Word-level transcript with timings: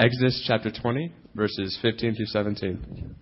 Exodus 0.00 0.44
chapter 0.46 0.70
20, 0.70 1.12
verses 1.34 1.76
15 1.82 2.14
through 2.14 2.26
17. 2.26 3.16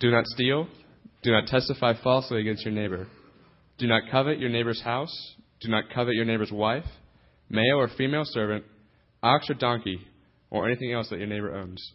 Do 0.00 0.10
not 0.10 0.26
steal. 0.26 0.66
Do 1.22 1.30
not 1.30 1.46
testify 1.46 1.92
falsely 2.02 2.40
against 2.40 2.64
your 2.64 2.74
neighbor. 2.74 3.06
Do 3.78 3.86
not 3.86 4.02
covet 4.10 4.40
your 4.40 4.50
neighbor's 4.50 4.82
house. 4.82 5.14
Do 5.60 5.68
not 5.68 5.84
covet 5.94 6.14
your 6.14 6.24
neighbor's 6.24 6.50
wife, 6.50 6.86
male 7.48 7.76
or 7.78 7.88
female 7.96 8.24
servant, 8.24 8.64
ox 9.22 9.48
or 9.48 9.54
donkey, 9.54 10.00
or 10.50 10.66
anything 10.66 10.92
else 10.92 11.08
that 11.10 11.20
your 11.20 11.28
neighbor 11.28 11.54
owns. 11.54 11.92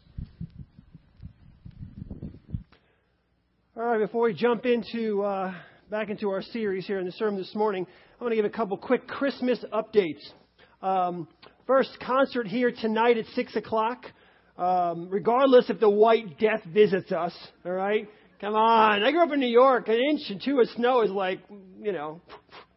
All 3.75 3.83
right, 3.83 3.99
before 3.99 4.23
we 4.23 4.33
jump 4.33 4.65
into 4.65 5.21
uh, 5.23 5.53
back 5.89 6.09
into 6.09 6.29
our 6.29 6.41
series 6.41 6.87
here 6.87 6.99
in 6.99 7.05
the 7.05 7.11
sermon 7.11 7.35
this 7.35 7.55
morning, 7.55 7.85
I 8.21 8.23
want 8.23 8.31
to 8.31 8.37
give 8.37 8.45
a 8.45 8.49
couple 8.49 8.77
quick 8.77 9.05
Christmas 9.05 9.61
updates. 9.73 10.21
Um, 10.81 11.27
first, 11.67 11.97
concert 12.05 12.47
here 12.47 12.71
tonight 12.71 13.17
at 13.17 13.25
six 13.35 13.55
o'clock. 13.55 14.05
Um, 14.57 15.09
regardless 15.09 15.69
if 15.69 15.79
the 15.79 15.89
White 15.89 16.37
Death 16.37 16.61
visits 16.65 17.11
us, 17.11 17.33
all 17.65 17.71
right. 17.71 18.07
Come 18.39 18.55
on, 18.55 19.03
I 19.03 19.11
grew 19.11 19.23
up 19.23 19.31
in 19.31 19.39
New 19.39 19.47
York. 19.47 19.87
An 19.87 19.99
inch 19.99 20.21
and 20.29 20.41
two 20.43 20.59
of 20.59 20.67
snow 20.69 21.01
is 21.01 21.11
like, 21.11 21.39
you 21.79 21.91
know, 21.91 22.21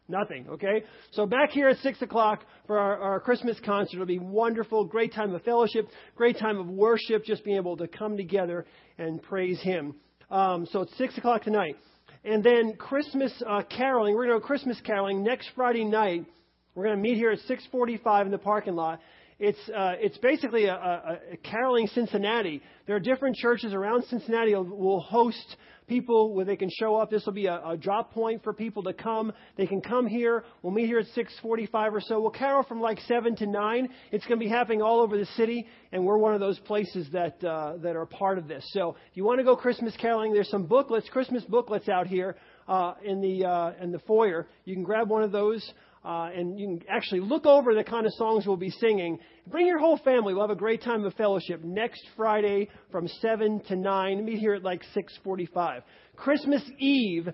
nothing. 0.08 0.46
Okay, 0.48 0.84
so 1.12 1.24
back 1.26 1.50
here 1.50 1.68
at 1.68 1.78
six 1.78 2.02
o'clock 2.02 2.44
for 2.66 2.78
our, 2.78 2.98
our 2.98 3.20
Christmas 3.20 3.58
concert. 3.64 3.94
It'll 3.96 4.06
be 4.06 4.18
wonderful. 4.18 4.84
Great 4.84 5.14
time 5.14 5.34
of 5.34 5.42
fellowship. 5.42 5.88
Great 6.16 6.38
time 6.38 6.58
of 6.58 6.68
worship. 6.68 7.24
Just 7.24 7.44
being 7.44 7.56
able 7.56 7.76
to 7.78 7.88
come 7.88 8.16
together 8.16 8.66
and 8.98 9.22
praise 9.22 9.60
Him. 9.60 9.94
Um, 10.30 10.66
so 10.70 10.82
it's 10.82 10.96
6 10.98 11.18
o'clock 11.18 11.42
tonight. 11.42 11.76
And 12.24 12.42
then 12.42 12.74
Christmas 12.76 13.32
uh, 13.46 13.62
caroling. 13.62 14.14
We're 14.14 14.26
going 14.26 14.36
to 14.36 14.40
go 14.40 14.46
Christmas 14.46 14.80
caroling 14.84 15.22
next 15.22 15.50
Friday 15.54 15.84
night. 15.84 16.24
We're 16.74 16.86
going 16.86 16.96
to 16.96 17.02
meet 17.02 17.16
here 17.16 17.30
at 17.30 17.38
6:45 17.48 18.26
in 18.26 18.32
the 18.32 18.38
parking 18.38 18.74
lot. 18.74 19.00
It's 19.38 19.58
uh, 19.68 19.94
it's 19.98 20.18
basically 20.18 20.64
a, 20.64 20.74
a, 20.74 21.18
a 21.34 21.36
caroling 21.36 21.86
Cincinnati. 21.88 22.62
There 22.86 22.96
are 22.96 23.00
different 23.00 23.36
churches 23.36 23.72
around 23.72 24.04
Cincinnati 24.04 24.54
will, 24.54 25.00
host 25.00 25.56
people 25.86 26.34
where 26.34 26.44
they 26.44 26.56
can 26.56 26.70
show 26.70 26.96
up. 26.96 27.10
This 27.10 27.26
will 27.26 27.32
be 27.32 27.46
a, 27.46 27.60
a 27.64 27.76
drop 27.76 28.12
point 28.12 28.42
for 28.42 28.52
people 28.52 28.82
to 28.84 28.92
come. 28.92 29.32
They 29.56 29.66
can 29.66 29.82
come 29.82 30.06
here. 30.06 30.44
We'll 30.62 30.72
meet 30.72 30.86
here 30.86 30.98
at 30.98 31.06
6:45 31.16 31.92
or 31.92 32.00
so. 32.00 32.20
We'll 32.20 32.30
carol 32.30 32.64
from 32.64 32.80
like 32.80 32.98
seven 33.02 33.36
to 33.36 33.46
nine. 33.46 33.88
It's 34.10 34.26
going 34.26 34.40
to 34.40 34.44
be 34.44 34.50
happening 34.50 34.82
all 34.82 35.00
over 35.00 35.16
the 35.16 35.26
city, 35.36 35.68
and 35.92 36.04
we're 36.04 36.18
one 36.18 36.34
of 36.34 36.40
those 36.40 36.58
places 36.60 37.06
that 37.12 37.42
uh, 37.44 37.76
that 37.82 37.94
are 37.94 38.06
part 38.06 38.38
of 38.38 38.48
this. 38.48 38.64
So 38.72 38.96
if 39.12 39.16
you 39.16 39.24
want 39.24 39.38
to 39.38 39.44
go 39.44 39.54
Christmas 39.54 39.94
caroling, 39.96 40.32
there's 40.32 40.50
some 40.50 40.66
booklets, 40.66 41.08
Christmas 41.08 41.44
booklets 41.44 41.88
out 41.88 42.08
here 42.08 42.34
uh, 42.66 42.94
in 43.04 43.20
the 43.20 43.44
uh, 43.44 43.72
in 43.80 43.92
the 43.92 44.00
foyer. 44.00 44.48
You 44.64 44.74
can 44.74 44.82
grab 44.82 45.08
one 45.08 45.22
of 45.22 45.30
those. 45.30 45.72
Uh, 46.04 46.28
and 46.34 46.60
you 46.60 46.66
can 46.66 46.82
actually 46.88 47.20
look 47.20 47.46
over 47.46 47.74
the 47.74 47.82
kind 47.82 48.04
of 48.04 48.12
songs 48.14 48.46
we'll 48.46 48.58
be 48.58 48.70
singing. 48.70 49.18
Bring 49.46 49.66
your 49.66 49.78
whole 49.78 49.96
family. 49.98 50.34
We'll 50.34 50.42
have 50.42 50.50
a 50.50 50.58
great 50.58 50.82
time 50.82 51.04
of 51.04 51.14
fellowship 51.14 51.64
next 51.64 52.02
Friday 52.14 52.68
from 52.92 53.08
7 53.08 53.60
to 53.68 53.76
9. 53.76 54.24
Meet 54.24 54.38
here 54.38 54.54
at 54.54 54.62
like 54.62 54.82
6:45. 54.94 55.82
Christmas 56.16 56.62
Eve, 56.78 57.28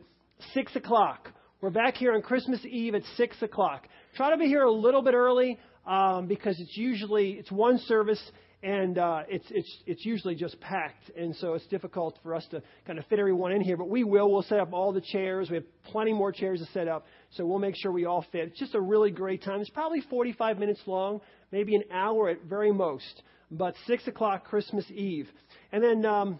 6 0.54 0.76
o'clock. 0.76 1.32
We're 1.60 1.70
back 1.70 1.96
here 1.96 2.14
on 2.14 2.22
Christmas 2.22 2.64
Eve 2.64 2.94
at 2.94 3.02
6 3.16 3.42
o'clock. 3.42 3.88
Try 4.14 4.30
to 4.30 4.36
be 4.36 4.46
here 4.46 4.62
a 4.62 4.70
little 4.70 5.02
bit 5.02 5.14
early 5.14 5.58
um, 5.86 6.26
because 6.26 6.58
it's 6.60 6.76
usually 6.76 7.32
it's 7.32 7.50
one 7.50 7.78
service 7.78 8.22
and 8.62 8.98
uh, 8.98 9.22
it's 9.28 9.46
it's 9.50 9.76
it's 9.86 10.04
usually 10.04 10.34
just 10.34 10.60
packed, 10.60 11.10
and 11.16 11.34
so 11.36 11.54
it's 11.54 11.66
difficult 11.68 12.18
for 12.22 12.34
us 12.34 12.46
to 12.50 12.62
kind 12.86 12.98
of 12.98 13.06
fit 13.06 13.18
everyone 13.18 13.52
in 13.52 13.62
here. 13.62 13.76
But 13.76 13.88
we 13.88 14.04
will. 14.04 14.30
We'll 14.30 14.42
set 14.42 14.60
up 14.60 14.72
all 14.72 14.92
the 14.92 15.00
chairs. 15.00 15.48
We 15.48 15.56
have 15.56 15.84
plenty 15.84 16.12
more 16.12 16.30
chairs 16.30 16.60
to 16.60 16.66
set 16.72 16.86
up, 16.86 17.06
so 17.30 17.46
we'll 17.46 17.58
make 17.58 17.74
sure 17.76 17.90
we 17.90 18.04
all 18.04 18.24
fit. 18.32 18.48
It's 18.48 18.58
just 18.58 18.74
a 18.74 18.80
really 18.80 19.10
great 19.10 19.42
time. 19.42 19.60
It's 19.60 19.70
probably 19.70 20.02
45 20.02 20.58
minutes 20.58 20.80
long, 20.86 21.22
maybe 21.52 21.74
an 21.74 21.84
hour 21.90 22.28
at 22.28 22.42
very 22.42 22.72
most. 22.72 23.22
But 23.50 23.74
six 23.86 24.06
o'clock 24.06 24.44
Christmas 24.44 24.84
Eve, 24.90 25.28
and 25.72 25.82
then 25.82 26.04
um, 26.04 26.38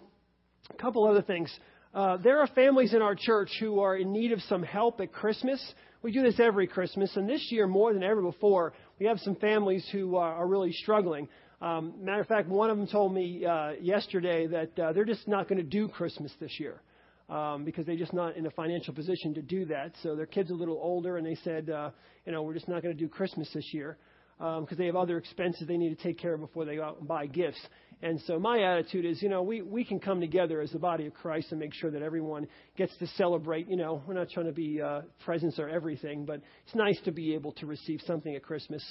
a 0.68 0.74
couple 0.74 1.06
other 1.06 1.22
things. 1.22 1.50
Uh, 1.92 2.18
there 2.18 2.38
are 2.38 2.46
families 2.48 2.94
in 2.94 3.02
our 3.02 3.16
church 3.16 3.50
who 3.58 3.80
are 3.80 3.96
in 3.96 4.12
need 4.12 4.30
of 4.30 4.40
some 4.42 4.62
help 4.62 5.00
at 5.00 5.12
Christmas. 5.12 5.60
We 6.02 6.12
do 6.12 6.22
this 6.22 6.38
every 6.38 6.66
Christmas, 6.66 7.16
and 7.16 7.28
this 7.28 7.48
year 7.50 7.66
more 7.66 7.92
than 7.92 8.02
ever 8.02 8.22
before, 8.22 8.74
we 9.00 9.06
have 9.06 9.18
some 9.20 9.34
families 9.36 9.86
who 9.90 10.16
are, 10.16 10.34
are 10.34 10.46
really 10.46 10.72
struggling. 10.72 11.28
Um, 11.60 11.94
matter 12.02 12.22
of 12.22 12.26
fact, 12.26 12.48
one 12.48 12.70
of 12.70 12.78
them 12.78 12.86
told 12.86 13.12
me 13.12 13.44
uh, 13.44 13.72
yesterday 13.80 14.46
that 14.46 14.78
uh, 14.78 14.92
they're 14.92 15.04
just 15.04 15.28
not 15.28 15.48
going 15.48 15.58
to 15.58 15.68
do 15.68 15.88
Christmas 15.88 16.32
this 16.40 16.58
year 16.58 16.80
um, 17.28 17.64
because 17.64 17.84
they're 17.84 17.96
just 17.96 18.14
not 18.14 18.36
in 18.36 18.46
a 18.46 18.50
financial 18.50 18.94
position 18.94 19.34
to 19.34 19.42
do 19.42 19.66
that. 19.66 19.92
So 20.02 20.16
their 20.16 20.26
kid's 20.26 20.50
are 20.50 20.54
a 20.54 20.56
little 20.56 20.80
older, 20.82 21.18
and 21.18 21.26
they 21.26 21.36
said, 21.44 21.68
uh, 21.68 21.90
you 22.24 22.32
know, 22.32 22.42
we're 22.42 22.54
just 22.54 22.68
not 22.68 22.82
going 22.82 22.96
to 22.96 22.98
do 22.98 23.08
Christmas 23.08 23.48
this 23.52 23.74
year 23.74 23.98
because 24.38 24.72
um, 24.72 24.76
they 24.78 24.86
have 24.86 24.96
other 24.96 25.18
expenses 25.18 25.68
they 25.68 25.76
need 25.76 25.94
to 25.94 26.02
take 26.02 26.18
care 26.18 26.32
of 26.32 26.40
before 26.40 26.64
they 26.64 26.76
go 26.76 26.82
out 26.82 26.98
and 26.98 27.06
buy 27.06 27.26
gifts. 27.26 27.60
And 28.02 28.18
so 28.22 28.38
my 28.38 28.62
attitude 28.62 29.04
is, 29.04 29.20
you 29.20 29.28
know, 29.28 29.42
we, 29.42 29.60
we 29.60 29.84
can 29.84 30.00
come 30.00 30.20
together 30.20 30.62
as 30.62 30.70
the 30.70 30.78
body 30.78 31.04
of 31.04 31.12
Christ 31.12 31.48
and 31.50 31.60
make 31.60 31.74
sure 31.74 31.90
that 31.90 32.00
everyone 32.00 32.46
gets 32.78 32.96
to 32.96 33.06
celebrate. 33.08 33.68
You 33.68 33.76
know, 33.76 34.02
we're 34.06 34.14
not 34.14 34.30
trying 34.30 34.46
to 34.46 34.52
be 34.52 34.80
uh, 34.80 35.02
presents 35.22 35.58
or 35.58 35.68
everything, 35.68 36.24
but 36.24 36.40
it's 36.64 36.74
nice 36.74 36.98
to 37.04 37.12
be 37.12 37.34
able 37.34 37.52
to 37.52 37.66
receive 37.66 38.00
something 38.06 38.34
at 38.34 38.42
Christmas 38.42 38.82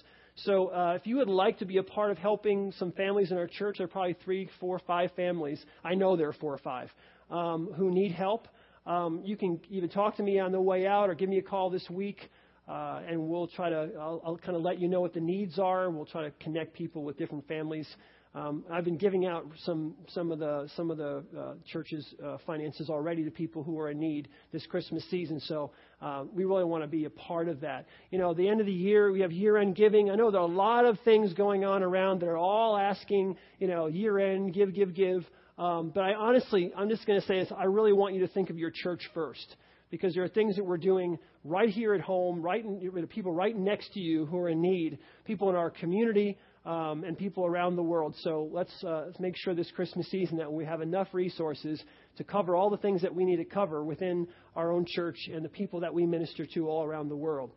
so 0.44 0.68
uh, 0.68 0.94
if 0.96 1.08
you 1.08 1.18
would 1.18 1.28
like 1.28 1.60
to 1.60 1.66
be 1.66 1.78
a 1.78 1.84
part 1.84 2.12
of 2.12 2.18
helping 2.18 2.72
some 2.74 2.92
families 2.92 3.32
in 3.32 3.38
our 3.38 3.48
church, 3.48 3.78
there 3.78 3.86
are 3.86 3.90
probably 3.90 4.16
three, 4.24 4.50
four, 4.60 4.80
five 4.80 5.12
families. 5.16 5.64
I 5.84 5.96
know 5.96 6.16
there 6.16 6.30
are 6.30 6.34
four 6.34 6.54
or 6.54 6.58
five 6.60 6.90
um, 7.30 7.70
who 7.76 7.92
need 7.92 8.12
help. 8.12 8.48
Um, 8.86 9.22
you 9.24 9.38
can 9.38 9.60
even 9.70 9.90
talk 9.90 10.18
to 10.18 10.24
me 10.24 10.40
on 10.40 10.52
the 10.52 10.62
way 10.62 10.88
out 10.88 11.10
or 11.10 11.16
give 11.16 11.30
me 11.30 11.38
a 11.38 11.44
call 11.44 11.70
this 11.70 11.90
week. 11.90 12.30
Uh, 12.68 13.02
and 13.08 13.20
we'll 13.28 13.48
try 13.48 13.70
to, 13.70 13.90
I'll, 14.00 14.22
I'll 14.24 14.38
kind 14.38 14.56
of 14.56 14.62
let 14.62 14.80
you 14.80 14.88
know 14.88 15.02
what 15.02 15.14
the 15.14 15.20
needs 15.20 15.58
are. 15.58 15.90
We'll 15.90 16.06
try 16.06 16.24
to 16.24 16.32
connect 16.40 16.74
people 16.74 17.04
with 17.04 17.18
different 17.18 17.48
families 17.48 17.88
um, 18.36 18.64
I've 18.72 18.86
been 18.86 18.98
giving 18.98 19.26
out 19.26 19.48
some 19.66 19.96
some 20.10 20.32
of 20.32 20.38
the 20.38 20.70
some 20.76 20.92
of 20.92 20.98
the 20.98 21.24
uh, 21.38 21.54
church's 21.72 22.06
uh, 22.24 22.38
finances 22.46 22.88
already 22.88 23.24
to 23.24 23.32
people 23.32 23.64
who 23.64 23.80
are 23.80 23.90
in 23.90 24.00
need 24.00 24.28
this 24.52 24.66
Christmas 24.68 25.04
season. 25.10 25.40
So 25.40 25.72
uh, 26.00 26.26
we 26.32 26.46
really 26.46 26.64
want 26.64 26.84
to 26.84 26.88
be 26.88 27.06
a 27.06 27.10
part 27.10 27.50
of 27.50 27.62
that. 27.62 27.88
You 28.12 28.20
know, 28.20 28.36
the 28.36 28.48
end 28.48 28.60
of 28.60 28.68
the 28.68 28.72
year 28.72 29.12
we 29.12 29.22
have 29.22 29.32
year-end 29.32 29.76
giving. 29.76 30.12
I 30.12 30.16
know 30.16 30.30
there 30.30 30.42
are 30.42 30.48
a 30.48 30.52
lot 30.52 30.86
of 30.86 31.00
things 31.04 31.34
going 31.34 31.66
on 31.66 31.82
around 31.82 32.22
that 32.22 32.28
are 32.28 32.38
all 32.38 32.78
asking, 32.78 33.36
you 33.58 33.68
know, 33.68 33.88
year-end 33.88 34.54
give, 34.54 34.76
give, 34.76 34.94
give. 34.94 35.26
Um, 35.58 35.92
but 35.94 36.02
I 36.02 36.14
honestly, 36.14 36.72
I'm 36.78 36.88
just 36.88 37.08
going 37.08 37.20
to 37.20 37.26
say 37.26 37.40
this. 37.40 37.52
I 37.58 37.64
really 37.64 37.94
want 37.94 38.14
you 38.14 38.22
to 38.22 38.32
think 38.32 38.52
of 38.52 38.60
your 38.60 38.72
church 38.74 39.02
first 39.16 39.56
because 39.90 40.14
there 40.14 40.24
are 40.24 40.30
things 40.30 40.56
that 40.56 40.64
we're 40.64 40.78
doing 40.78 41.18
right 41.44 41.70
here 41.70 41.94
at 41.94 42.02
home, 42.02 42.42
right 42.42 42.64
in, 42.64 43.08
people 43.08 43.34
right 43.34 43.58
next 43.58 43.94
to 43.94 44.00
you 44.00 44.26
who 44.28 44.38
are 44.38 44.50
in 44.50 44.62
need, 44.62 45.00
people 45.26 45.50
in 45.50 45.56
our 45.56 45.70
community, 45.70 46.38
um, 46.70 47.04
and 47.04 47.18
people 47.18 47.48
around 47.48 47.76
the 47.76 47.84
world. 47.84 48.14
So 48.22 48.48
let's, 48.54 48.84
uh, 48.84 49.12
make 49.18 49.36
sure 49.36 49.56
this 49.56 49.72
Christmas 49.72 50.08
season 50.12 50.38
that 50.38 50.54
we 50.54 50.66
have 50.66 50.82
enough 50.82 51.08
resources 51.14 51.84
to 52.18 52.24
cover 52.24 52.56
all 52.56 52.70
the 52.70 52.78
things 52.78 53.02
that 53.02 53.16
we 53.16 53.26
need 53.26 53.38
to 53.38 53.46
cover 53.46 53.84
within 53.84 54.28
our 54.56 54.72
own 54.72 54.86
church 54.86 55.18
and 55.34 55.44
the 55.44 55.50
people 55.50 55.80
that 55.80 55.92
we 55.92 56.06
minister 56.06 56.46
to 56.46 56.70
all 56.70 56.84
around 56.84 57.10
the 57.10 57.16
world. 57.16 57.50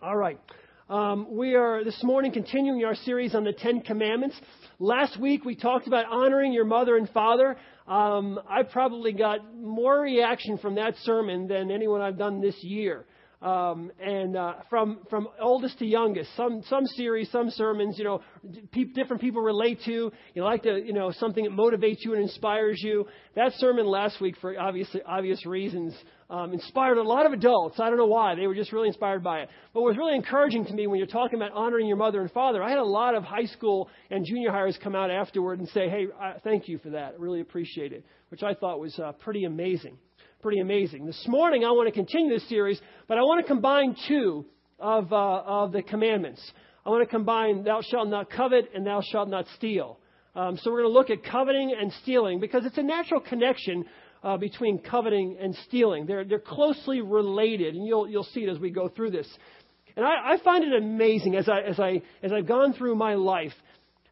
All 0.00 0.16
right. 0.16 0.40
Um, 0.88 1.26
we 1.36 1.54
are 1.54 1.84
this 1.84 2.02
morning 2.02 2.32
continuing 2.32 2.82
our 2.82 2.94
series 2.94 3.34
on 3.34 3.44
the 3.44 3.52
Ten 3.52 3.82
Commandments. 3.82 4.40
Last 4.78 5.20
week 5.20 5.44
we 5.44 5.54
talked 5.54 5.86
about 5.86 6.06
honoring 6.06 6.54
your 6.54 6.64
mother 6.64 6.96
and 6.96 7.10
father. 7.10 7.58
Um, 7.86 8.40
I 8.48 8.62
probably 8.62 9.12
got 9.12 9.54
more 9.54 10.00
reaction 10.00 10.56
from 10.56 10.76
that 10.76 10.94
sermon 11.02 11.46
than 11.46 11.70
anyone 11.70 12.00
I've 12.00 12.16
done 12.16 12.40
this 12.40 12.56
year 12.64 13.04
um, 13.42 13.90
and 13.98 14.36
uh, 14.36 14.54
from 14.68 14.98
from 15.08 15.28
oldest 15.40 15.78
to 15.78 15.86
youngest. 15.86 16.30
Some 16.36 16.62
some 16.68 16.86
series, 16.86 17.30
some 17.30 17.50
sermons, 17.50 17.98
you 17.98 18.04
know, 18.04 18.20
pe- 18.72 18.92
different 18.94 19.22
people 19.22 19.40
relate 19.40 19.80
to. 19.86 20.12
You 20.34 20.44
like 20.44 20.62
to, 20.64 20.78
you 20.84 20.92
know, 20.92 21.10
something 21.12 21.44
that 21.44 21.52
motivates 21.52 22.04
you 22.04 22.12
and 22.12 22.22
inspires 22.22 22.80
you. 22.82 23.06
That 23.36 23.52
sermon 23.54 23.86
last 23.86 24.20
week, 24.20 24.36
for 24.40 24.58
obviously 24.60 25.00
obvious 25.06 25.46
reasons, 25.46 25.94
um, 26.28 26.52
inspired 26.52 26.98
a 26.98 27.02
lot 27.02 27.24
of 27.24 27.32
adults. 27.32 27.80
I 27.80 27.88
don't 27.88 27.96
know 27.96 28.06
why. 28.06 28.34
They 28.34 28.46
were 28.46 28.54
just 28.54 28.72
really 28.72 28.88
inspired 28.88 29.24
by 29.24 29.40
it. 29.40 29.48
But 29.72 29.80
what 29.80 29.88
was 29.88 29.96
really 29.96 30.16
encouraging 30.16 30.66
to 30.66 30.74
me 30.74 30.86
when 30.86 30.98
you're 30.98 31.06
talking 31.06 31.36
about 31.36 31.52
honoring 31.52 31.86
your 31.86 31.96
mother 31.96 32.20
and 32.20 32.30
father, 32.32 32.62
I 32.62 32.68
had 32.68 32.78
a 32.78 32.84
lot 32.84 33.14
of 33.14 33.24
high 33.24 33.46
school 33.46 33.88
and 34.10 34.26
junior 34.26 34.50
hires 34.50 34.78
come 34.82 34.94
out 34.94 35.10
afterward 35.10 35.60
and 35.60 35.68
say, 35.70 35.88
"Hey, 35.88 36.08
I, 36.20 36.34
thank 36.44 36.68
you 36.68 36.76
for 36.78 36.90
that. 36.90 37.18
Really 37.18 37.40
appreciate 37.40 37.94
it," 37.94 38.04
which 38.28 38.42
I 38.42 38.52
thought 38.52 38.80
was 38.80 38.98
uh, 38.98 39.12
pretty 39.12 39.44
amazing 39.44 39.96
pretty 40.42 40.60
amazing. 40.60 41.04
This 41.04 41.22
morning, 41.28 41.64
I 41.64 41.70
want 41.70 41.88
to 41.88 41.92
continue 41.92 42.32
this 42.32 42.48
series, 42.48 42.80
but 43.06 43.18
I 43.18 43.22
want 43.22 43.44
to 43.44 43.46
combine 43.46 43.94
two 44.08 44.46
of, 44.78 45.12
uh, 45.12 45.42
of 45.44 45.72
the 45.72 45.82
commandments. 45.82 46.40
I 46.84 46.88
want 46.88 47.06
to 47.06 47.10
combine 47.10 47.62
thou 47.62 47.82
shalt 47.82 48.08
not 48.08 48.30
covet 48.30 48.70
and 48.74 48.86
thou 48.86 49.02
shalt 49.02 49.28
not 49.28 49.44
steal. 49.56 49.98
Um, 50.34 50.56
so 50.56 50.70
we're 50.70 50.82
going 50.82 50.92
to 50.92 50.98
look 50.98 51.10
at 51.10 51.30
coveting 51.30 51.76
and 51.78 51.92
stealing 52.02 52.40
because 52.40 52.64
it's 52.64 52.78
a 52.78 52.82
natural 52.82 53.20
connection 53.20 53.84
uh, 54.22 54.38
between 54.38 54.78
coveting 54.78 55.36
and 55.38 55.54
stealing. 55.66 56.06
They're, 56.06 56.24
they're 56.24 56.38
closely 56.38 57.02
related, 57.02 57.74
and 57.74 57.86
you'll, 57.86 58.08
you'll 58.08 58.24
see 58.24 58.40
it 58.40 58.48
as 58.48 58.58
we 58.58 58.70
go 58.70 58.88
through 58.88 59.10
this. 59.10 59.28
And 59.96 60.06
I, 60.06 60.34
I 60.34 60.36
find 60.42 60.64
it 60.64 60.72
amazing 60.72 61.36
as, 61.36 61.48
I, 61.48 61.60
as, 61.60 61.78
I, 61.78 62.02
as 62.22 62.32
I've 62.32 62.46
gone 62.46 62.72
through 62.72 62.94
my 62.94 63.14
life 63.14 63.52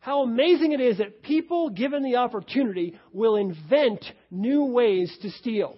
how 0.00 0.22
amazing 0.22 0.72
it 0.72 0.80
is 0.80 0.98
that 0.98 1.22
people, 1.22 1.70
given 1.70 2.02
the 2.02 2.16
opportunity, 2.16 2.98
will 3.12 3.36
invent 3.36 4.04
new 4.30 4.64
ways 4.64 5.14
to 5.22 5.30
steal. 5.30 5.76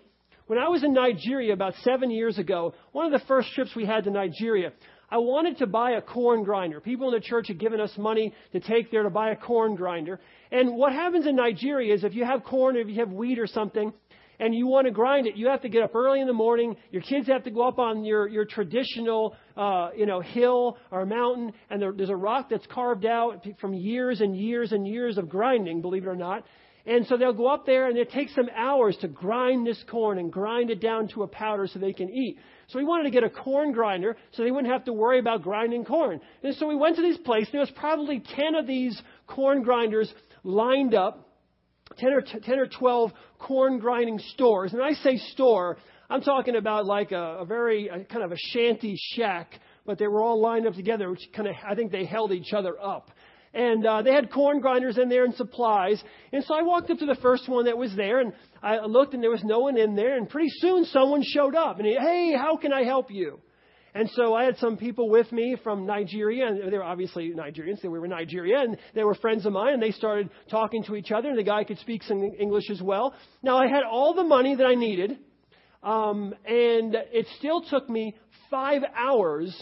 When 0.51 0.59
I 0.59 0.67
was 0.67 0.83
in 0.83 0.93
Nigeria 0.93 1.53
about 1.53 1.75
seven 1.85 2.11
years 2.11 2.37
ago, 2.37 2.75
one 2.91 3.07
of 3.07 3.13
the 3.13 3.25
first 3.29 3.53
trips 3.53 3.71
we 3.77 3.87
had 3.87 4.03
to 4.03 4.11
Nigeria, 4.11 4.73
I 5.09 5.19
wanted 5.19 5.59
to 5.59 5.69
buy 5.69 5.93
a 5.93 6.03
corn 6.03 6.43
grinder. 6.43 6.81
People 6.81 7.07
in 7.07 7.15
the 7.15 7.25
church 7.25 7.47
had 7.47 7.61
given 7.61 7.79
us 7.79 7.93
money 7.97 8.35
to 8.51 8.59
take 8.59 8.91
there 8.91 9.05
to 9.05 9.11
buy 9.11 9.31
a 9.31 9.37
corn 9.37 9.77
grinder. 9.77 10.19
And 10.51 10.75
what 10.75 10.93
happens 10.93 11.29
in 11.29 11.37
Nigeria 11.37 11.95
is 11.95 12.03
if 12.03 12.17
you 12.17 12.25
have 12.25 12.43
corn 12.43 12.77
or 12.77 12.81
if 12.81 12.89
you 12.89 12.97
have 12.97 13.13
wheat 13.13 13.39
or 13.39 13.47
something, 13.47 13.93
and 14.41 14.53
you 14.53 14.67
want 14.67 14.89
to 14.89 14.91
grind 14.91 15.29
it, 15.29 15.37
you 15.37 15.47
have 15.47 15.63
to 15.63 15.69
get 15.69 15.85
up 15.85 15.95
early 15.95 16.21
in 16.21 16.27
the 16.27 16.33
morning. 16.33 16.75
Your 16.91 17.03
kids 17.03 17.29
have 17.29 17.45
to 17.45 17.51
go 17.53 17.69
up 17.69 17.79
on 17.79 18.05
your, 18.05 18.27
your 18.27 18.45
traditional, 18.45 19.37
uh, 19.57 19.91
you 19.97 20.07
know, 20.07 20.21
hill 20.21 20.79
or 20.91 21.07
mountain, 21.07 21.53
and 21.69 21.81
there, 21.81 21.93
there's 21.93 22.11
a 22.11 22.17
rock 22.17 22.49
that's 22.51 22.67
carved 22.67 23.07
out 23.07 23.47
from 23.61 23.73
years 23.73 24.21
and 24.21 24.37
years 24.37 24.73
and 24.73 24.85
years 24.85 25.17
of 25.17 25.29
grinding, 25.29 25.81
believe 25.81 26.03
it 26.03 26.09
or 26.09 26.17
not. 26.17 26.45
And 26.87 27.07
so 27.07 27.17
they'll 27.17 27.33
go 27.33 27.49
up 27.49 27.67
there 27.67 27.89
and 27.89 27.99
it 27.99 28.11
takes 28.11 28.35
them 28.35 28.49
hours 28.55 28.97
to 29.01 29.09
grind 29.09 29.67
this 29.67 29.83
corn 29.91 30.19
and 30.19 30.33
grind 30.33 30.71
it 30.71 30.81
down 30.81 31.09
to 31.09 31.23
a 31.23 31.29
powder 31.29 31.67
so 31.67 31.79
they 31.79 31.93
can 31.93 32.09
eat. 32.11 32.39
So 32.69 32.79
we 32.79 32.85
wanted 32.85 33.05
to 33.05 33.11
get 33.11 33.25
a 33.25 33.31
corn 33.31 33.73
grinder 33.73 34.17
so 34.33 34.43
they 34.43 34.51
wouldn't 34.51 34.73
have 34.73 34.85
to 34.85 34.93
worry 34.93 35.19
about 35.19 35.43
grinding 35.43 35.85
corn. 35.85 36.21
And 36.43 36.55
so 36.57 36.67
we 36.67 36.77
went 36.77 36.97
to 36.97 37.03
this 37.03 37.19
place. 37.19 37.49
There 37.53 37.61
was 37.61 37.71
probably 37.77 38.21
10 38.21 38.55
of 38.55 38.67
these 38.67 39.01
corn 39.27 39.63
grinders 39.63 40.13
lined 40.43 40.95
up, 40.95 41.29
10 41.99 42.13
or, 42.13 42.23
10 42.23 42.59
or 42.59 42.67
12 42.67 43.13
corn 43.39 43.79
grinding 43.79 44.19
stores. 44.35 44.73
And 44.73 44.83
I 44.83 44.93
say 44.93 45.17
store, 45.33 45.77
I'm 46.09 46.23
talking 46.23 46.57
about 46.57 46.87
like 46.87 47.13
a, 47.13 47.39
a 47.41 47.45
very 47.45 47.89
a 47.89 48.05
kind 48.05 48.25
of 48.25 48.33
a 48.33 48.37
shanty 48.37 48.97
shack, 49.15 49.53
but 49.87 49.99
they 49.99 50.07
were 50.07 50.23
all 50.23 50.41
lined 50.41 50.67
up 50.67 50.75
together, 50.75 51.11
which 51.11 51.29
kind 51.35 51.49
of, 51.49 51.55
I 51.69 51.75
think 51.75 51.93
they 51.93 52.05
held 52.05 52.33
each 52.33 52.53
other 52.53 52.75
up. 52.81 53.11
And 53.53 53.85
uh, 53.85 54.03
they 54.03 54.13
had 54.13 54.31
corn 54.31 54.61
grinders 54.61 54.97
in 54.97 55.09
there 55.09 55.25
and 55.25 55.35
supplies. 55.35 56.03
And 56.33 56.45
so 56.45 56.55
I 56.55 56.63
walked 56.63 56.91
up 56.91 56.99
to 56.99 57.07
the 57.07 57.17
first 57.17 57.49
one 57.49 57.65
that 57.65 57.77
was 57.77 57.95
there, 57.97 58.21
and 58.21 58.33
I 58.63 58.85
looked, 58.87 59.13
and 59.13 59.23
there 59.23 59.31
was 59.31 59.43
no 59.43 59.61
one 59.61 59.77
in 59.77 59.97
there. 59.97 60.17
And 60.17 60.29
pretty 60.29 60.51
soon, 60.59 60.85
someone 60.85 61.23
showed 61.25 61.57
up, 61.57 61.79
and 61.79 61.87
he, 61.87 61.95
hey, 61.95 62.33
how 62.37 62.57
can 62.57 62.73
I 62.73 62.85
help 62.85 63.11
you? 63.11 63.41
And 63.93 64.09
so 64.15 64.35
I 64.35 64.45
had 64.45 64.57
some 64.59 64.77
people 64.77 65.11
with 65.11 65.33
me 65.33 65.57
from 65.65 65.85
Nigeria, 65.85 66.47
and 66.47 66.73
they 66.73 66.79
were 66.79 66.85
obviously 66.85 67.33
Nigerians. 67.33 67.83
They 67.83 67.89
were 67.89 68.05
in 68.05 68.11
Nigeria, 68.11 68.61
and 68.61 68.77
they 68.95 69.03
were 69.03 69.17
friends 69.17 69.47
of 69.47 69.53
mine, 69.53 69.75
and 69.75 69.83
they 69.83 69.91
started 69.91 70.31
talking 70.49 70.85
to 70.85 70.95
each 70.95 71.11
other, 71.11 71.29
and 71.29 71.37
the 71.37 71.43
guy 71.43 71.65
could 71.65 71.79
speak 71.79 72.05
some 72.05 72.23
English 72.39 72.71
as 72.71 72.81
well. 72.81 73.15
Now, 73.43 73.59
I 73.59 73.67
had 73.67 73.83
all 73.83 74.15
the 74.15 74.23
money 74.23 74.55
that 74.55 74.65
I 74.67 74.77
needed, 74.77 75.19
um, 75.83 76.35
and 76.45 76.95
it 76.95 77.27
still 77.39 77.63
took 77.63 77.91
me 77.91 78.17
five 78.49 78.83
hours 78.95 79.61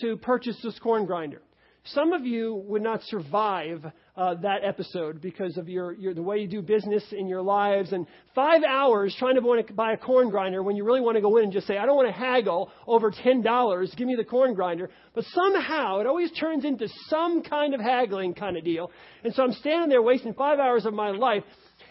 to 0.00 0.16
purchase 0.16 0.56
this 0.62 0.76
corn 0.80 1.06
grinder. 1.06 1.42
Some 1.86 2.12
of 2.12 2.24
you 2.24 2.62
would 2.66 2.82
not 2.82 3.02
survive 3.02 3.84
uh, 4.16 4.34
that 4.34 4.62
episode 4.62 5.20
because 5.20 5.56
of 5.56 5.68
your, 5.68 5.92
your, 5.92 6.14
the 6.14 6.22
way 6.22 6.38
you 6.38 6.46
do 6.46 6.62
business 6.62 7.02
in 7.10 7.26
your 7.26 7.42
lives. 7.42 7.92
And 7.92 8.06
five 8.36 8.62
hours 8.62 9.16
trying 9.18 9.34
to 9.34 9.72
buy 9.74 9.94
a 9.94 9.96
corn 9.96 10.30
grinder 10.30 10.62
when 10.62 10.76
you 10.76 10.84
really 10.84 11.00
want 11.00 11.16
to 11.16 11.20
go 11.20 11.36
in 11.38 11.44
and 11.44 11.52
just 11.52 11.66
say, 11.66 11.78
I 11.78 11.86
don't 11.86 11.96
want 11.96 12.08
to 12.08 12.12
haggle 12.12 12.70
over 12.86 13.10
$10. 13.10 13.96
Give 13.96 14.06
me 14.06 14.14
the 14.14 14.24
corn 14.24 14.54
grinder. 14.54 14.90
But 15.12 15.24
somehow 15.32 15.98
it 15.98 16.06
always 16.06 16.30
turns 16.32 16.64
into 16.64 16.88
some 17.08 17.42
kind 17.42 17.74
of 17.74 17.80
haggling 17.80 18.34
kind 18.34 18.56
of 18.56 18.64
deal. 18.64 18.92
And 19.24 19.34
so 19.34 19.42
I'm 19.42 19.52
standing 19.52 19.88
there 19.88 20.02
wasting 20.02 20.34
five 20.34 20.60
hours 20.60 20.86
of 20.86 20.94
my 20.94 21.10
life. 21.10 21.42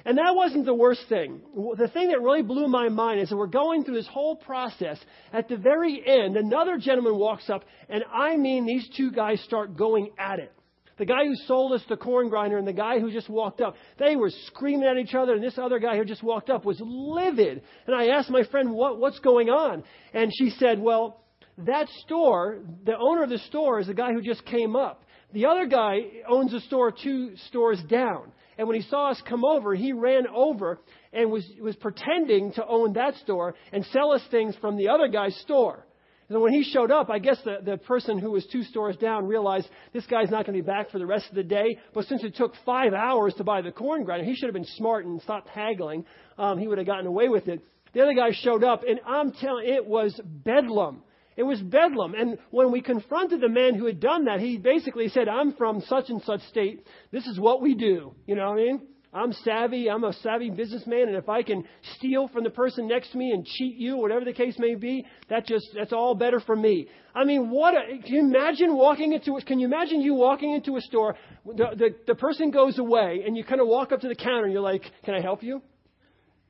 And 0.05 0.17
that 0.17 0.35
wasn't 0.35 0.65
the 0.65 0.73
worst 0.73 1.01
thing. 1.09 1.41
The 1.77 1.87
thing 1.87 2.09
that 2.09 2.21
really 2.21 2.41
blew 2.41 2.67
my 2.67 2.89
mind 2.89 3.19
is 3.21 3.29
that 3.29 3.37
we're 3.37 3.47
going 3.47 3.83
through 3.83 3.95
this 3.95 4.07
whole 4.07 4.35
process. 4.35 4.99
At 5.31 5.47
the 5.47 5.57
very 5.57 6.01
end, 6.05 6.37
another 6.37 6.77
gentleman 6.77 7.17
walks 7.17 7.49
up, 7.49 7.63
and 7.89 8.03
I 8.11 8.37
mean, 8.37 8.65
these 8.65 8.89
two 8.97 9.11
guys 9.11 9.41
start 9.41 9.77
going 9.77 10.09
at 10.17 10.39
it. 10.39 10.51
The 10.97 11.05
guy 11.05 11.25
who 11.25 11.35
sold 11.47 11.73
us 11.73 11.81
the 11.89 11.97
corn 11.97 12.29
grinder 12.29 12.57
and 12.57 12.67
the 12.67 12.73
guy 12.73 12.99
who 12.99 13.11
just 13.11 13.29
walked 13.29 13.59
up, 13.59 13.75
they 13.97 14.15
were 14.15 14.29
screaming 14.47 14.87
at 14.87 14.97
each 14.97 15.15
other, 15.15 15.33
and 15.33 15.43
this 15.43 15.57
other 15.57 15.79
guy 15.79 15.97
who 15.97 16.05
just 16.05 16.21
walked 16.21 16.49
up 16.49 16.63
was 16.63 16.79
livid. 16.79 17.63
And 17.87 17.95
I 17.95 18.07
asked 18.09 18.29
my 18.29 18.43
friend, 18.43 18.71
what, 18.71 18.99
what's 18.99 19.19
going 19.19 19.49
on? 19.49 19.83
And 20.13 20.31
she 20.35 20.51
said, 20.51 20.79
well, 20.79 21.23
that 21.59 21.87
store, 22.05 22.59
the 22.85 22.97
owner 22.97 23.23
of 23.23 23.29
the 23.29 23.39
store 23.39 23.79
is 23.79 23.87
the 23.87 23.93
guy 23.93 24.13
who 24.13 24.21
just 24.21 24.45
came 24.45 24.75
up. 24.75 25.03
The 25.33 25.45
other 25.45 25.65
guy 25.65 26.01
owns 26.27 26.53
a 26.53 26.59
store 26.61 26.91
two 26.91 27.35
stores 27.47 27.81
down. 27.89 28.31
And 28.57 28.67
when 28.67 28.79
he 28.79 28.87
saw 28.87 29.11
us 29.11 29.21
come 29.27 29.45
over, 29.45 29.73
he 29.73 29.93
ran 29.93 30.27
over 30.27 30.79
and 31.13 31.31
was, 31.31 31.45
was 31.59 31.75
pretending 31.75 32.53
to 32.53 32.65
own 32.65 32.93
that 32.93 33.15
store 33.23 33.55
and 33.71 33.85
sell 33.87 34.11
us 34.11 34.21
things 34.29 34.55
from 34.61 34.77
the 34.77 34.89
other 34.89 35.07
guy's 35.07 35.35
store. 35.41 35.85
And 36.29 36.41
when 36.41 36.53
he 36.53 36.63
showed 36.63 36.91
up, 36.91 37.09
I 37.09 37.19
guess 37.19 37.37
the, 37.43 37.57
the 37.61 37.77
person 37.77 38.17
who 38.17 38.31
was 38.31 38.45
two 38.47 38.63
stores 38.63 38.95
down 38.95 39.27
realized 39.27 39.67
this 39.91 40.05
guy's 40.05 40.29
not 40.29 40.45
going 40.45 40.57
to 40.57 40.63
be 40.63 40.65
back 40.65 40.89
for 40.89 40.97
the 40.97 41.05
rest 41.05 41.27
of 41.29 41.35
the 41.35 41.43
day. 41.43 41.77
But 41.93 42.05
since 42.05 42.23
it 42.23 42.35
took 42.35 42.53
five 42.65 42.93
hours 42.93 43.33
to 43.35 43.43
buy 43.43 43.61
the 43.61 43.71
corn 43.71 44.05
grinder, 44.05 44.23
he 44.23 44.35
should 44.35 44.47
have 44.47 44.53
been 44.53 44.63
smart 44.77 45.05
and 45.05 45.21
stopped 45.21 45.49
haggling. 45.49 46.05
Um, 46.37 46.57
he 46.57 46.69
would 46.69 46.77
have 46.77 46.87
gotten 46.87 47.05
away 47.05 47.27
with 47.27 47.49
it. 47.49 47.61
The 47.93 48.01
other 48.01 48.13
guy 48.13 48.29
showed 48.31 48.63
up, 48.63 48.83
and 48.87 49.01
I'm 49.05 49.33
telling 49.33 49.67
it 49.67 49.85
was 49.85 50.17
bedlam. 50.23 51.03
It 51.37 51.43
was 51.43 51.61
bedlam. 51.61 52.13
And 52.13 52.37
when 52.49 52.71
we 52.71 52.81
confronted 52.81 53.41
the 53.41 53.49
man 53.49 53.75
who 53.75 53.85
had 53.85 53.99
done 53.99 54.25
that, 54.25 54.39
he 54.39 54.57
basically 54.57 55.09
said, 55.09 55.27
I'm 55.27 55.53
from 55.53 55.81
such 55.81 56.09
and 56.09 56.21
such 56.23 56.41
state. 56.49 56.85
This 57.11 57.25
is 57.25 57.39
what 57.39 57.61
we 57.61 57.73
do. 57.73 58.13
You 58.27 58.35
know 58.35 58.49
what 58.49 58.59
I 58.59 58.63
mean? 58.63 58.81
I'm 59.13 59.33
savvy. 59.33 59.89
I'm 59.89 60.05
a 60.05 60.13
savvy 60.13 60.49
businessman. 60.49 61.09
And 61.09 61.17
if 61.17 61.27
I 61.27 61.43
can 61.43 61.65
steal 61.97 62.29
from 62.29 62.43
the 62.43 62.49
person 62.49 62.87
next 62.87 63.11
to 63.11 63.17
me 63.17 63.31
and 63.31 63.45
cheat 63.45 63.75
you, 63.75 63.97
whatever 63.97 64.23
the 64.23 64.33
case 64.33 64.55
may 64.57 64.75
be, 64.75 65.05
that 65.29 65.45
just, 65.45 65.67
that's 65.75 65.91
all 65.91 66.15
better 66.15 66.39
for 66.39 66.55
me. 66.55 66.87
I 67.13 67.25
mean, 67.25 67.49
what 67.49 67.73
a, 67.73 67.97
can 68.01 68.13
you 68.13 68.19
imagine 68.21 68.75
walking 68.75 69.11
into, 69.11 69.37
can 69.45 69.59
you 69.59 69.67
imagine 69.67 70.01
you 70.01 70.13
walking 70.13 70.53
into 70.53 70.77
a 70.77 70.81
store, 70.81 71.15
the, 71.45 71.71
the, 71.75 71.89
the 72.07 72.15
person 72.15 72.51
goes 72.51 72.79
away 72.79 73.23
and 73.25 73.35
you 73.35 73.43
kind 73.43 73.59
of 73.59 73.67
walk 73.67 73.91
up 73.91 73.99
to 74.01 74.07
the 74.07 74.15
counter 74.15 74.45
and 74.45 74.53
you're 74.53 74.61
like, 74.61 74.83
can 75.03 75.13
I 75.13 75.21
help 75.21 75.43
you? 75.43 75.61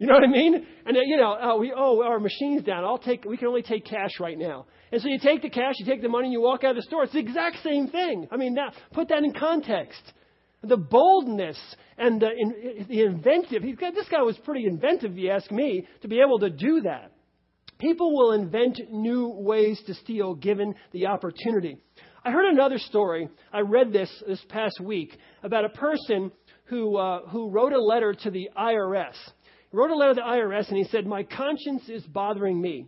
You 0.01 0.07
know 0.07 0.13
what 0.15 0.24
I 0.24 0.31
mean? 0.31 0.65
And 0.88 0.98
you 1.06 1.15
know, 1.15 1.38
oh, 1.39 1.57
we 1.59 1.71
oh 1.77 2.01
our 2.01 2.19
machine's 2.19 2.63
down. 2.63 2.83
I'll 2.83 2.98
take. 2.98 3.24
We 3.24 3.38
can 3.38 3.48
only 3.48 3.62
take 3.62 3.86
cash 3.86 4.19
right 4.19 4.36
now. 4.36 4.65
And 4.92 5.00
so 5.00 5.07
you 5.07 5.19
take 5.19 5.44
the 5.44 5.50
cash, 5.51 5.75
you 5.77 5.86
take 5.86 6.01
the 6.01 6.09
money, 6.09 6.25
and 6.25 6.33
you 6.33 6.42
walk 6.42 6.63
out 6.63 6.71
of 6.71 6.77
the 6.77 6.81
store. 6.81 7.03
It's 7.03 7.13
the 7.13 7.19
exact 7.19 7.57
same 7.63 7.88
thing. 7.88 8.27
I 8.31 8.36
mean, 8.36 8.56
now 8.56 8.71
put 8.94 9.09
that 9.09 9.19
in 9.19 9.31
context. 9.31 10.01
The 10.63 10.75
boldness 10.75 11.59
and 12.00 12.19
the, 12.19 12.30
in, 12.36 12.88
the 12.89 13.03
inventive. 13.03 13.62
Got, 13.80 13.94
this 13.94 14.07
guy 14.09 14.24
was 14.24 14.36
pretty 14.39 14.65
inventive, 14.65 15.12
if 15.12 15.18
you 15.19 15.30
ask 15.30 15.51
me, 15.51 15.86
to 16.01 16.07
be 16.07 16.19
able 16.19 16.39
to 16.39 16.50
do 16.50 16.81
that. 16.81 17.12
People 17.77 18.12
will 18.12 18.31
invent 18.31 18.80
new 18.89 19.27
ways 19.38 19.80
to 19.86 19.94
steal 19.94 20.33
given 20.33 20.74
the 20.94 21.06
opportunity. 21.06 21.77
I 22.25 22.31
heard 22.31 22.51
another 22.51 22.80
story. 22.80 23.30
I 23.53 23.59
read 23.59 23.94
this 23.94 24.09
this 24.27 24.42
past 24.50 24.81
week 24.81 25.15
about 25.44 25.65
a 25.65 25.69
person 25.69 26.31
who 26.65 26.98
uh, 26.98 27.27
who 27.27 27.51
wrote 27.51 27.74
a 27.74 27.80
letter 27.80 28.15
to 28.15 28.31
the 28.31 28.50
IRS 28.57 29.13
he 29.40 29.40
wrote 29.71 29.91
a 29.91 29.95
letter 29.95 30.15
to 30.15 30.21
the 30.21 30.27
IRS 30.27 30.68
and 30.69 30.77
he 30.77 30.83
said, 30.85 31.06
My 31.06 31.23
conscience 31.23 31.88
is 31.89 32.03
bothering 32.03 32.59
me. 32.59 32.88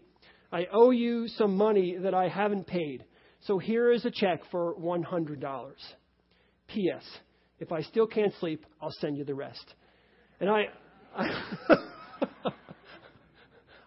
I 0.52 0.68
owe 0.72 0.92
you 0.92 1.28
some 1.28 1.56
money 1.56 1.98
that 2.02 2.14
I 2.14 2.28
haven't 2.28 2.68
paid. 2.68 3.06
So 3.42 3.58
here 3.58 3.92
is 3.92 4.06
a 4.06 4.12
check 4.12 4.42
for 4.52 4.76
$100. 4.76 5.74
P.S. 6.68 7.04
If 7.60 7.72
I 7.72 7.82
still 7.82 8.08
can't 8.08 8.34
sleep, 8.40 8.66
I'll 8.82 8.94
send 9.00 9.18
you 9.18 9.26
the 9.26 9.36
rest. 9.36 9.74
And 10.40 10.50
I, 10.50 10.64
I, 11.16 11.28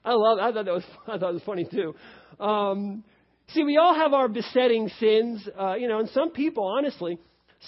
I 0.05 0.13
love. 0.13 0.39
I 0.39 0.53
thought 0.53 0.65
that 0.65 0.73
was. 0.73 0.85
I 1.07 1.19
thought 1.19 1.31
it 1.31 1.35
was 1.35 1.43
funny 1.45 1.67
too. 1.71 1.95
Um, 2.43 3.05
see, 3.49 3.65
we 3.65 3.77
all 3.77 3.95
have 3.95 4.13
our 4.13 4.29
besetting 4.29 4.89
sins, 5.01 5.49
uh, 5.59 5.75
you 5.75 5.89
know, 5.89 5.99
and 5.99 6.09
some 6.11 6.31
people, 6.31 6.65
honestly, 6.65 7.19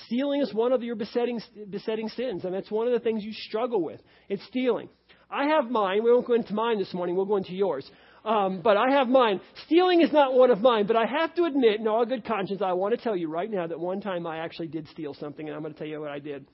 stealing 0.06 0.42
is 0.42 0.54
one 0.54 0.72
of 0.72 0.82
your 0.82 0.94
besetting 0.94 1.40
besetting 1.68 2.08
sins, 2.10 2.44
and 2.44 2.54
that's 2.54 2.70
one 2.70 2.86
of 2.86 2.92
the 2.92 3.00
things 3.00 3.24
you 3.24 3.32
struggle 3.32 3.82
with. 3.82 4.00
It's 4.28 4.44
stealing. 4.46 4.88
I 5.30 5.46
have 5.46 5.70
mine. 5.70 6.02
We 6.04 6.10
won't 6.10 6.26
go 6.26 6.34
into 6.34 6.54
mine 6.54 6.78
this 6.78 6.92
morning. 6.94 7.14
We'll 7.14 7.26
go 7.26 7.36
into 7.36 7.52
yours. 7.52 7.88
Um, 8.24 8.60
but 8.62 8.76
I 8.76 8.90
have 8.90 9.08
mine. 9.08 9.40
Stealing 9.66 10.00
is 10.00 10.12
not 10.12 10.34
one 10.34 10.50
of 10.50 10.60
mine, 10.60 10.86
but 10.86 10.96
I 10.96 11.06
have 11.06 11.34
to 11.36 11.44
admit, 11.44 11.80
in 11.80 11.86
all 11.86 12.04
good 12.04 12.24
conscience, 12.24 12.60
I 12.62 12.72
want 12.72 12.94
to 12.94 13.02
tell 13.02 13.16
you 13.16 13.28
right 13.28 13.50
now 13.50 13.66
that 13.66 13.78
one 13.78 14.00
time 14.00 14.26
I 14.26 14.38
actually 14.38 14.68
did 14.68 14.88
steal 14.88 15.14
something, 15.14 15.46
and 15.46 15.54
I'm 15.54 15.62
going 15.62 15.72
to 15.72 15.78
tell 15.78 15.88
you 15.88 16.00
what 16.00 16.10
I 16.10 16.18
did. 16.18 16.46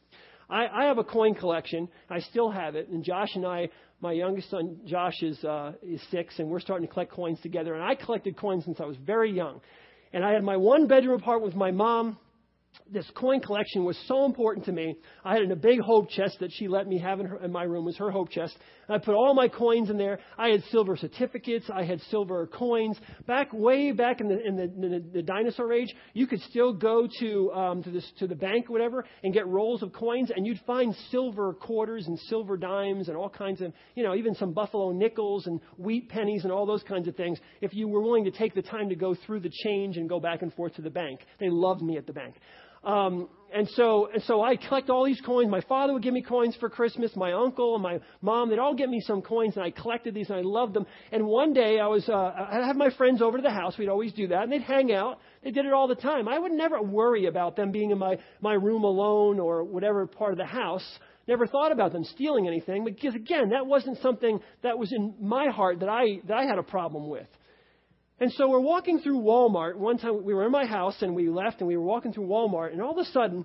I, 0.51 0.67
I 0.67 0.85
have 0.85 0.99
a 0.99 1.05
coin 1.05 1.35
collection. 1.35 1.89
I 2.11 2.21
still 2.21 2.51
have 2.51 2.75
it, 2.75 2.89
and 2.89 3.03
Josh 3.03 3.31
and 3.35 3.47
I, 3.47 3.71
my 4.01 4.13
youngest 4.13 4.51
son 4.51 4.81
Josh 4.85 5.23
is 5.23 5.43
uh, 5.43 5.73
is 5.83 6.03
six, 6.11 6.39
and 6.39 6.49
we're 6.49 6.61
starting 6.61 6.87
to 6.87 6.93
collect 6.93 7.13
coins 7.13 7.41
together. 7.41 7.75
And 7.75 7.83
I 7.83 7.95
collected 7.95 8.37
coins 8.37 8.65
since 8.65 8.79
I 8.81 8.85
was 8.85 8.97
very 8.99 9.33
young. 9.33 9.61
And 10.13 10.25
I 10.25 10.33
had 10.33 10.45
my 10.45 10.57
one 10.57 10.87
bedroom 10.87 11.19
apartment 11.21 11.47
with 11.47 11.57
my 11.57 11.71
mom 11.71 12.19
this 12.91 13.11
coin 13.15 13.41
collection 13.41 13.85
was 13.85 13.99
so 14.07 14.25
important 14.25 14.67
to 14.67 14.73
me. 14.73 14.97
I 15.25 15.35
had 15.35 15.43
in 15.43 15.53
a 15.53 15.57
big 15.57 15.81
hope 15.81 16.11
chest 16.11 16.39
that 16.41 16.51
she 16.53 16.69
let 16.69 16.87
me 16.87 16.99
have 16.99 17.21
in, 17.21 17.27
her, 17.27 17.43
in 17.43 17.51
my 17.51 17.65
room 17.65 17.85
was 17.85 17.97
her 17.97 18.11
hope 18.11 18.31
chest. 18.31 18.57
I 18.89 18.99
put 18.99 19.15
all 19.15 19.35
my 19.35 19.49
coins 19.49 19.89
in 19.89 19.97
there. 19.97 20.19
I 20.37 20.49
had 20.49 20.63
silver 20.71 20.97
certificates. 20.97 21.67
I 21.73 21.85
had 21.85 22.01
silver 22.11 22.47
coins. 22.47 22.99
Back 23.27 23.53
way 23.53 23.93
back 23.93 24.21
in 24.21 24.29
the 24.29 24.45
in 24.45 24.57
the, 24.57 24.67
the, 24.67 25.05
the 25.15 25.23
dinosaur 25.23 25.73
age, 25.73 25.95
you 26.13 26.27
could 26.27 26.41
still 26.43 26.73
go 26.73 27.09
to 27.21 27.53
um, 27.53 27.83
to 27.83 27.91
this 27.91 28.11
to 28.19 28.27
the 28.27 28.35
bank 28.35 28.69
or 28.69 28.73
whatever 28.73 29.05
and 29.23 29.33
get 29.33 29.47
rolls 29.47 29.83
of 29.83 29.93
coins, 29.93 30.31
and 30.35 30.47
you'd 30.47 30.61
find 30.67 30.95
silver 31.11 31.55
quarters 31.55 32.07
and 32.07 32.19
silver 32.29 32.57
dimes 32.57 33.09
and 33.09 33.17
all 33.17 33.31
kinds 33.31 33.63
of 33.63 33.73
you 33.95 34.03
know 34.03 34.15
even 34.15 34.35
some 34.35 34.53
buffalo 34.53 34.93
nickels 34.93 35.47
and 35.47 35.61
wheat 35.79 36.09
pennies 36.11 36.45
and 36.45 36.53
all 36.53 36.67
those 36.67 36.83
kinds 36.83 37.09
of 37.09 37.17
things. 37.17 37.39
If 37.63 37.73
you 37.73 37.89
were 37.89 38.03
willing 38.03 38.25
to 38.25 38.31
take 38.31 38.55
the 38.55 38.63
time 38.63 38.91
to 38.91 38.95
go 38.97 39.15
through 39.27 39.41
the 39.41 39.53
change 39.65 39.97
and 39.97 40.09
go 40.09 40.21
back 40.21 40.43
and 40.43 40.53
forth 40.53 40.75
to 40.75 40.83
the 40.83 40.91
bank, 40.91 41.21
they 41.41 41.49
loved 41.49 41.81
me 41.81 41.97
at 41.97 42.07
the 42.07 42.13
bank. 42.13 42.35
Um, 42.85 43.29
and 43.55 43.69
so, 43.71 44.09
and 44.13 44.21
so 44.25 44.43
I 44.43 44.57
collect 44.57 44.91
all 44.91 45.05
these 45.05 45.21
coins. 45.21 45.49
My 45.49 45.61
father 45.61 45.93
would 45.93 46.03
give 46.03 46.13
me 46.13 46.23
coins 46.23 46.57
for 46.59 46.69
Christmas. 46.69 47.13
My 47.15 47.33
uncle 47.33 47.75
and 47.75 47.83
my 47.83 48.01
mom, 48.21 48.51
they'd 48.51 48.59
all 48.59 48.75
get 48.75 48.89
me 48.89 49.01
some 49.01 49.23
coins, 49.23 49.55
and 49.55 49.65
I 49.65 49.71
collected 49.71 50.13
these, 50.13 50.29
and 50.29 50.39
I 50.39 50.43
loved 50.43 50.75
them. 50.75 50.87
And 51.13 51.25
one 51.25 51.53
day, 51.53 51.79
I 51.79 51.87
was, 51.87 52.09
uh, 52.09 52.13
I 52.13 52.67
had 52.67 52.77
my 52.77 52.91
friends 52.91 53.23
over 53.23 53.37
to 53.39 53.43
the 53.43 53.51
house. 53.51 53.79
We'd 53.79 53.89
always 53.89 54.13
do 54.13 54.27
that, 54.29 54.43
and 54.43 54.51
they'd 54.51 54.63
hang 54.63 54.93
out. 54.93 55.21
They 55.45 55.53
did 55.53 55.67
it 55.67 55.73
all 55.73 55.87
the 55.87 55.95
time. 55.95 56.27
I 56.27 56.37
would 56.37 56.51
never 56.51 56.83
worry 56.83 57.27
about 57.27 57.55
them 57.55 57.71
being 57.71 57.93
in 57.93 57.99
my 57.99 58.19
my 58.41 58.55
room 58.55 58.83
alone 58.83 59.39
or 59.39 59.63
whatever 59.63 60.05
part 60.09 60.33
of 60.33 60.39
the 60.39 60.47
house. 60.47 60.85
Never 61.29 61.47
thought 61.47 61.71
about 61.71 61.93
them 61.93 62.03
stealing 62.03 62.49
anything, 62.49 62.85
because 62.85 63.15
again, 63.15 63.51
that 63.51 63.67
wasn't 63.67 63.99
something 64.03 64.41
that 64.63 64.79
was 64.79 64.93
in 64.93 65.15
my 65.21 65.49
heart 65.49 65.79
that 65.81 65.89
I 65.89 66.21
that 66.27 66.37
I 66.37 66.45
had 66.45 66.59
a 66.59 66.65
problem 66.65 67.09
with. 67.09 67.29
And 68.21 68.33
so 68.33 68.49
we're 68.49 68.61
walking 68.61 69.01
through 69.01 69.21
Walmart. 69.21 69.77
One 69.77 69.99
time 69.99 70.25
we 70.25 70.35
were 70.35 70.45
in 70.45 70.53
my 70.53 70.67
house 70.67 70.97
and 71.01 71.15
we 71.15 71.29
left 71.29 71.61
and 71.61 71.69
we 71.69 71.77
were 71.77 71.83
walking 71.83 72.13
through 72.13 72.27
Walmart 72.27 72.73
and 72.73 72.81
all 72.81 72.93
of 72.93 72.99
a 72.99 73.11
sudden, 73.11 73.45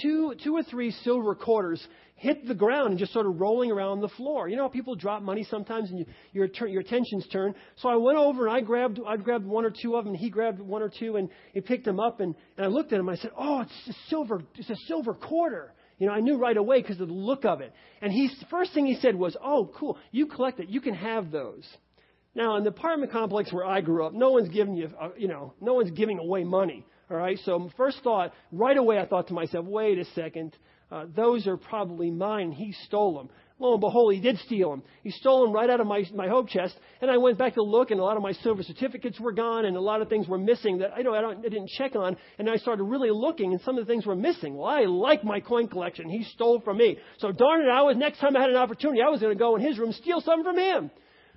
two, 0.00 0.34
two 0.42 0.56
or 0.56 0.62
three 0.62 0.92
silver 1.02 1.34
quarters 1.34 1.86
hit 2.14 2.46
the 2.46 2.54
ground 2.54 2.90
and 2.90 2.98
just 2.98 3.12
sort 3.14 3.26
of 3.26 3.40
rolling 3.40 3.70
around 3.70 4.00
the 4.00 4.08
floor. 4.08 4.46
You 4.46 4.56
know 4.56 4.64
how 4.64 4.68
people 4.68 4.94
drop 4.94 5.22
money 5.22 5.46
sometimes 5.50 5.90
and 5.90 6.00
you, 6.00 6.06
your, 6.32 6.68
your 6.68 6.82
attention's 6.82 7.26
turned. 7.28 7.54
So 7.76 7.88
I 7.88 7.96
went 7.96 8.18
over 8.18 8.46
and 8.46 8.54
I 8.54 8.60
grabbed, 8.60 9.00
I 9.06 9.16
grabbed 9.16 9.46
one 9.46 9.64
or 9.64 9.70
two 9.70 9.96
of 9.96 10.04
them 10.04 10.14
and 10.14 10.20
he 10.20 10.28
grabbed 10.28 10.60
one 10.60 10.82
or 10.82 10.90
two 10.90 11.16
and 11.16 11.30
he 11.54 11.60
picked 11.60 11.86
them 11.86 11.98
up 11.98 12.20
and, 12.20 12.34
and 12.56 12.66
I 12.66 12.68
looked 12.68 12.92
at 12.92 13.00
him 13.00 13.08
and 13.08 13.18
I 13.18 13.22
said, 13.22 13.30
oh, 13.38 13.62
it's 13.62 13.88
a 13.88 14.08
silver, 14.08 14.42
it's 14.56 14.68
a 14.68 14.76
silver 14.86 15.14
quarter. 15.14 15.72
You 15.98 16.06
know, 16.06 16.12
I 16.12 16.20
knew 16.20 16.38
right 16.38 16.56
away 16.56 16.80
because 16.80 17.00
of 17.00 17.08
the 17.08 17.14
look 17.14 17.44
of 17.44 17.60
it. 17.60 17.72
And 18.00 18.12
he, 18.12 18.30
first 18.50 18.72
thing 18.74 18.86
he 18.86 18.96
said 18.96 19.14
was, 19.14 19.36
oh, 19.42 19.70
cool, 19.78 19.98
you 20.12 20.26
collect 20.26 20.60
it, 20.60 20.68
you 20.68 20.80
can 20.80 20.94
have 20.94 21.30
those. 21.30 21.66
Now, 22.34 22.56
in 22.56 22.64
the 22.64 22.70
apartment 22.70 23.10
complex 23.10 23.52
where 23.52 23.66
I 23.66 23.80
grew 23.80 24.06
up, 24.06 24.12
no 24.12 24.30
one's 24.30 24.48
giving 24.48 24.74
you, 24.74 24.90
uh, 25.00 25.08
you 25.16 25.28
know, 25.28 25.54
no 25.60 25.74
one's 25.74 25.90
giving 25.90 26.18
away 26.18 26.44
money. 26.44 26.86
All 27.10 27.16
right. 27.16 27.38
So 27.44 27.70
first 27.76 27.98
thought, 28.04 28.32
right 28.52 28.76
away, 28.76 28.98
I 28.98 29.06
thought 29.06 29.28
to 29.28 29.34
myself, 29.34 29.66
wait 29.66 29.98
a 29.98 30.04
second, 30.14 30.56
uh, 30.92 31.06
those 31.14 31.46
are 31.48 31.56
probably 31.56 32.10
mine. 32.10 32.52
He 32.52 32.72
stole 32.86 33.16
them. 33.16 33.30
Lo 33.58 33.72
and 33.72 33.80
behold, 33.80 34.14
he 34.14 34.20
did 34.20 34.38
steal 34.38 34.70
them. 34.70 34.82
He 35.02 35.10
stole 35.10 35.44
them 35.44 35.52
right 35.52 35.68
out 35.68 35.80
of 35.80 35.86
my 35.86 36.04
my 36.14 36.28
hope 36.28 36.48
chest. 36.48 36.74
And 37.02 37.10
I 37.10 37.18
went 37.18 37.36
back 37.36 37.54
to 37.54 37.62
look, 37.62 37.90
and 37.90 38.00
a 38.00 38.02
lot 38.02 38.16
of 38.16 38.22
my 38.22 38.32
silver 38.32 38.62
certificates 38.62 39.20
were 39.20 39.32
gone, 39.32 39.66
and 39.66 39.76
a 39.76 39.80
lot 39.80 40.00
of 40.00 40.08
things 40.08 40.26
were 40.26 40.38
missing 40.38 40.78
that 40.78 40.92
I 40.96 41.02
know 41.02 41.14
I, 41.14 41.20
don't, 41.20 41.38
I 41.38 41.42
didn't 41.42 41.68
check 41.76 41.94
on. 41.94 42.16
And 42.38 42.48
I 42.48 42.56
started 42.56 42.84
really 42.84 43.10
looking, 43.10 43.52
and 43.52 43.60
some 43.60 43.76
of 43.76 43.86
the 43.86 43.92
things 43.92 44.06
were 44.06 44.16
missing. 44.16 44.56
Well, 44.56 44.68
I 44.68 44.84
like 44.84 45.24
my 45.24 45.40
coin 45.40 45.68
collection. 45.68 46.08
He 46.08 46.24
stole 46.24 46.60
from 46.60 46.78
me. 46.78 46.96
So 47.18 47.32
darn 47.32 47.60
it, 47.60 47.68
I 47.68 47.82
was 47.82 47.96
next 47.96 48.20
time 48.20 48.36
I 48.36 48.40
had 48.40 48.50
an 48.50 48.56
opportunity, 48.56 49.02
I 49.02 49.10
was 49.10 49.20
going 49.20 49.36
to 49.36 49.38
go 49.38 49.56
in 49.56 49.62
his 49.62 49.78
room 49.78 49.92
steal 49.92 50.20
something 50.20 50.44
from 50.44 50.58
him. 50.58 50.90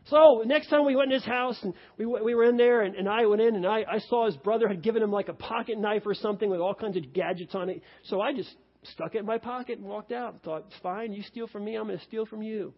So 0.06 0.44
next 0.46 0.68
time 0.68 0.86
we 0.86 0.96
went 0.96 1.12
in 1.12 1.20
his 1.20 1.26
house 1.26 1.58
and 1.62 1.74
we, 1.98 2.06
we 2.06 2.36
were 2.36 2.44
in 2.44 2.58
there 2.58 2.82
and, 2.82 2.96
and 2.96 3.08
I 3.08 3.26
went 3.26 3.42
in 3.42 3.56
and 3.56 3.66
I, 3.66 3.86
I 3.90 4.00
saw 4.10 4.26
his 4.26 4.36
brother 4.38 4.68
had 4.68 4.84
given 4.84 5.02
him 5.02 5.12
like 5.12 5.30
a 5.30 5.34
pocket 5.34 5.78
knife 5.78 6.04
or 6.06 6.14
something 6.14 6.50
with 6.50 6.60
all 6.60 6.76
kinds 6.76 6.98
of 6.98 7.14
gadgets 7.14 7.56
on 7.56 7.70
it. 7.70 7.82
So 8.06 8.20
I 8.20 8.34
just 8.34 8.54
stuck 8.92 9.16
it 9.16 9.20
in 9.20 9.26
my 9.26 9.38
pocket 9.38 9.80
and 9.80 9.88
walked 9.88 10.12
out. 10.12 10.34
And 10.34 10.44
thought, 10.44 10.66
fine, 10.82 11.14
you 11.14 11.24
steal 11.24 11.48
from 11.48 11.64
me, 11.64 11.76
I'm 11.76 11.88
going 11.88 11.98
to 11.98 12.06
steal 12.06 12.26
from 12.26 12.42
you. 12.42 12.74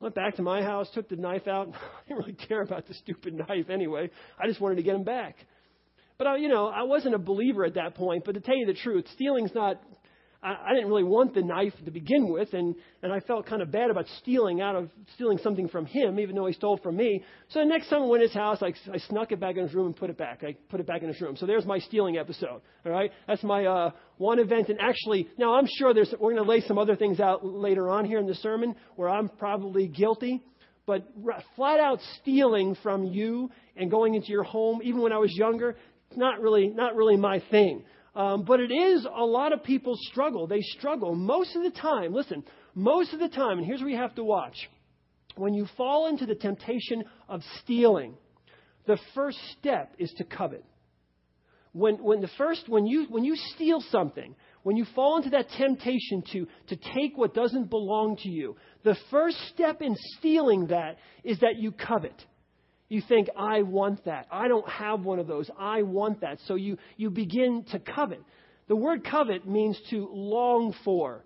Went 0.00 0.14
back 0.14 0.36
to 0.36 0.42
my 0.42 0.62
house, 0.62 0.88
took 0.92 1.08
the 1.08 1.16
knife 1.16 1.48
out. 1.48 1.68
I 1.74 2.08
didn't 2.08 2.18
really 2.18 2.34
care 2.48 2.60
about 2.60 2.86
the 2.86 2.94
stupid 2.94 3.34
knife 3.34 3.70
anyway. 3.70 4.10
I 4.38 4.46
just 4.46 4.60
wanted 4.60 4.76
to 4.76 4.82
get 4.82 4.94
him 4.94 5.04
back. 5.04 5.36
But 6.18 6.26
I, 6.26 6.36
you 6.36 6.48
know, 6.48 6.68
I 6.68 6.82
wasn't 6.82 7.14
a 7.14 7.18
believer 7.18 7.64
at 7.64 7.74
that 7.74 7.94
point. 7.94 8.24
But 8.24 8.32
to 8.32 8.40
tell 8.40 8.56
you 8.56 8.66
the 8.66 8.74
truth, 8.74 9.06
stealing's 9.14 9.54
not 9.54 9.80
I, 10.44 10.70
I 10.70 10.74
didn't 10.74 10.88
really 10.88 11.04
want 11.04 11.34
the 11.34 11.42
knife 11.42 11.72
to 11.84 11.90
begin 11.90 12.28
with, 12.28 12.52
and, 12.52 12.74
and 13.02 13.12
I 13.12 13.20
felt 13.20 13.46
kind 13.46 13.62
of 13.62 13.72
bad 13.72 13.90
about 13.90 14.04
stealing 14.20 14.60
out 14.60 14.76
of 14.76 14.90
stealing 15.14 15.38
something 15.38 15.68
from 15.68 15.86
him, 15.86 16.20
even 16.20 16.36
though 16.36 16.46
he 16.46 16.52
stole 16.52 16.76
from 16.76 16.96
me. 16.96 17.24
So 17.48 17.60
the 17.60 17.64
next 17.64 17.88
time 17.88 18.02
I 18.02 18.06
went 18.06 18.20
to 18.20 18.28
his 18.28 18.34
house, 18.34 18.62
I, 18.62 18.74
I 18.92 18.98
snuck 18.98 19.32
it 19.32 19.40
back 19.40 19.56
in 19.56 19.62
his 19.62 19.74
room 19.74 19.86
and 19.86 19.96
put 19.96 20.10
it 20.10 20.18
back. 20.18 20.44
I 20.44 20.56
put 20.68 20.80
it 20.80 20.86
back 20.86 21.02
in 21.02 21.08
his 21.08 21.20
room. 21.20 21.36
So 21.36 21.46
there's 21.46 21.64
my 21.64 21.78
stealing 21.78 22.18
episode. 22.18 22.60
All 22.84 22.92
right, 22.92 23.10
that's 23.26 23.42
my 23.42 23.64
uh, 23.64 23.90
one 24.18 24.38
event. 24.38 24.68
And 24.68 24.78
actually, 24.80 25.28
now 25.38 25.54
I'm 25.54 25.66
sure 25.78 25.94
there's 25.94 26.12
we're 26.20 26.34
going 26.34 26.44
to 26.44 26.50
lay 26.50 26.60
some 26.60 26.78
other 26.78 26.94
things 26.94 27.20
out 27.20 27.44
later 27.44 27.88
on 27.88 28.04
here 28.04 28.18
in 28.18 28.26
the 28.26 28.34
sermon 28.34 28.76
where 28.96 29.08
I'm 29.08 29.30
probably 29.30 29.88
guilty. 29.88 30.42
But 30.86 31.08
flat 31.56 31.80
out 31.80 32.00
stealing 32.20 32.76
from 32.82 33.04
you 33.06 33.50
and 33.74 33.90
going 33.90 34.14
into 34.14 34.28
your 34.28 34.42
home, 34.42 34.80
even 34.84 35.00
when 35.00 35.12
I 35.12 35.18
was 35.18 35.34
younger, 35.34 35.76
not 36.14 36.40
really 36.42 36.68
not 36.68 36.94
really 36.94 37.16
my 37.16 37.42
thing. 37.50 37.84
Um, 38.14 38.44
but 38.44 38.60
it 38.60 38.70
is 38.70 39.04
a 39.04 39.24
lot 39.24 39.52
of 39.52 39.64
people 39.64 39.96
struggle. 39.96 40.46
They 40.46 40.60
struggle 40.60 41.14
most 41.14 41.56
of 41.56 41.62
the 41.62 41.70
time. 41.70 42.14
Listen, 42.14 42.44
most 42.74 43.12
of 43.12 43.18
the 43.18 43.28
time, 43.28 43.58
and 43.58 43.66
here's 43.66 43.80
where 43.80 43.90
you 43.90 43.96
have 43.96 44.14
to 44.16 44.24
watch. 44.24 44.56
When 45.36 45.54
you 45.54 45.66
fall 45.76 46.06
into 46.06 46.26
the 46.26 46.36
temptation 46.36 47.04
of 47.28 47.42
stealing, 47.62 48.14
the 48.86 48.98
first 49.14 49.38
step 49.58 49.94
is 49.98 50.12
to 50.18 50.24
covet. 50.24 50.64
When, 51.72 51.96
when 51.96 52.20
the 52.20 52.30
first, 52.38 52.68
when 52.68 52.86
you, 52.86 53.06
when 53.08 53.24
you 53.24 53.34
steal 53.54 53.80
something, 53.90 54.36
when 54.62 54.76
you 54.76 54.86
fall 54.94 55.16
into 55.16 55.30
that 55.30 55.48
temptation 55.58 56.22
to, 56.32 56.46
to 56.68 56.76
take 56.94 57.16
what 57.18 57.34
doesn't 57.34 57.68
belong 57.68 58.16
to 58.18 58.28
you, 58.28 58.56
the 58.84 58.96
first 59.10 59.36
step 59.52 59.82
in 59.82 59.96
stealing 60.18 60.68
that 60.68 60.98
is 61.24 61.40
that 61.40 61.56
you 61.56 61.72
covet. 61.72 62.14
You 62.88 63.02
think, 63.08 63.28
I 63.36 63.62
want 63.62 64.04
that. 64.04 64.26
I 64.30 64.48
don't 64.48 64.68
have 64.68 65.04
one 65.04 65.18
of 65.18 65.26
those. 65.26 65.50
I 65.58 65.82
want 65.82 66.20
that. 66.20 66.38
So 66.46 66.54
you, 66.54 66.76
you 66.96 67.10
begin 67.10 67.64
to 67.72 67.78
covet. 67.78 68.20
The 68.68 68.76
word 68.76 69.04
covet 69.04 69.46
means 69.46 69.78
to 69.90 70.08
long 70.12 70.74
for, 70.84 71.24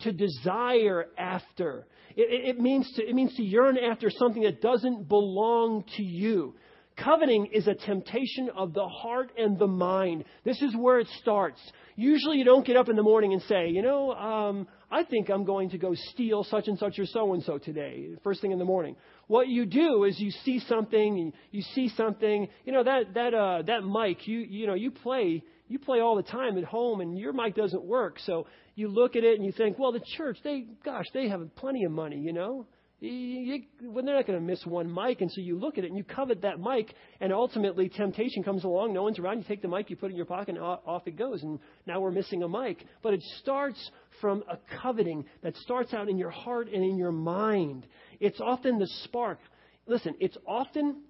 to 0.00 0.12
desire 0.12 1.06
after. 1.18 1.86
It, 2.16 2.56
it, 2.56 2.60
means 2.60 2.90
to, 2.96 3.02
it 3.02 3.14
means 3.14 3.34
to 3.36 3.42
yearn 3.42 3.78
after 3.78 4.10
something 4.10 4.42
that 4.42 4.60
doesn't 4.60 5.08
belong 5.08 5.84
to 5.96 6.02
you. 6.02 6.54
Coveting 6.96 7.46
is 7.52 7.66
a 7.66 7.74
temptation 7.74 8.50
of 8.54 8.74
the 8.74 8.86
heart 8.86 9.32
and 9.38 9.58
the 9.58 9.66
mind. 9.66 10.24
This 10.44 10.60
is 10.60 10.76
where 10.76 10.98
it 10.98 11.08
starts. 11.20 11.60
Usually 11.96 12.36
you 12.36 12.44
don't 12.44 12.66
get 12.66 12.76
up 12.76 12.88
in 12.88 12.96
the 12.96 13.02
morning 13.02 13.32
and 13.32 13.42
say, 13.42 13.68
you 13.68 13.82
know, 13.82 14.12
um, 14.12 14.68
I 14.92 15.04
think 15.04 15.30
I'm 15.30 15.44
going 15.44 15.70
to 15.70 15.78
go 15.78 15.94
steal 15.94 16.44
such 16.44 16.68
and 16.68 16.78
such 16.78 16.98
or 16.98 17.06
so 17.06 17.32
and 17.32 17.42
so 17.42 17.56
today, 17.56 18.10
first 18.22 18.42
thing 18.42 18.52
in 18.52 18.58
the 18.58 18.64
morning. 18.66 18.94
What 19.26 19.48
you 19.48 19.64
do 19.64 20.04
is 20.04 20.20
you 20.20 20.30
see 20.44 20.60
something, 20.68 21.32
you 21.50 21.62
see 21.74 21.88
something, 21.96 22.46
you 22.66 22.72
know, 22.72 22.84
that, 22.84 23.14
that, 23.14 23.32
uh, 23.32 23.62
that 23.62 23.84
mic, 23.84 24.28
you, 24.28 24.40
you 24.40 24.66
know, 24.66 24.74
you 24.74 24.90
play, 24.90 25.42
you 25.68 25.78
play 25.78 26.00
all 26.00 26.14
the 26.14 26.22
time 26.22 26.58
at 26.58 26.64
home 26.64 27.00
and 27.00 27.18
your 27.18 27.32
mic 27.32 27.54
doesn't 27.54 27.82
work. 27.82 28.18
So 28.26 28.46
you 28.74 28.88
look 28.88 29.16
at 29.16 29.24
it 29.24 29.36
and 29.36 29.46
you 29.46 29.52
think, 29.52 29.78
well, 29.78 29.92
the 29.92 30.02
church, 30.18 30.36
they, 30.44 30.66
gosh, 30.84 31.06
they 31.14 31.26
have 31.28 31.56
plenty 31.56 31.84
of 31.84 31.92
money, 31.92 32.18
you 32.18 32.34
know 32.34 32.66
you, 33.10 33.62
well, 33.82 34.04
they're 34.04 34.14
not 34.14 34.26
going 34.26 34.38
to 34.38 34.44
miss 34.44 34.64
one 34.64 34.92
mic. 34.92 35.20
And 35.20 35.30
so 35.30 35.40
you 35.40 35.58
look 35.58 35.76
at 35.76 35.84
it 35.84 35.88
and 35.88 35.96
you 35.96 36.04
covet 36.04 36.42
that 36.42 36.60
mic, 36.60 36.94
and 37.20 37.32
ultimately 37.32 37.88
temptation 37.88 38.42
comes 38.42 38.64
along. 38.64 38.92
No 38.92 39.02
one's 39.02 39.18
around. 39.18 39.38
You 39.38 39.44
take 39.44 39.62
the 39.62 39.68
mic, 39.68 39.90
you 39.90 39.96
put 39.96 40.06
it 40.06 40.10
in 40.10 40.16
your 40.16 40.26
pocket, 40.26 40.54
and 40.56 40.58
off 40.60 41.02
it 41.06 41.16
goes. 41.16 41.42
And 41.42 41.58
now 41.86 42.00
we're 42.00 42.12
missing 42.12 42.42
a 42.42 42.48
mic. 42.48 42.84
But 43.02 43.14
it 43.14 43.22
starts 43.40 43.90
from 44.20 44.44
a 44.48 44.58
coveting 44.80 45.24
that 45.42 45.56
starts 45.56 45.92
out 45.92 46.08
in 46.08 46.16
your 46.16 46.30
heart 46.30 46.68
and 46.68 46.84
in 46.84 46.96
your 46.96 47.12
mind. 47.12 47.86
It's 48.20 48.40
often 48.40 48.78
the 48.78 48.88
spark. 49.04 49.38
Listen, 49.86 50.14
it's 50.20 50.36
often 50.46 51.02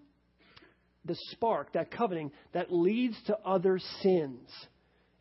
the 1.04 1.16
spark, 1.32 1.72
that 1.74 1.90
coveting, 1.90 2.30
that 2.54 2.72
leads 2.72 3.16
to 3.26 3.36
other 3.44 3.78
sins. 4.00 4.48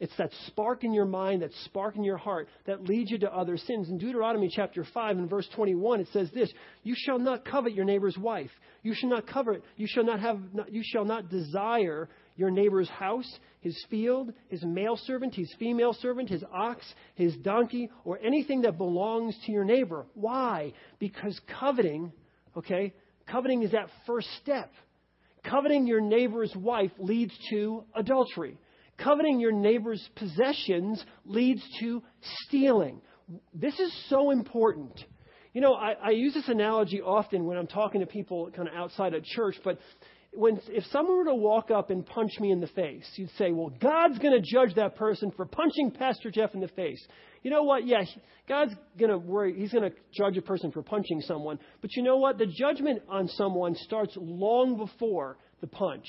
It's 0.01 0.17
that 0.17 0.31
spark 0.47 0.83
in 0.83 0.93
your 0.93 1.05
mind, 1.05 1.43
that 1.43 1.53
spark 1.65 1.95
in 1.95 2.03
your 2.03 2.17
heart 2.17 2.49
that 2.65 2.89
leads 2.89 3.11
you 3.11 3.19
to 3.19 3.31
other 3.31 3.55
sins. 3.55 3.87
In 3.87 3.99
Deuteronomy 3.99 4.49
chapter 4.51 4.83
5 4.91 5.17
and 5.19 5.29
verse 5.29 5.47
21, 5.55 5.99
it 5.99 6.07
says 6.11 6.27
this, 6.33 6.51
You 6.81 6.95
shall 6.97 7.19
not 7.19 7.45
covet 7.45 7.75
your 7.75 7.85
neighbor's 7.85 8.17
wife. 8.17 8.49
You 8.81 8.95
shall 8.95 9.11
not 9.11 9.27
covet, 9.27 9.63
you 9.77 9.85
shall 9.87 10.03
not 10.03 10.19
have, 10.19 10.39
you 10.71 10.81
shall 10.83 11.05
not 11.05 11.29
desire 11.29 12.09
your 12.35 12.49
neighbor's 12.49 12.89
house, 12.89 13.31
his 13.59 13.77
field, 13.91 14.33
his 14.49 14.63
male 14.63 14.97
servant, 14.97 15.35
his 15.35 15.53
female 15.59 15.93
servant, 15.93 16.29
his 16.29 16.43
ox, 16.51 16.83
his 17.13 17.37
donkey, 17.37 17.91
or 18.03 18.17
anything 18.25 18.63
that 18.63 18.79
belongs 18.79 19.37
to 19.45 19.51
your 19.51 19.65
neighbor. 19.65 20.07
Why? 20.15 20.73
Because 20.97 21.39
coveting, 21.59 22.11
okay, 22.57 22.95
coveting 23.27 23.61
is 23.61 23.73
that 23.73 23.89
first 24.07 24.29
step. 24.41 24.71
Coveting 25.43 25.85
your 25.85 26.01
neighbor's 26.01 26.55
wife 26.55 26.91
leads 26.97 27.33
to 27.51 27.83
adultery. 27.93 28.57
Coveting 28.97 29.39
your 29.39 29.51
neighbor's 29.51 30.07
possessions 30.15 31.03
leads 31.25 31.61
to 31.79 32.03
stealing. 32.45 33.01
This 33.53 33.79
is 33.79 33.93
so 34.09 34.31
important. 34.31 35.03
You 35.53 35.61
know, 35.61 35.73
I, 35.73 35.93
I 36.01 36.09
use 36.11 36.33
this 36.33 36.47
analogy 36.47 37.01
often 37.01 37.45
when 37.45 37.57
I'm 37.57 37.67
talking 37.67 38.01
to 38.01 38.07
people 38.07 38.49
kind 38.55 38.67
of 38.67 38.73
outside 38.73 39.13
of 39.13 39.23
church, 39.23 39.55
but 39.63 39.79
when, 40.33 40.61
if 40.69 40.85
someone 40.91 41.17
were 41.17 41.25
to 41.25 41.35
walk 41.35 41.71
up 41.71 41.89
and 41.89 42.05
punch 42.05 42.31
me 42.39 42.51
in 42.51 42.61
the 42.61 42.67
face, 42.67 43.05
you'd 43.15 43.31
say, 43.37 43.51
well, 43.51 43.69
God's 43.69 44.17
going 44.19 44.33
to 44.33 44.41
judge 44.41 44.75
that 44.75 44.95
person 44.95 45.31
for 45.35 45.45
punching 45.45 45.91
Pastor 45.91 46.31
Jeff 46.31 46.53
in 46.53 46.61
the 46.61 46.69
face. 46.69 47.05
You 47.43 47.51
know 47.51 47.63
what? 47.63 47.85
Yeah, 47.85 48.03
God's 48.47 48.73
going 48.97 49.11
to 49.11 49.17
worry. 49.17 49.59
He's 49.59 49.73
going 49.73 49.89
to 49.89 49.95
judge 50.13 50.37
a 50.37 50.41
person 50.41 50.71
for 50.71 50.83
punching 50.83 51.21
someone. 51.21 51.59
But 51.81 51.95
you 51.95 52.03
know 52.03 52.17
what? 52.17 52.37
The 52.37 52.45
judgment 52.45 53.01
on 53.09 53.27
someone 53.27 53.75
starts 53.75 54.13
long 54.15 54.77
before 54.77 55.37
the 55.59 55.67
punch. 55.67 56.05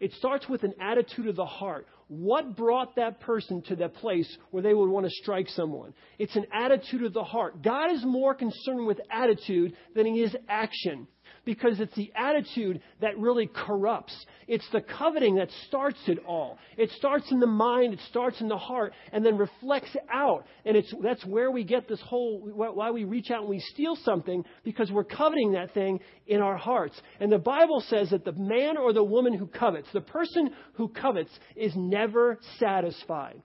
It 0.00 0.12
starts 0.14 0.48
with 0.48 0.64
an 0.64 0.74
attitude 0.80 1.28
of 1.28 1.36
the 1.36 1.44
heart. 1.44 1.86
What 2.08 2.56
brought 2.56 2.96
that 2.96 3.20
person 3.20 3.62
to 3.68 3.76
that 3.76 3.94
place 3.94 4.36
where 4.50 4.62
they 4.62 4.74
would 4.74 4.88
want 4.88 5.06
to 5.06 5.10
strike 5.10 5.48
someone? 5.50 5.92
It's 6.18 6.34
an 6.34 6.46
attitude 6.52 7.04
of 7.04 7.12
the 7.12 7.22
heart. 7.22 7.62
God 7.62 7.92
is 7.92 8.04
more 8.04 8.34
concerned 8.34 8.86
with 8.86 8.98
attitude 9.10 9.74
than 9.94 10.06
he 10.06 10.22
is 10.22 10.34
action. 10.48 11.06
Because 11.44 11.80
it's 11.80 11.94
the 11.94 12.12
attitude 12.14 12.80
that 13.00 13.18
really 13.18 13.46
corrupts. 13.46 14.14
It's 14.46 14.68
the 14.72 14.80
coveting 14.80 15.36
that 15.36 15.48
starts 15.66 15.98
it 16.06 16.18
all. 16.26 16.58
It 16.76 16.90
starts 16.92 17.30
in 17.30 17.40
the 17.40 17.46
mind, 17.46 17.94
it 17.94 18.00
starts 18.08 18.40
in 18.40 18.48
the 18.48 18.58
heart, 18.58 18.92
and 19.12 19.24
then 19.24 19.36
reflects 19.36 19.94
out. 20.12 20.44
And 20.64 20.76
it's, 20.76 20.92
that's 21.02 21.24
where 21.24 21.50
we 21.50 21.64
get 21.64 21.88
this 21.88 22.00
whole, 22.00 22.40
why 22.40 22.90
we 22.90 23.04
reach 23.04 23.30
out 23.30 23.42
and 23.42 23.50
we 23.50 23.60
steal 23.60 23.96
something, 24.04 24.44
because 24.64 24.90
we're 24.90 25.04
coveting 25.04 25.52
that 25.52 25.74
thing 25.74 26.00
in 26.26 26.40
our 26.40 26.56
hearts. 26.56 27.00
And 27.20 27.30
the 27.30 27.38
Bible 27.38 27.82
says 27.88 28.10
that 28.10 28.24
the 28.24 28.32
man 28.32 28.76
or 28.76 28.92
the 28.92 29.04
woman 29.04 29.34
who 29.34 29.46
covets, 29.46 29.88
the 29.92 30.00
person 30.00 30.50
who 30.74 30.88
covets, 30.88 31.30
is 31.56 31.72
never 31.76 32.38
satisfied. 32.58 33.42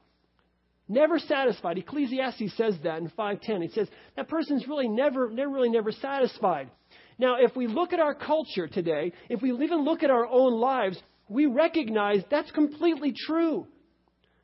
Never 0.88 1.18
satisfied. 1.18 1.80
Ecclesiastes 1.80 2.56
says 2.58 2.76
that 2.84 3.00
in 3.00 3.10
510. 3.10 3.64
It 3.64 3.74
says 3.74 3.88
that 4.16 4.28
person's 4.28 4.68
really 4.68 4.88
never, 4.88 5.32
never 5.32 5.50
really 5.50 5.70
never 5.70 5.92
satisfied. 5.92 6.70
Now, 7.18 7.38
if 7.40 7.56
we 7.56 7.68
look 7.68 7.94
at 7.94 8.00
our 8.00 8.14
culture 8.14 8.68
today, 8.68 9.14
if 9.30 9.42
we 9.42 9.52
even 9.52 9.84
look 9.84 10.04
at 10.04 10.10
our 10.10 10.28
own 10.28 10.54
lives, 10.54 11.02
we 11.30 11.46
recognize 11.46 12.24
that's 12.30 12.52
completely 12.52 13.14
true. 13.26 13.68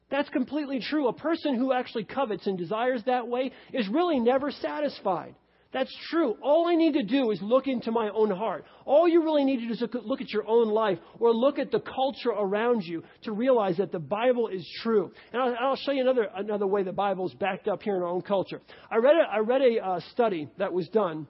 That's 0.09 0.29
completely 0.29 0.79
true. 0.79 1.07
A 1.07 1.13
person 1.13 1.55
who 1.55 1.73
actually 1.73 2.03
covets 2.03 2.47
and 2.47 2.57
desires 2.57 3.01
that 3.05 3.27
way 3.27 3.51
is 3.73 3.87
really 3.87 4.19
never 4.19 4.51
satisfied. 4.51 5.35
That's 5.73 5.95
true. 6.09 6.35
All 6.41 6.67
I 6.67 6.75
need 6.75 6.93
to 6.95 7.03
do 7.03 7.31
is 7.31 7.41
look 7.41 7.67
into 7.67 7.91
my 7.91 8.09
own 8.09 8.29
heart. 8.29 8.65
All 8.83 9.07
you 9.07 9.23
really 9.23 9.45
need 9.45 9.61
to 9.61 9.67
do 9.67 9.73
is 9.73 9.83
look 10.03 10.19
at 10.19 10.29
your 10.31 10.45
own 10.45 10.69
life 10.69 10.99
or 11.17 11.33
look 11.33 11.59
at 11.59 11.71
the 11.71 11.79
culture 11.79 12.31
around 12.31 12.83
you 12.83 13.03
to 13.23 13.31
realize 13.31 13.77
that 13.77 13.93
the 13.93 13.99
Bible 13.99 14.49
is 14.49 14.67
true. 14.83 15.13
And 15.31 15.41
I'll, 15.41 15.77
show 15.77 15.93
you 15.93 16.01
another, 16.01 16.27
another 16.35 16.67
way 16.67 16.83
the 16.83 16.91
Bible 16.91 17.25
is 17.25 17.33
backed 17.35 17.69
up 17.69 17.83
here 17.83 17.95
in 17.95 18.01
our 18.01 18.09
own 18.09 18.21
culture. 18.21 18.59
I 18.91 18.97
read 18.97 19.15
a, 19.15 19.33
I 19.33 19.39
read 19.39 19.61
a 19.61 19.85
uh, 19.85 19.99
study 20.11 20.49
that 20.57 20.73
was 20.73 20.89
done 20.89 21.25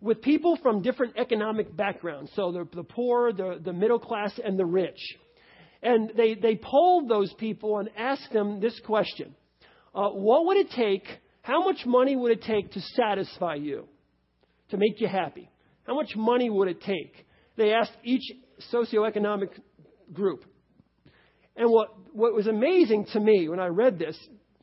with 0.00 0.22
people 0.22 0.58
from 0.62 0.82
different 0.82 1.16
economic 1.16 1.74
backgrounds. 1.76 2.30
So 2.34 2.52
the, 2.52 2.68
the 2.74 2.84
poor, 2.84 3.32
the, 3.32 3.60
the 3.62 3.72
middle 3.72 3.98
class, 3.98 4.38
and 4.42 4.58
the 4.58 4.66
rich. 4.66 4.98
And 5.82 6.12
they, 6.16 6.34
they 6.34 6.56
polled 6.56 7.08
those 7.08 7.32
people 7.34 7.78
and 7.78 7.88
asked 7.96 8.32
them 8.32 8.60
this 8.60 8.78
question 8.84 9.34
uh, 9.94 10.10
What 10.10 10.46
would 10.46 10.56
it 10.56 10.70
take? 10.70 11.06
How 11.42 11.64
much 11.64 11.86
money 11.86 12.14
would 12.14 12.32
it 12.32 12.42
take 12.42 12.72
to 12.72 12.80
satisfy 12.80 13.54
you, 13.54 13.88
to 14.70 14.76
make 14.76 15.00
you 15.00 15.08
happy? 15.08 15.48
How 15.86 15.94
much 15.94 16.14
money 16.14 16.50
would 16.50 16.68
it 16.68 16.82
take? 16.82 17.24
They 17.56 17.72
asked 17.72 17.96
each 18.04 18.22
socioeconomic 18.72 19.48
group. 20.12 20.44
And 21.56 21.70
what, 21.70 21.88
what 22.12 22.34
was 22.34 22.46
amazing 22.46 23.06
to 23.12 23.20
me 23.20 23.48
when 23.48 23.58
I 23.58 23.66
read 23.66 23.98
this 23.98 24.16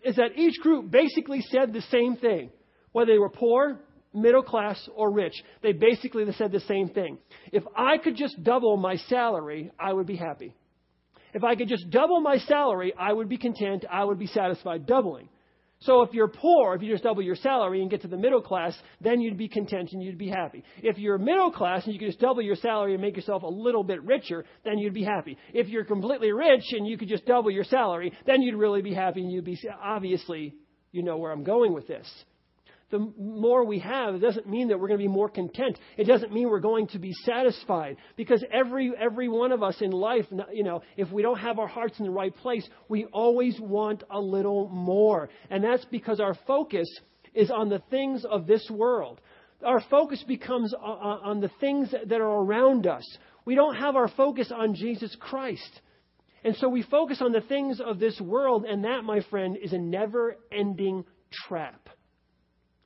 is 0.03 0.15
that 0.17 0.37
each 0.37 0.59
group 0.61 0.91
basically 0.91 1.41
said 1.49 1.73
the 1.73 1.81
same 1.89 2.15
thing. 2.15 2.51
Whether 2.91 3.13
they 3.13 3.19
were 3.19 3.29
poor, 3.29 3.79
middle 4.15 4.43
class, 4.43 4.89
or 4.95 5.11
rich, 5.11 5.33
they 5.61 5.73
basically 5.73 6.25
said 6.33 6.51
the 6.51 6.59
same 6.61 6.89
thing. 6.89 7.17
If 7.51 7.63
I 7.75 7.97
could 7.97 8.15
just 8.15 8.41
double 8.43 8.77
my 8.77 8.95
salary, 8.95 9.71
I 9.79 9.93
would 9.93 10.07
be 10.07 10.15
happy. 10.15 10.53
If 11.33 11.43
I 11.43 11.55
could 11.55 11.67
just 11.67 11.89
double 11.89 12.21
my 12.21 12.37
salary, 12.37 12.93
I 12.97 13.11
would 13.11 13.27
be 13.27 13.37
content, 13.37 13.85
I 13.91 14.03
would 14.05 14.17
be 14.17 14.27
satisfied 14.27 14.85
doubling. 14.85 15.27
So 15.81 16.01
if 16.01 16.13
you're 16.13 16.29
poor, 16.29 16.73
if 16.73 16.81
you 16.81 16.91
just 16.91 17.03
double 17.03 17.21
your 17.21 17.35
salary 17.35 17.81
and 17.81 17.91
get 17.91 18.01
to 18.03 18.07
the 18.07 18.17
middle 18.17 18.41
class, 18.41 18.73
then 19.01 19.19
you'd 19.19 19.37
be 19.37 19.49
content 19.49 19.89
and 19.91 20.01
you'd 20.01 20.17
be 20.17 20.29
happy. 20.29 20.63
If 20.81 20.97
you're 20.97 21.17
middle 21.17 21.51
class 21.51 21.83
and 21.83 21.93
you 21.93 21.99
could 21.99 22.07
just 22.07 22.21
double 22.21 22.41
your 22.41 22.55
salary 22.55 22.93
and 22.93 23.01
make 23.01 23.17
yourself 23.17 23.43
a 23.43 23.47
little 23.47 23.83
bit 23.83 24.01
richer, 24.03 24.45
then 24.63 24.77
you'd 24.79 24.93
be 24.93 25.03
happy. 25.03 25.37
If 25.53 25.67
you're 25.67 25.83
completely 25.83 26.31
rich 26.31 26.63
and 26.71 26.87
you 26.87 26.97
could 26.97 27.09
just 27.09 27.25
double 27.25 27.51
your 27.51 27.65
salary, 27.65 28.13
then 28.25 28.41
you'd 28.41 28.55
really 28.55 28.81
be 28.81 28.93
happy 28.93 29.21
and 29.21 29.31
you'd 29.31 29.45
be 29.45 29.59
obviously 29.83 30.55
you 30.91 31.03
know 31.03 31.17
where 31.17 31.31
I'm 31.31 31.43
going 31.43 31.73
with 31.73 31.87
this 31.87 32.07
the 32.91 32.99
more 33.17 33.65
we 33.65 33.79
have, 33.79 34.15
it 34.15 34.19
doesn't 34.19 34.47
mean 34.47 34.67
that 34.67 34.79
we're 34.79 34.87
going 34.87 34.99
to 34.99 35.03
be 35.03 35.07
more 35.07 35.29
content. 35.29 35.79
It 35.97 36.05
doesn't 36.05 36.31
mean 36.31 36.49
we're 36.49 36.59
going 36.59 36.87
to 36.89 36.99
be 36.99 37.13
satisfied. 37.23 37.97
Because 38.15 38.43
every, 38.51 38.91
every 38.99 39.27
one 39.27 39.51
of 39.51 39.63
us 39.63 39.77
in 39.81 39.91
life, 39.91 40.25
you 40.53 40.63
know, 40.63 40.81
if 40.95 41.11
we 41.11 41.23
don't 41.23 41.39
have 41.39 41.57
our 41.57 41.67
hearts 41.67 41.97
in 41.99 42.05
the 42.05 42.11
right 42.11 42.35
place, 42.35 42.67
we 42.87 43.05
always 43.05 43.59
want 43.59 44.03
a 44.11 44.19
little 44.19 44.69
more. 44.69 45.29
And 45.49 45.63
that's 45.63 45.85
because 45.85 46.19
our 46.19 46.35
focus 46.45 46.87
is 47.33 47.49
on 47.49 47.69
the 47.69 47.81
things 47.89 48.23
of 48.23 48.45
this 48.45 48.69
world. 48.69 49.19
Our 49.63 49.81
focus 49.89 50.23
becomes 50.27 50.73
uh, 50.73 50.77
uh, 50.77 51.19
on 51.23 51.41
the 51.41 51.51
things 51.59 51.91
that 51.91 52.21
are 52.21 52.43
around 52.43 52.85
us. 52.85 53.05
We 53.45 53.55
don't 53.55 53.75
have 53.75 53.95
our 53.95 54.09
focus 54.09 54.51
on 54.55 54.75
Jesus 54.75 55.15
Christ. 55.19 55.81
And 56.43 56.55
so 56.57 56.69
we 56.69 56.83
focus 56.83 57.19
on 57.21 57.31
the 57.31 57.41
things 57.41 57.81
of 57.81 57.97
this 57.97 58.21
world, 58.21 58.65
and 58.65 58.83
that, 58.83 59.03
my 59.03 59.21
friend, 59.31 59.57
is 59.59 59.73
a 59.73 59.79
never 59.79 60.37
ending 60.51 61.03
trap. 61.47 61.89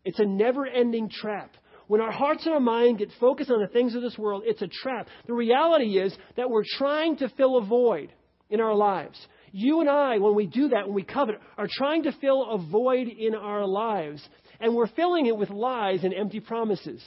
It's 0.05 0.19
a 0.19 0.25
never 0.25 0.65
ending 0.65 1.09
trap. 1.09 1.55
When 1.87 2.01
our 2.01 2.11
hearts 2.11 2.45
and 2.45 2.53
our 2.53 2.59
mind 2.59 2.99
get 2.99 3.09
focused 3.19 3.49
on 3.49 3.61
the 3.61 3.67
things 3.67 3.95
of 3.95 4.01
this 4.01 4.17
world, 4.17 4.43
it's 4.45 4.61
a 4.61 4.67
trap. 4.67 5.07
The 5.25 5.33
reality 5.33 5.97
is 5.97 6.15
that 6.37 6.49
we're 6.49 6.63
trying 6.77 7.17
to 7.17 7.29
fill 7.29 7.57
a 7.57 7.65
void 7.65 8.11
in 8.49 8.61
our 8.61 8.75
lives. 8.75 9.19
You 9.51 9.81
and 9.81 9.89
I, 9.89 10.19
when 10.19 10.35
we 10.35 10.45
do 10.45 10.69
that, 10.69 10.85
when 10.85 10.93
we 10.93 11.03
covet, 11.03 11.39
are 11.57 11.67
trying 11.69 12.03
to 12.03 12.11
fill 12.21 12.51
a 12.51 12.57
void 12.59 13.07
in 13.07 13.33
our 13.33 13.65
lives. 13.65 14.21
And 14.59 14.75
we're 14.75 14.87
filling 14.87 15.25
it 15.25 15.35
with 15.35 15.49
lies 15.49 16.03
and 16.03 16.13
empty 16.13 16.39
promises. 16.39 17.03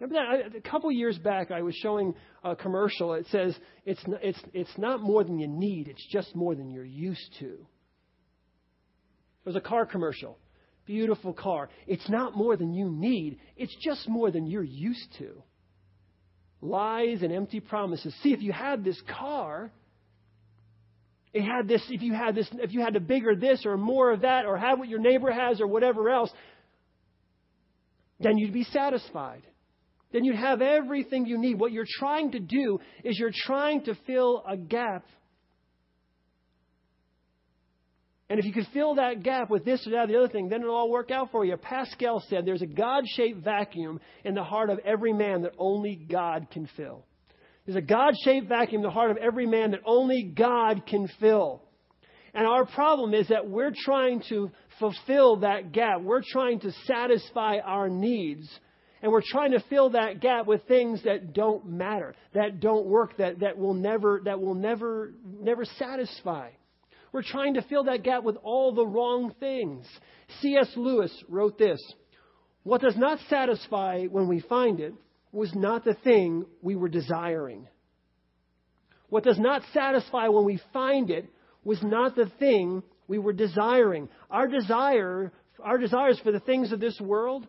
Remember 0.00 0.50
that? 0.50 0.56
A 0.56 0.60
couple 0.60 0.90
years 0.90 1.16
back, 1.16 1.52
I 1.52 1.62
was 1.62 1.76
showing 1.76 2.14
a 2.42 2.56
commercial. 2.56 3.14
It 3.14 3.26
says, 3.30 3.56
it's, 3.86 4.02
it's, 4.22 4.40
it's 4.52 4.76
not 4.76 5.00
more 5.00 5.22
than 5.22 5.38
you 5.38 5.46
need, 5.46 5.86
it's 5.86 6.04
just 6.10 6.34
more 6.34 6.56
than 6.56 6.70
you're 6.70 6.84
used 6.84 7.36
to. 7.38 7.46
It 7.46 9.46
was 9.46 9.56
a 9.56 9.60
car 9.60 9.86
commercial 9.86 10.36
beautiful 10.86 11.32
car. 11.32 11.68
It's 11.86 12.08
not 12.08 12.36
more 12.36 12.56
than 12.56 12.72
you 12.72 12.90
need, 12.90 13.38
it's 13.56 13.74
just 13.80 14.08
more 14.08 14.30
than 14.30 14.46
you're 14.46 14.62
used 14.62 15.08
to. 15.18 15.42
Lies 16.60 17.22
and 17.22 17.32
empty 17.32 17.60
promises. 17.60 18.14
See, 18.22 18.32
if 18.32 18.40
you 18.40 18.52
had 18.52 18.84
this 18.84 19.00
car, 19.18 19.70
it 21.34 21.42
had 21.42 21.68
this, 21.68 21.82
if 21.90 22.00
you 22.00 22.14
had 22.14 22.34
this, 22.34 22.48
if 22.52 22.72
you 22.72 22.80
had 22.80 22.96
a 22.96 23.00
bigger 23.00 23.34
this 23.34 23.66
or 23.66 23.76
more 23.76 24.12
of 24.12 24.22
that, 24.22 24.46
or 24.46 24.56
have 24.56 24.78
what 24.78 24.88
your 24.88 25.00
neighbor 25.00 25.32
has 25.32 25.60
or 25.60 25.66
whatever 25.66 26.08
else, 26.08 26.30
then 28.20 28.38
you'd 28.38 28.52
be 28.52 28.64
satisfied. 28.64 29.42
Then 30.12 30.24
you'd 30.24 30.36
have 30.36 30.62
everything 30.62 31.26
you 31.26 31.38
need. 31.38 31.58
What 31.58 31.72
you're 31.72 31.86
trying 31.98 32.30
to 32.32 32.38
do 32.40 32.78
is 33.02 33.18
you're 33.18 33.32
trying 33.34 33.82
to 33.84 33.96
fill 34.06 34.44
a 34.48 34.56
gap 34.56 35.04
And 38.30 38.38
if 38.38 38.46
you 38.46 38.52
could 38.52 38.66
fill 38.72 38.94
that 38.94 39.22
gap 39.22 39.50
with 39.50 39.64
this 39.64 39.86
or 39.86 39.90
that 39.90 40.04
or 40.04 40.06
the 40.06 40.18
other 40.18 40.28
thing, 40.28 40.48
then 40.48 40.62
it'll 40.62 40.74
all 40.74 40.90
work 40.90 41.10
out 41.10 41.30
for 41.30 41.44
you. 41.44 41.56
Pascal 41.56 42.24
said 42.28 42.46
there's 42.46 42.62
a 42.62 42.66
God 42.66 43.04
shaped 43.06 43.44
vacuum 43.44 44.00
in 44.24 44.34
the 44.34 44.42
heart 44.42 44.70
of 44.70 44.78
every 44.78 45.12
man 45.12 45.42
that 45.42 45.52
only 45.58 45.94
God 45.94 46.48
can 46.50 46.68
fill. 46.76 47.04
There's 47.66 47.76
a 47.76 47.82
God 47.82 48.14
shaped 48.24 48.48
vacuum 48.48 48.80
in 48.80 48.86
the 48.86 48.90
heart 48.90 49.10
of 49.10 49.18
every 49.18 49.46
man 49.46 49.72
that 49.72 49.80
only 49.84 50.22
God 50.22 50.86
can 50.86 51.08
fill. 51.20 51.62
And 52.32 52.46
our 52.46 52.64
problem 52.66 53.14
is 53.14 53.28
that 53.28 53.48
we're 53.48 53.72
trying 53.76 54.22
to 54.30 54.50
fulfill 54.78 55.36
that 55.36 55.72
gap. 55.72 56.00
We're 56.00 56.22
trying 56.26 56.60
to 56.60 56.72
satisfy 56.86 57.58
our 57.58 57.88
needs. 57.88 58.48
And 59.02 59.12
we're 59.12 59.22
trying 59.22 59.52
to 59.52 59.62
fill 59.68 59.90
that 59.90 60.20
gap 60.20 60.46
with 60.46 60.66
things 60.66 61.02
that 61.04 61.34
don't 61.34 61.66
matter, 61.66 62.14
that 62.32 62.60
don't 62.60 62.86
work, 62.86 63.18
that, 63.18 63.40
that 63.40 63.58
will 63.58 63.74
never, 63.74 64.22
that 64.24 64.40
will 64.40 64.54
never, 64.54 65.12
never 65.24 65.64
satisfy. 65.64 66.50
We're 67.14 67.22
trying 67.22 67.54
to 67.54 67.62
fill 67.62 67.84
that 67.84 68.02
gap 68.02 68.24
with 68.24 68.34
all 68.42 68.74
the 68.74 68.84
wrong 68.84 69.32
things. 69.38 69.86
C.S. 70.40 70.72
Lewis 70.74 71.12
wrote 71.28 71.56
this 71.56 71.80
What 72.64 72.80
does 72.80 72.96
not 72.96 73.20
satisfy 73.30 74.06
when 74.06 74.26
we 74.26 74.40
find 74.40 74.80
it 74.80 74.94
was 75.30 75.54
not 75.54 75.84
the 75.84 75.94
thing 75.94 76.44
we 76.60 76.74
were 76.74 76.88
desiring. 76.88 77.68
What 79.10 79.22
does 79.22 79.38
not 79.38 79.62
satisfy 79.72 80.26
when 80.26 80.44
we 80.44 80.60
find 80.72 81.08
it 81.08 81.28
was 81.62 81.80
not 81.84 82.16
the 82.16 82.32
thing 82.40 82.82
we 83.06 83.18
were 83.18 83.32
desiring. 83.32 84.08
Our 84.28 84.48
desire, 84.48 85.30
our 85.62 85.78
desires 85.78 86.18
for 86.24 86.32
the 86.32 86.40
things 86.40 86.72
of 86.72 86.80
this 86.80 87.00
world, 87.00 87.46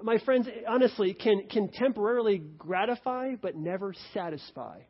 my 0.00 0.18
friends, 0.18 0.46
honestly, 0.68 1.12
can, 1.12 1.48
can 1.50 1.72
temporarily 1.72 2.38
gratify 2.38 3.34
but 3.34 3.56
never 3.56 3.96
satisfy. 4.14 4.82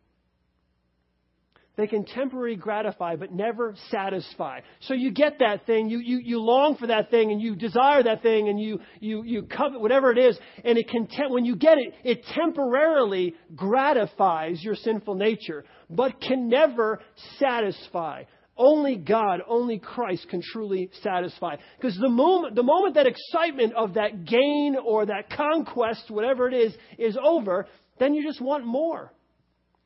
They 1.77 1.87
can 1.87 2.05
temporarily 2.05 2.57
gratify 2.57 3.17
but 3.17 3.33
never 3.33 3.75
satisfy. 3.91 4.61
So 4.81 4.93
you 4.93 5.11
get 5.11 5.39
that 5.39 5.65
thing, 5.65 5.89
you, 5.89 6.01
you, 6.01 6.19
you 6.19 6.41
long 6.41 6.77
for 6.77 6.87
that 6.89 7.11
thing, 7.11 7.33
and 7.33 7.41
you 7.41 7.57
desire 7.57 8.03
that 8.03 8.23
thing, 8.23 8.49
and 8.49 8.61
you, 8.61 8.81
you, 9.01 9.23
you 9.25 9.45
covet 9.45 9.81
whatever 9.81 10.11
it 10.13 10.19
is, 10.19 10.39
and 10.65 10.77
it 10.77 10.89
can 10.89 11.07
te- 11.07 11.29
when 11.29 11.47
you 11.47 11.57
get 11.57 11.79
it, 11.79 11.95
it 12.05 12.27
temporarily 12.35 13.35
gratifies 13.57 14.63
your 14.63 14.75
sinful 14.75 15.15
nature, 15.15 15.65
but 15.89 16.21
can 16.21 16.49
never 16.49 17.01
satisfy. 17.39 18.25
Only 18.55 18.97
God, 18.97 19.41
only 19.49 19.79
Christ 19.79 20.29
can 20.29 20.43
truly 20.43 20.91
satisfy. 21.03 21.57
Because 21.79 21.97
the 21.97 22.11
moment, 22.11 22.55
the 22.55 22.63
moment 22.63 22.97
that 22.97 23.07
excitement 23.07 23.73
of 23.73 23.95
that 23.95 24.27
gain 24.27 24.77
or 24.77 25.07
that 25.07 25.31
conquest, 25.31 26.11
whatever 26.11 26.49
it 26.49 26.55
is, 26.55 26.75
is 26.99 27.17
over, 27.23 27.67
then 27.99 28.13
you 28.13 28.23
just 28.27 28.43
want 28.43 28.67
more. 28.67 29.11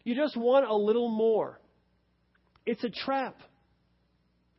You 0.03 0.16
just 0.16 0.37
want 0.37 0.66
a 0.68 0.75
little 0.75 1.09
more. 1.09 1.61
It's 2.66 2.85
a 2.85 2.90
trap. 2.90 3.38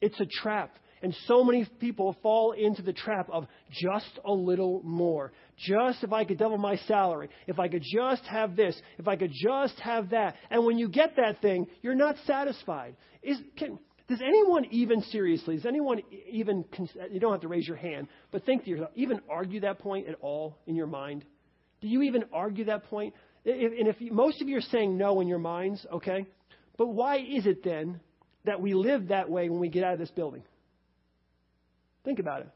It's 0.01 0.19
a 0.19 0.25
trap. 0.25 0.71
And 1.03 1.15
so 1.27 1.43
many 1.43 1.65
people 1.79 2.15
fall 2.23 2.53
into 2.53 2.81
the 2.81 2.93
trap 2.93 3.29
of 3.31 3.45
just 3.69 4.19
a 4.25 4.31
little 4.31 4.81
more. 4.83 5.31
Just 5.57 6.03
if 6.03 6.11
I 6.11 6.25
could 6.25 6.39
double 6.39 6.57
my 6.57 6.77
salary, 6.87 7.29
if 7.45 7.59
I 7.59 7.67
could 7.67 7.83
just 7.83 8.23
have 8.23 8.55
this, 8.55 8.79
if 8.97 9.07
I 9.07 9.15
could 9.15 9.31
just 9.31 9.79
have 9.79 10.09
that. 10.09 10.35
And 10.49 10.65
when 10.65 10.79
you 10.79 10.89
get 10.89 11.15
that 11.17 11.41
thing, 11.41 11.67
you're 11.83 11.93
not 11.93 12.15
satisfied. 12.25 12.95
Is, 13.21 13.37
can, 13.57 13.77
does 14.07 14.21
anyone 14.21 14.65
even 14.71 15.01
seriously, 15.03 15.57
does 15.57 15.65
anyone 15.65 16.01
even, 16.31 16.65
you 17.11 17.19
don't 17.19 17.31
have 17.31 17.41
to 17.41 17.47
raise 17.47 17.67
your 17.67 17.77
hand, 17.77 18.07
but 18.31 18.45
think 18.45 18.63
to 18.63 18.69
yourself, 18.69 18.91
even 18.95 19.19
argue 19.29 19.59
that 19.61 19.79
point 19.79 20.07
at 20.07 20.15
all 20.21 20.57
in 20.65 20.75
your 20.75 20.87
mind? 20.87 21.25
Do 21.81 21.87
you 21.87 22.01
even 22.03 22.23
argue 22.33 22.65
that 22.65 22.85
point? 22.85 23.13
And 23.45 23.87
if 23.87 24.01
you, 24.01 24.11
most 24.11 24.41
of 24.41 24.49
you 24.49 24.57
are 24.57 24.61
saying 24.61 24.97
no 24.97 25.21
in 25.21 25.27
your 25.27 25.39
minds, 25.39 25.85
okay, 25.93 26.25
but 26.77 26.87
why 26.87 27.17
is 27.17 27.45
it 27.45 27.63
then 27.63 27.99
that 28.45 28.61
we 28.61 28.73
live 28.73 29.09
that 29.09 29.29
way 29.29 29.49
when 29.49 29.59
we 29.59 29.69
get 29.69 29.83
out 29.83 29.93
of 29.93 29.99
this 29.99 30.11
building? 30.11 30.43
Think 32.05 32.19
about 32.19 32.41
it. 32.41 32.49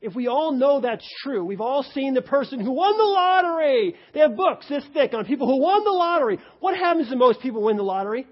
If 0.00 0.14
we 0.14 0.28
all 0.28 0.52
know 0.52 0.80
that's 0.80 1.06
true, 1.24 1.44
we've 1.44 1.60
all 1.60 1.82
seen 1.82 2.14
the 2.14 2.22
person 2.22 2.60
who 2.60 2.70
won 2.70 2.96
the 2.96 3.02
lottery. 3.02 3.96
They 4.14 4.20
have 4.20 4.36
books 4.36 4.68
this 4.68 4.84
thick 4.92 5.12
on 5.12 5.24
people 5.24 5.48
who 5.48 5.60
won 5.60 5.82
the 5.82 5.90
lottery. 5.90 6.38
What 6.60 6.76
happens 6.76 7.08
to 7.08 7.16
most 7.16 7.40
people 7.40 7.62
win 7.62 7.76
the 7.76 7.82
lottery? 7.82 8.26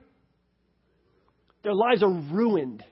Their 1.64 1.74
lives 1.74 2.05
are 2.05 2.11
ruined. 2.11 2.85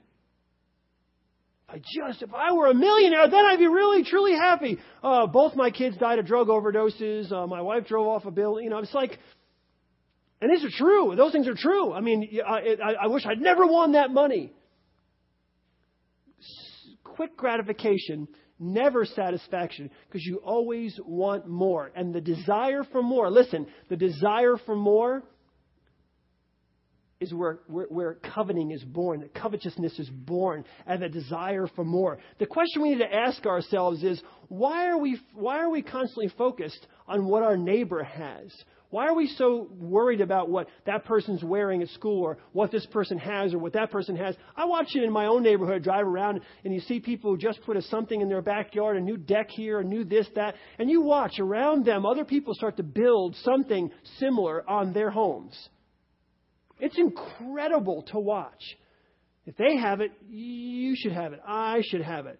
I 1.68 1.78
just, 1.78 2.22
if 2.22 2.34
I 2.34 2.52
were 2.52 2.66
a 2.66 2.74
millionaire, 2.74 3.28
then 3.28 3.44
I'd 3.44 3.58
be 3.58 3.68
really, 3.68 4.02
truly 4.02 4.34
happy. 4.34 4.78
Uh, 5.02 5.26
both 5.26 5.54
my 5.54 5.70
kids 5.70 5.96
died 5.96 6.18
of 6.18 6.26
drug 6.26 6.48
overdoses. 6.48 7.30
Uh, 7.32 7.46
my 7.46 7.62
wife 7.62 7.86
drove 7.86 8.08
off 8.08 8.24
a 8.26 8.32
bill. 8.32 8.60
You 8.60 8.70
know, 8.70 8.78
it's 8.78 8.94
like, 8.94 9.18
and 10.44 10.52
these 10.52 10.62
are 10.62 10.76
true. 10.76 11.16
Those 11.16 11.32
things 11.32 11.48
are 11.48 11.54
true. 11.54 11.94
I 11.94 12.02
mean, 12.02 12.38
I, 12.46 12.76
I, 12.84 12.92
I 13.04 13.06
wish 13.06 13.24
I'd 13.24 13.40
never 13.40 13.66
won 13.66 13.92
that 13.92 14.10
money. 14.10 14.52
Quick 17.02 17.34
gratification, 17.34 18.28
never 18.58 19.06
satisfaction, 19.06 19.90
because 20.06 20.22
you 20.22 20.42
always 20.44 21.00
want 21.02 21.48
more. 21.48 21.90
And 21.96 22.14
the 22.14 22.20
desire 22.20 22.84
for 22.92 23.02
more, 23.02 23.30
listen, 23.30 23.66
the 23.88 23.96
desire 23.96 24.56
for 24.66 24.76
more 24.76 25.22
is 27.20 27.32
where, 27.32 27.60
where, 27.66 27.86
where, 27.86 28.14
coveting 28.34 28.70
is 28.70 28.84
born, 28.84 29.20
that 29.20 29.32
covetousness 29.32 29.98
is 29.98 30.10
born, 30.10 30.66
and 30.86 31.00
the 31.00 31.08
desire 31.08 31.66
for 31.74 31.86
more. 31.86 32.18
The 32.38 32.44
question 32.44 32.82
we 32.82 32.90
need 32.90 32.98
to 32.98 33.14
ask 33.14 33.46
ourselves 33.46 34.04
is 34.04 34.20
why 34.48 34.88
are 34.88 34.98
we, 34.98 35.18
why 35.32 35.60
are 35.60 35.70
we 35.70 35.80
constantly 35.80 36.30
focused 36.36 36.86
on 37.08 37.24
what 37.24 37.42
our 37.42 37.56
neighbor 37.56 38.02
has? 38.02 38.52
Why 38.94 39.08
are 39.08 39.14
we 39.16 39.26
so 39.26 39.66
worried 39.80 40.20
about 40.20 40.48
what 40.48 40.68
that 40.86 41.04
person's 41.04 41.42
wearing 41.42 41.82
at 41.82 41.88
school 41.88 42.22
or 42.22 42.38
what 42.52 42.70
this 42.70 42.86
person 42.86 43.18
has 43.18 43.52
or 43.52 43.58
what 43.58 43.72
that 43.72 43.90
person 43.90 44.14
has? 44.14 44.36
I 44.56 44.66
watch 44.66 44.86
it 44.94 45.02
in 45.02 45.10
my 45.10 45.26
own 45.26 45.42
neighborhood, 45.42 45.82
drive 45.82 46.06
around, 46.06 46.42
and 46.64 46.72
you 46.72 46.78
see 46.78 47.00
people 47.00 47.32
who 47.32 47.36
just 47.36 47.60
put 47.66 47.76
a 47.76 47.82
something 47.82 48.20
in 48.20 48.28
their 48.28 48.40
backyard, 48.40 48.96
a 48.96 49.00
new 49.00 49.16
deck 49.16 49.48
here, 49.50 49.80
a 49.80 49.84
new 49.84 50.04
this, 50.04 50.28
that, 50.36 50.54
and 50.78 50.88
you 50.88 51.00
watch 51.00 51.40
around 51.40 51.84
them, 51.84 52.06
other 52.06 52.24
people 52.24 52.54
start 52.54 52.76
to 52.76 52.84
build 52.84 53.34
something 53.42 53.90
similar 54.20 54.62
on 54.70 54.92
their 54.92 55.10
homes. 55.10 55.58
It's 56.78 56.96
incredible 56.96 58.04
to 58.12 58.20
watch. 58.20 58.62
If 59.44 59.56
they 59.56 59.76
have 59.76 60.02
it, 60.02 60.12
you 60.30 60.94
should 60.96 61.10
have 61.10 61.32
it. 61.32 61.40
I 61.44 61.82
should 61.90 62.02
have 62.02 62.26
it. 62.26 62.38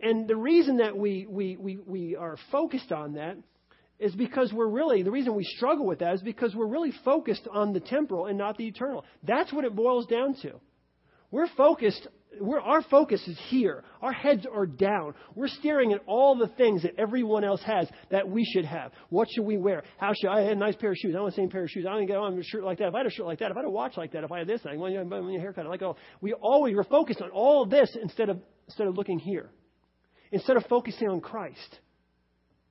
And 0.00 0.28
the 0.28 0.36
reason 0.36 0.76
that 0.76 0.96
we, 0.96 1.26
we, 1.28 1.56
we, 1.56 1.78
we 1.84 2.14
are 2.14 2.36
focused 2.52 2.92
on 2.92 3.14
that 3.14 3.36
is 3.98 4.14
because 4.14 4.52
we're 4.52 4.68
really, 4.68 5.02
the 5.02 5.10
reason 5.10 5.34
we 5.34 5.44
struggle 5.44 5.86
with 5.86 5.98
that 6.00 6.14
is 6.14 6.22
because 6.22 6.54
we're 6.54 6.68
really 6.68 6.92
focused 7.04 7.48
on 7.52 7.72
the 7.72 7.80
temporal 7.80 8.26
and 8.26 8.38
not 8.38 8.56
the 8.56 8.66
eternal. 8.66 9.04
That's 9.22 9.52
what 9.52 9.64
it 9.64 9.74
boils 9.74 10.06
down 10.06 10.34
to. 10.42 10.60
We're 11.30 11.48
focused 11.56 12.06
we're, 12.40 12.60
our 12.60 12.82
focus 12.82 13.26
is 13.26 13.38
here. 13.48 13.84
Our 14.02 14.12
heads 14.12 14.46
are 14.52 14.66
down. 14.66 15.14
We're 15.34 15.48
staring 15.48 15.92
at 15.92 16.00
all 16.06 16.36
the 16.36 16.48
things 16.48 16.82
that 16.82 16.94
everyone 16.98 17.44
else 17.44 17.62
has 17.64 17.88
that 18.10 18.28
we 18.28 18.44
should 18.44 18.64
have. 18.64 18.92
What 19.08 19.28
should 19.30 19.44
we 19.44 19.56
wear? 19.56 19.82
How 19.98 20.12
should 20.14 20.28
I 20.28 20.42
have 20.42 20.52
a 20.52 20.56
nice 20.56 20.76
pair 20.76 20.92
of 20.92 20.96
shoes? 20.96 21.14
I 21.16 21.20
want 21.20 21.34
the 21.34 21.40
same 21.40 21.50
pair 21.50 21.64
of 21.64 21.70
shoes. 21.70 21.86
I 21.86 21.90
want 21.90 22.02
to 22.02 22.06
get 22.06 22.16
on 22.16 22.38
a 22.38 22.42
shirt 22.42 22.64
like 22.64 22.78
that. 22.78 22.88
If 22.88 22.94
I 22.94 22.98
had 22.98 23.06
a 23.06 23.10
shirt 23.10 23.26
like 23.26 23.38
that, 23.40 23.50
if 23.50 23.56
I 23.56 23.60
had 23.60 23.66
a 23.66 23.70
watch 23.70 23.96
like 23.96 24.12
that, 24.12 24.24
if 24.24 24.32
I 24.32 24.38
had 24.38 24.46
this 24.46 24.60
you 24.64 24.76
know, 24.76 25.36
a 25.36 25.40
haircut, 25.40 25.66
like 25.66 25.82
oh, 25.82 25.96
we 26.20 26.32
always 26.34 26.74
we're 26.74 26.84
focused 26.84 27.20
on 27.20 27.30
all 27.30 27.66
this 27.66 27.96
instead 28.00 28.28
of 28.28 28.40
instead 28.66 28.86
of 28.86 28.96
looking 28.96 29.18
here, 29.18 29.50
instead 30.30 30.56
of 30.56 30.64
focusing 30.66 31.08
on 31.08 31.20
Christ. 31.20 31.80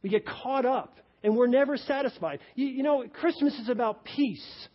We 0.03 0.09
get 0.09 0.25
caught 0.25 0.65
up 0.65 0.95
and 1.23 1.35
we're 1.35 1.47
never 1.47 1.77
satisfied. 1.77 2.39
You, 2.55 2.67
you 2.67 2.83
know, 2.83 3.05
Christmas 3.07 3.53
is 3.59 3.69
about 3.69 4.05
peace. 4.05 4.67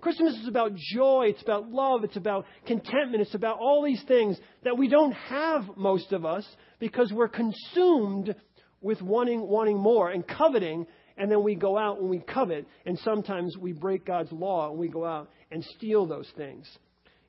Christmas 0.00 0.34
is 0.34 0.48
about 0.48 0.74
joy, 0.74 1.26
it's 1.28 1.42
about 1.42 1.68
love, 1.68 2.02
it's 2.02 2.16
about 2.16 2.44
contentment, 2.66 3.22
it's 3.22 3.36
about 3.36 3.58
all 3.60 3.84
these 3.84 4.02
things 4.08 4.36
that 4.64 4.76
we 4.76 4.88
don't 4.88 5.12
have, 5.12 5.76
most 5.76 6.10
of 6.12 6.24
us, 6.24 6.44
because 6.80 7.12
we're 7.12 7.28
consumed 7.28 8.34
with 8.80 9.00
wanting, 9.00 9.40
wanting 9.42 9.78
more 9.78 10.10
and 10.10 10.26
coveting, 10.26 10.86
and 11.16 11.30
then 11.30 11.44
we 11.44 11.54
go 11.54 11.78
out 11.78 12.00
and 12.00 12.10
we 12.10 12.18
covet, 12.18 12.66
and 12.84 12.98
sometimes 12.98 13.56
we 13.56 13.72
break 13.72 14.04
God's 14.04 14.32
law 14.32 14.70
and 14.70 14.78
we 14.78 14.88
go 14.88 15.04
out 15.04 15.30
and 15.52 15.64
steal 15.76 16.06
those 16.06 16.28
things. 16.36 16.68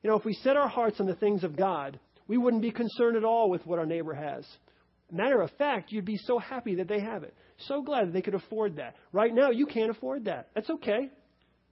You 0.02 0.10
know, 0.10 0.16
if 0.16 0.24
we 0.24 0.34
set 0.34 0.56
our 0.56 0.68
hearts 0.68 0.98
on 0.98 1.06
the 1.06 1.14
things 1.14 1.44
of 1.44 1.56
God, 1.56 2.00
we 2.26 2.38
wouldn't 2.38 2.62
be 2.62 2.72
concerned 2.72 3.16
at 3.16 3.24
all 3.24 3.50
with 3.50 3.64
what 3.66 3.78
our 3.78 3.86
neighbor 3.86 4.14
has. 4.14 4.44
Matter 5.14 5.40
of 5.42 5.50
fact, 5.52 5.92
you'd 5.92 6.04
be 6.04 6.16
so 6.16 6.38
happy 6.38 6.74
that 6.74 6.88
they 6.88 7.00
have 7.00 7.22
it. 7.22 7.34
So 7.68 7.82
glad 7.82 8.08
that 8.08 8.12
they 8.12 8.20
could 8.20 8.34
afford 8.34 8.76
that. 8.76 8.96
Right 9.12 9.32
now, 9.32 9.50
you 9.50 9.64
can't 9.64 9.90
afford 9.90 10.24
that. 10.24 10.48
That's 10.56 10.68
okay. 10.68 11.08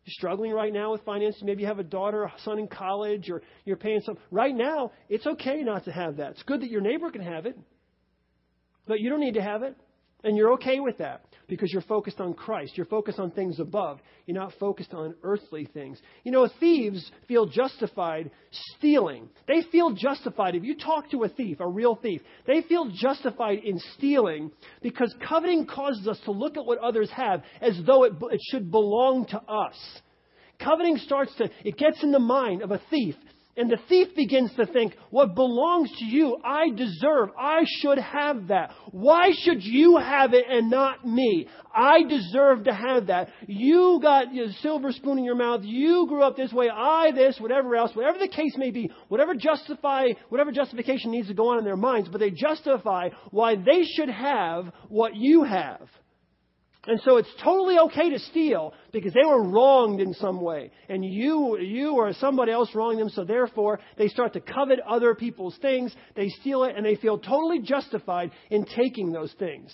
You're 0.04 0.14
struggling 0.14 0.52
right 0.52 0.72
now 0.72 0.92
with 0.92 1.02
finances. 1.02 1.42
Maybe 1.42 1.62
you 1.62 1.68
have 1.68 1.80
a 1.80 1.84
daughter, 1.84 2.22
a 2.22 2.32
son 2.44 2.60
in 2.60 2.68
college, 2.68 3.28
or 3.28 3.42
you're 3.64 3.76
paying 3.76 4.00
some. 4.04 4.16
Right 4.30 4.54
now, 4.54 4.92
it's 5.08 5.26
okay 5.26 5.62
not 5.62 5.84
to 5.86 5.92
have 5.92 6.18
that. 6.18 6.32
It's 6.32 6.42
good 6.44 6.60
that 6.62 6.70
your 6.70 6.82
neighbor 6.82 7.10
can 7.10 7.20
have 7.20 7.46
it, 7.46 7.58
but 8.86 9.00
you 9.00 9.10
don't 9.10 9.20
need 9.20 9.34
to 9.34 9.42
have 9.42 9.64
it. 9.64 9.76
And 10.24 10.36
you're 10.36 10.52
okay 10.54 10.78
with 10.80 10.98
that 10.98 11.24
because 11.48 11.72
you're 11.72 11.82
focused 11.82 12.20
on 12.20 12.34
Christ. 12.34 12.76
You're 12.76 12.86
focused 12.86 13.18
on 13.18 13.30
things 13.32 13.58
above. 13.58 14.00
You're 14.26 14.36
not 14.36 14.52
focused 14.60 14.94
on 14.94 15.14
earthly 15.22 15.68
things. 15.74 15.98
You 16.22 16.32
know, 16.32 16.48
thieves 16.60 17.10
feel 17.26 17.46
justified 17.46 18.30
stealing. 18.76 19.28
They 19.48 19.62
feel 19.72 19.90
justified. 19.90 20.54
If 20.54 20.62
you 20.62 20.76
talk 20.76 21.10
to 21.10 21.24
a 21.24 21.28
thief, 21.28 21.58
a 21.60 21.68
real 21.68 21.96
thief, 21.96 22.20
they 22.46 22.62
feel 22.62 22.90
justified 22.94 23.58
in 23.64 23.80
stealing 23.96 24.52
because 24.80 25.14
coveting 25.28 25.66
causes 25.66 26.06
us 26.06 26.20
to 26.24 26.30
look 26.30 26.56
at 26.56 26.64
what 26.64 26.78
others 26.78 27.10
have 27.10 27.42
as 27.60 27.78
though 27.84 28.04
it, 28.04 28.12
it 28.30 28.40
should 28.50 28.70
belong 28.70 29.26
to 29.26 29.38
us. 29.38 29.76
Coveting 30.62 30.98
starts 30.98 31.34
to, 31.36 31.50
it 31.64 31.76
gets 31.76 32.02
in 32.04 32.12
the 32.12 32.20
mind 32.20 32.62
of 32.62 32.70
a 32.70 32.80
thief 32.88 33.16
and 33.56 33.70
the 33.70 33.78
thief 33.88 34.08
begins 34.16 34.50
to 34.56 34.64
think, 34.64 34.94
what 35.10 35.34
belongs 35.34 35.90
to 35.98 36.04
you, 36.06 36.38
I 36.42 36.70
deserve. 36.70 37.30
I 37.38 37.64
should 37.80 37.98
have 37.98 38.48
that. 38.48 38.70
Why 38.92 39.32
should 39.42 39.62
you 39.62 39.98
have 39.98 40.32
it 40.32 40.44
and 40.48 40.70
not 40.70 41.06
me? 41.06 41.48
I 41.74 42.02
deserve 42.02 42.64
to 42.64 42.72
have 42.72 43.08
that. 43.08 43.28
You 43.46 43.98
got 44.00 44.28
a 44.28 44.52
silver 44.62 44.90
spoon 44.92 45.18
in 45.18 45.24
your 45.24 45.34
mouth. 45.34 45.60
You 45.64 46.06
grew 46.08 46.22
up 46.22 46.36
this 46.36 46.52
way. 46.52 46.70
I 46.70 47.10
this, 47.14 47.38
whatever 47.38 47.76
else, 47.76 47.94
whatever 47.94 48.18
the 48.18 48.28
case 48.28 48.54
may 48.56 48.70
be, 48.70 48.90
whatever 49.08 49.34
justify, 49.34 50.08
whatever 50.30 50.50
justification 50.50 51.10
needs 51.10 51.28
to 51.28 51.34
go 51.34 51.48
on 51.48 51.58
in 51.58 51.64
their 51.64 51.76
minds, 51.76 52.08
but 52.10 52.20
they 52.20 52.30
justify 52.30 53.10
why 53.30 53.56
they 53.56 53.84
should 53.84 54.08
have 54.08 54.72
what 54.88 55.14
you 55.14 55.44
have. 55.44 55.88
And 56.86 57.00
so 57.04 57.16
it's 57.16 57.32
totally 57.42 57.78
okay 57.78 58.10
to 58.10 58.18
steal 58.18 58.74
because 58.92 59.12
they 59.12 59.24
were 59.24 59.48
wronged 59.48 60.00
in 60.00 60.14
some 60.14 60.40
way. 60.40 60.72
And 60.88 61.04
you, 61.04 61.58
you 61.60 61.92
or 61.94 62.12
somebody 62.14 62.50
else 62.50 62.74
wronged 62.74 62.98
them, 62.98 63.08
so 63.08 63.24
therefore 63.24 63.78
they 63.96 64.08
start 64.08 64.32
to 64.32 64.40
covet 64.40 64.80
other 64.80 65.14
people's 65.14 65.56
things. 65.62 65.94
They 66.16 66.28
steal 66.40 66.64
it 66.64 66.74
and 66.76 66.84
they 66.84 66.96
feel 66.96 67.18
totally 67.18 67.60
justified 67.60 68.32
in 68.50 68.64
taking 68.64 69.12
those 69.12 69.32
things. 69.38 69.72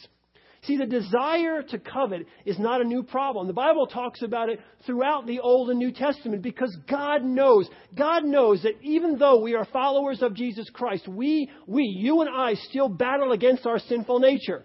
See, 0.63 0.77
the 0.77 0.87
desire 0.87 1.63
to 1.63 1.79
covet 1.79 2.27
is 2.45 2.59
not 2.59 2.83
a 2.83 2.85
new 2.85 3.03
problem. 3.03 3.47
The 3.47 3.53
Bible 3.55 3.87
talks 3.87 4.21
about 4.23 4.51
it 4.51 4.61
throughout 4.85 5.27
the 5.27 5.41
Old 5.41 5.71
and 5.71 5.79
New 5.79 5.93
Testament 5.93 6.43
because 6.43 6.77
God 6.91 7.25
knows, 7.25 7.71
God 7.97 8.25
knows 8.25 8.65
that 8.65 8.83
even 8.83 9.19
though 9.19 9.41
we 9.41 9.55
are 9.55 9.65
followers 9.65 10.21
of 10.21 10.35
Jesus 10.35 10.69
Christ, 10.71 11.09
we, 11.09 11.49
we, 11.67 11.85
you 11.85 12.21
and 12.21 12.29
I 12.29 12.55
still 12.55 12.89
battle 12.89 13.33
against 13.33 13.67
our 13.67 13.79
sinful 13.79 14.19
nature. 14.19 14.65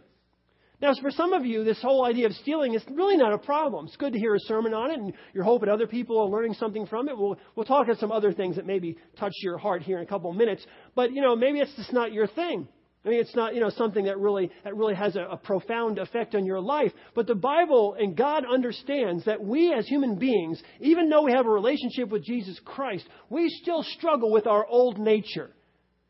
Now, 0.83 0.93
for 1.01 1.11
some 1.11 1.31
of 1.31 1.45
you, 1.45 1.63
this 1.63 1.81
whole 1.81 2.03
idea 2.03 2.25
of 2.25 2.33
stealing 2.33 2.73
is 2.73 2.83
really 2.91 3.15
not 3.15 3.31
a 3.31 3.37
problem. 3.37 3.85
It's 3.85 3.95
good 3.95 4.11
to 4.11 4.19
hear 4.19 4.35
a 4.35 4.39
sermon 4.39 4.73
on 4.73 4.91
it, 4.91 4.99
and 4.99 5.13
you're 5.33 5.45
hoping 5.45 5.69
other 5.69 5.87
people 5.87 6.19
are 6.19 6.27
learning 6.27 6.55
something 6.55 6.85
from 6.87 7.07
it. 7.07 7.17
We'll, 7.17 7.37
we'll 7.55 7.65
talk 7.65 7.85
about 7.85 8.01
some 8.01 8.11
other 8.11 8.33
things 8.33 8.57
that 8.57 8.65
maybe 8.65 8.97
touch 9.17 9.31
your 9.41 9.57
heart 9.57 9.81
here 9.81 9.95
in 9.99 10.03
a 10.03 10.05
couple 10.05 10.29
of 10.29 10.35
minutes. 10.35 10.65
But, 10.93 11.13
you 11.13 11.21
know, 11.21 11.37
maybe 11.37 11.59
it's 11.59 11.73
just 11.77 11.93
not 11.93 12.11
your 12.11 12.27
thing. 12.27 12.67
I 13.05 13.07
mean, 13.07 13.21
it's 13.21 13.33
not, 13.33 13.55
you 13.55 13.61
know, 13.61 13.69
something 13.69 14.03
that 14.03 14.19
really, 14.19 14.51
that 14.65 14.75
really 14.75 14.95
has 14.95 15.15
a, 15.15 15.21
a 15.21 15.37
profound 15.37 15.99
effect 15.99 16.35
on 16.35 16.45
your 16.45 16.59
life. 16.59 16.91
But 17.15 17.27
the 17.27 17.35
Bible 17.35 17.95
and 17.97 18.17
God 18.17 18.43
understands 18.45 19.23
that 19.23 19.41
we 19.41 19.73
as 19.73 19.87
human 19.87 20.19
beings, 20.19 20.61
even 20.81 21.07
though 21.07 21.23
we 21.23 21.31
have 21.31 21.45
a 21.45 21.49
relationship 21.49 22.09
with 22.09 22.25
Jesus 22.25 22.59
Christ, 22.65 23.07
we 23.29 23.47
still 23.61 23.83
struggle 23.83 24.33
with 24.33 24.47
our 24.47 24.67
old 24.67 24.99
nature. 24.99 25.49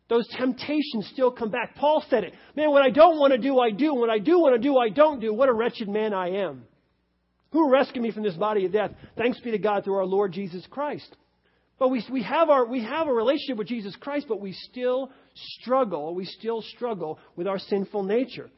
Those 0.09 0.27
temptations 0.37 1.09
still 1.13 1.31
come 1.31 1.49
back. 1.49 1.75
Paul 1.75 2.03
said 2.09 2.23
it. 2.23 2.33
Man, 2.55 2.69
what 2.71 2.81
I 2.81 2.89
don't 2.89 3.19
want 3.19 3.31
to 3.33 3.39
do, 3.39 3.59
I 3.59 3.71
do. 3.71 3.93
What 3.93 4.09
I 4.09 4.19
do 4.19 4.39
want 4.39 4.55
to 4.55 4.61
do, 4.61 4.77
I 4.77 4.89
don't 4.89 5.19
do. 5.19 5.33
What 5.33 5.49
a 5.49 5.53
wretched 5.53 5.87
man 5.87 6.13
I 6.13 6.43
am. 6.43 6.63
Who 7.51 7.71
rescued 7.71 8.03
me 8.03 8.11
from 8.11 8.23
this 8.23 8.33
body 8.33 8.65
of 8.65 8.73
death? 8.73 8.91
Thanks 9.17 9.39
be 9.39 9.51
to 9.51 9.59
God 9.59 9.83
through 9.83 9.97
our 9.97 10.05
Lord 10.05 10.33
Jesus 10.33 10.65
Christ. 10.69 11.15
But 11.79 11.89
we, 11.89 12.03
we, 12.11 12.23
have 12.23 12.49
our, 12.49 12.65
we 12.65 12.83
have 12.83 13.07
a 13.07 13.13
relationship 13.13 13.57
with 13.57 13.67
Jesus 13.67 13.95
Christ, 13.95 14.25
but 14.27 14.41
we 14.41 14.53
still 14.53 15.11
struggle. 15.59 16.13
We 16.15 16.25
still 16.25 16.61
struggle 16.61 17.19
with 17.35 17.47
our 17.47 17.59
sinful 17.59 18.03
nature. 18.03 18.49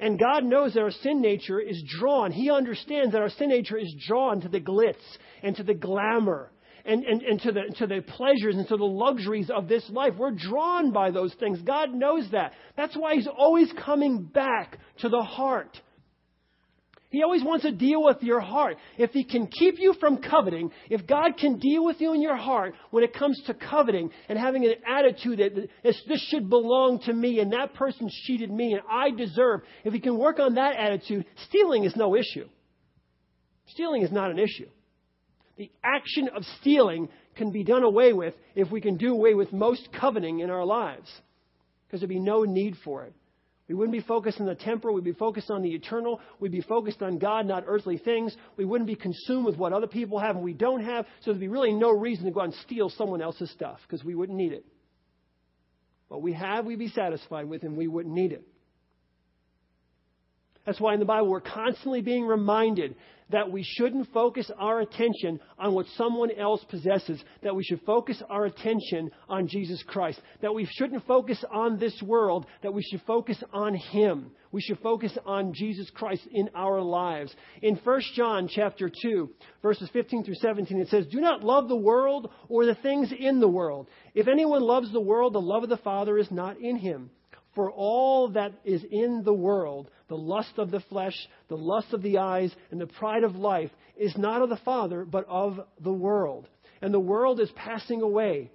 And 0.00 0.18
God 0.18 0.44
knows 0.44 0.74
that 0.74 0.82
our 0.82 0.90
sin 0.90 1.20
nature 1.20 1.60
is 1.60 1.82
drawn. 1.98 2.32
He 2.32 2.50
understands 2.50 3.12
that 3.12 3.22
our 3.22 3.30
sin 3.30 3.48
nature 3.48 3.78
is 3.78 3.94
drawn 4.06 4.40
to 4.40 4.48
the 4.48 4.60
glitz 4.60 4.96
and 5.42 5.54
to 5.56 5.62
the 5.62 5.74
glamour 5.74 6.50
and, 6.84 7.04
and, 7.04 7.22
and 7.22 7.40
to, 7.42 7.52
the, 7.52 7.74
to 7.78 7.86
the 7.86 8.02
pleasures 8.02 8.56
and 8.56 8.68
to 8.68 8.76
the 8.76 8.84
luxuries 8.84 9.50
of 9.50 9.68
this 9.68 9.88
life. 9.90 10.14
We're 10.18 10.32
drawn 10.32 10.92
by 10.92 11.10
those 11.10 11.34
things. 11.34 11.60
God 11.62 11.92
knows 11.94 12.28
that. 12.32 12.52
That's 12.76 12.96
why 12.96 13.14
He's 13.14 13.28
always 13.28 13.72
coming 13.84 14.22
back 14.22 14.78
to 15.00 15.08
the 15.08 15.22
heart. 15.22 15.80
He 17.10 17.22
always 17.22 17.44
wants 17.44 17.64
to 17.64 17.70
deal 17.70 18.02
with 18.02 18.22
your 18.22 18.40
heart. 18.40 18.76
If 18.98 19.12
He 19.12 19.22
can 19.22 19.46
keep 19.46 19.76
you 19.78 19.94
from 20.00 20.18
coveting, 20.18 20.72
if 20.90 21.06
God 21.06 21.36
can 21.38 21.60
deal 21.60 21.84
with 21.84 22.00
you 22.00 22.12
in 22.12 22.20
your 22.20 22.36
heart 22.36 22.74
when 22.90 23.04
it 23.04 23.14
comes 23.14 23.40
to 23.46 23.54
coveting 23.54 24.10
and 24.28 24.36
having 24.36 24.64
an 24.64 24.74
attitude 24.86 25.38
that 25.38 25.68
this 25.84 26.28
should 26.28 26.50
belong 26.50 27.00
to 27.06 27.12
me 27.12 27.38
and 27.38 27.52
that 27.52 27.74
person 27.74 28.10
cheated 28.26 28.50
me 28.50 28.72
and 28.72 28.82
I 28.90 29.10
deserve, 29.10 29.60
if 29.84 29.92
He 29.92 30.00
can 30.00 30.18
work 30.18 30.40
on 30.40 30.56
that 30.56 30.76
attitude, 30.76 31.24
stealing 31.48 31.84
is 31.84 31.94
no 31.94 32.16
issue. 32.16 32.48
Stealing 33.68 34.02
is 34.02 34.10
not 34.10 34.32
an 34.32 34.40
issue. 34.40 34.68
The 35.56 35.70
action 35.82 36.28
of 36.34 36.44
stealing 36.60 37.08
can 37.36 37.50
be 37.50 37.64
done 37.64 37.82
away 37.82 38.12
with 38.12 38.34
if 38.54 38.70
we 38.70 38.80
can 38.80 38.96
do 38.96 39.12
away 39.12 39.34
with 39.34 39.52
most 39.52 39.88
coveting 39.98 40.40
in 40.40 40.50
our 40.50 40.64
lives 40.64 41.10
because 41.86 42.00
there'd 42.00 42.08
be 42.08 42.18
no 42.18 42.42
need 42.42 42.76
for 42.84 43.04
it. 43.04 43.14
We 43.68 43.74
wouldn't 43.74 43.96
be 43.96 44.06
focused 44.06 44.40
on 44.40 44.46
the 44.46 44.54
temporal. 44.54 44.94
We'd 44.94 45.04
be 45.04 45.12
focused 45.12 45.50
on 45.50 45.62
the 45.62 45.70
eternal. 45.70 46.20
We'd 46.38 46.52
be 46.52 46.60
focused 46.60 47.00
on 47.02 47.18
God, 47.18 47.46
not 47.46 47.64
earthly 47.66 47.96
things. 47.96 48.36
We 48.58 48.66
wouldn't 48.66 48.88
be 48.88 48.94
consumed 48.94 49.46
with 49.46 49.56
what 49.56 49.72
other 49.72 49.86
people 49.86 50.18
have 50.18 50.36
and 50.36 50.44
we 50.44 50.52
don't 50.52 50.84
have. 50.84 51.06
So 51.20 51.30
there'd 51.30 51.40
be 51.40 51.48
really 51.48 51.72
no 51.72 51.90
reason 51.90 52.26
to 52.26 52.30
go 52.30 52.40
out 52.40 52.46
and 52.46 52.54
steal 52.66 52.90
someone 52.90 53.22
else's 53.22 53.50
stuff 53.52 53.78
because 53.86 54.04
we 54.04 54.14
wouldn't 54.14 54.36
need 54.36 54.52
it. 54.52 54.66
What 56.08 56.20
we 56.20 56.34
have, 56.34 56.66
we'd 56.66 56.78
be 56.78 56.88
satisfied 56.88 57.48
with 57.48 57.62
and 57.62 57.76
we 57.76 57.88
wouldn't 57.88 58.14
need 58.14 58.32
it. 58.32 58.46
That's 60.66 60.80
why 60.80 60.94
in 60.94 61.00
the 61.00 61.06
Bible 61.06 61.28
we're 61.28 61.40
constantly 61.40 62.00
being 62.00 62.26
reminded 62.26 62.96
that 63.30 63.50
we 63.50 63.62
shouldn't 63.62 64.12
focus 64.12 64.50
our 64.58 64.80
attention 64.80 65.40
on 65.58 65.74
what 65.74 65.86
someone 65.96 66.30
else 66.30 66.64
possesses, 66.68 67.22
that 67.42 67.56
we 67.56 67.64
should 67.64 67.80
focus 67.82 68.22
our 68.28 68.44
attention 68.44 69.10
on 69.28 69.48
Jesus 69.48 69.82
Christ, 69.86 70.20
that 70.42 70.54
we 70.54 70.68
shouldn't 70.72 71.06
focus 71.06 71.42
on 71.50 71.78
this 71.78 72.00
world, 72.02 72.46
that 72.62 72.74
we 72.74 72.82
should 72.82 73.02
focus 73.06 73.42
on 73.52 73.74
Him. 73.74 74.30
We 74.52 74.60
should 74.60 74.78
focus 74.80 75.16
on 75.26 75.52
Jesus 75.52 75.90
Christ 75.90 76.22
in 76.30 76.50
our 76.54 76.80
lives. 76.80 77.34
In 77.62 77.76
1 77.76 78.00
John 78.14 78.48
chapter 78.48 78.90
2, 79.02 79.30
verses 79.62 79.88
15 79.92 80.24
through 80.24 80.36
17, 80.36 80.80
it 80.80 80.88
says, 80.88 81.06
Do 81.06 81.20
not 81.20 81.42
love 81.42 81.68
the 81.68 81.76
world 81.76 82.30
or 82.48 82.64
the 82.64 82.76
things 82.76 83.12
in 83.18 83.40
the 83.40 83.48
world. 83.48 83.88
If 84.14 84.28
anyone 84.28 84.62
loves 84.62 84.92
the 84.92 85.00
world, 85.00 85.32
the 85.32 85.40
love 85.40 85.64
of 85.64 85.70
the 85.70 85.76
Father 85.78 86.18
is 86.18 86.30
not 86.30 86.60
in 86.60 86.76
him. 86.76 87.10
For 87.54 87.70
all 87.70 88.30
that 88.30 88.52
is 88.64 88.84
in 88.90 89.22
the 89.24 89.34
world, 89.34 89.90
the 90.08 90.16
lust 90.16 90.58
of 90.58 90.70
the 90.70 90.80
flesh, 90.80 91.16
the 91.48 91.56
lust 91.56 91.92
of 91.92 92.02
the 92.02 92.18
eyes, 92.18 92.54
and 92.70 92.80
the 92.80 92.86
pride 92.86 93.22
of 93.22 93.36
life, 93.36 93.70
is 93.96 94.16
not 94.16 94.42
of 94.42 94.48
the 94.48 94.56
Father, 94.64 95.04
but 95.04 95.24
of 95.28 95.60
the 95.80 95.92
world. 95.92 96.48
And 96.82 96.92
the 96.92 97.00
world 97.00 97.40
is 97.40 97.50
passing 97.54 98.02
away, 98.02 98.50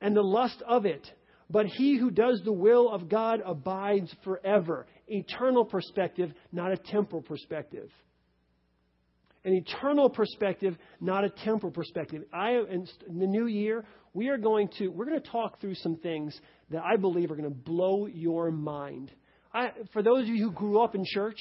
and 0.00 0.14
the 0.14 0.22
lust 0.22 0.62
of 0.68 0.84
it. 0.84 1.10
But 1.50 1.66
he 1.66 1.98
who 1.98 2.10
does 2.10 2.42
the 2.44 2.52
will 2.52 2.90
of 2.90 3.08
God 3.08 3.40
abides 3.44 4.14
forever. 4.24 4.86
Eternal 5.08 5.64
perspective, 5.64 6.32
not 6.52 6.72
a 6.72 6.76
temporal 6.76 7.22
perspective. 7.22 7.90
An 9.44 9.52
eternal 9.52 10.08
perspective, 10.08 10.76
not 11.00 11.24
a 11.24 11.28
temporal 11.28 11.72
perspective. 11.72 12.22
I, 12.32 12.52
in 12.52 12.86
the 13.06 13.26
new 13.26 13.46
year, 13.46 13.84
we 14.14 14.28
are 14.28 14.38
going 14.38 14.68
to 14.78 14.88
we're 14.88 15.04
going 15.04 15.20
to 15.20 15.28
talk 15.28 15.60
through 15.60 15.74
some 15.74 15.96
things 15.96 16.38
that 16.70 16.82
I 16.82 16.96
believe 16.96 17.30
are 17.30 17.36
going 17.36 17.48
to 17.48 17.54
blow 17.54 18.06
your 18.06 18.50
mind. 18.50 19.10
I, 19.52 19.70
for 19.92 20.02
those 20.02 20.22
of 20.22 20.28
you 20.28 20.44
who 20.44 20.52
grew 20.52 20.80
up 20.80 20.94
in 20.94 21.04
church 21.04 21.38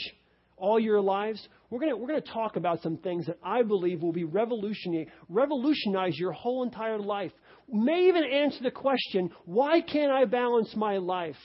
all 0.58 0.80
your 0.80 1.02
lives, 1.02 1.46
we're 1.70 1.80
going 1.80 1.92
to, 1.92 1.98
we're 1.98 2.08
going 2.08 2.22
to 2.22 2.32
talk 2.32 2.56
about 2.56 2.82
some 2.84 2.98
things 2.98 3.26
that 3.26 3.38
I 3.44 3.64
believe 3.64 4.02
will 4.02 4.14
be 4.14 4.24
revolutionary, 4.24 5.10
revolutionize 5.30 6.18
your 6.18 6.32
whole 6.32 6.64
entire 6.64 7.00
life. 7.00 7.32
May 7.72 8.08
even 8.08 8.24
answer 8.24 8.64
the 8.64 8.72
question, 8.72 9.32
why 9.46 9.82
can't 9.82 10.12
I 10.12 10.26
balance 10.26 10.76
my 10.76 10.98
life? 10.98 11.36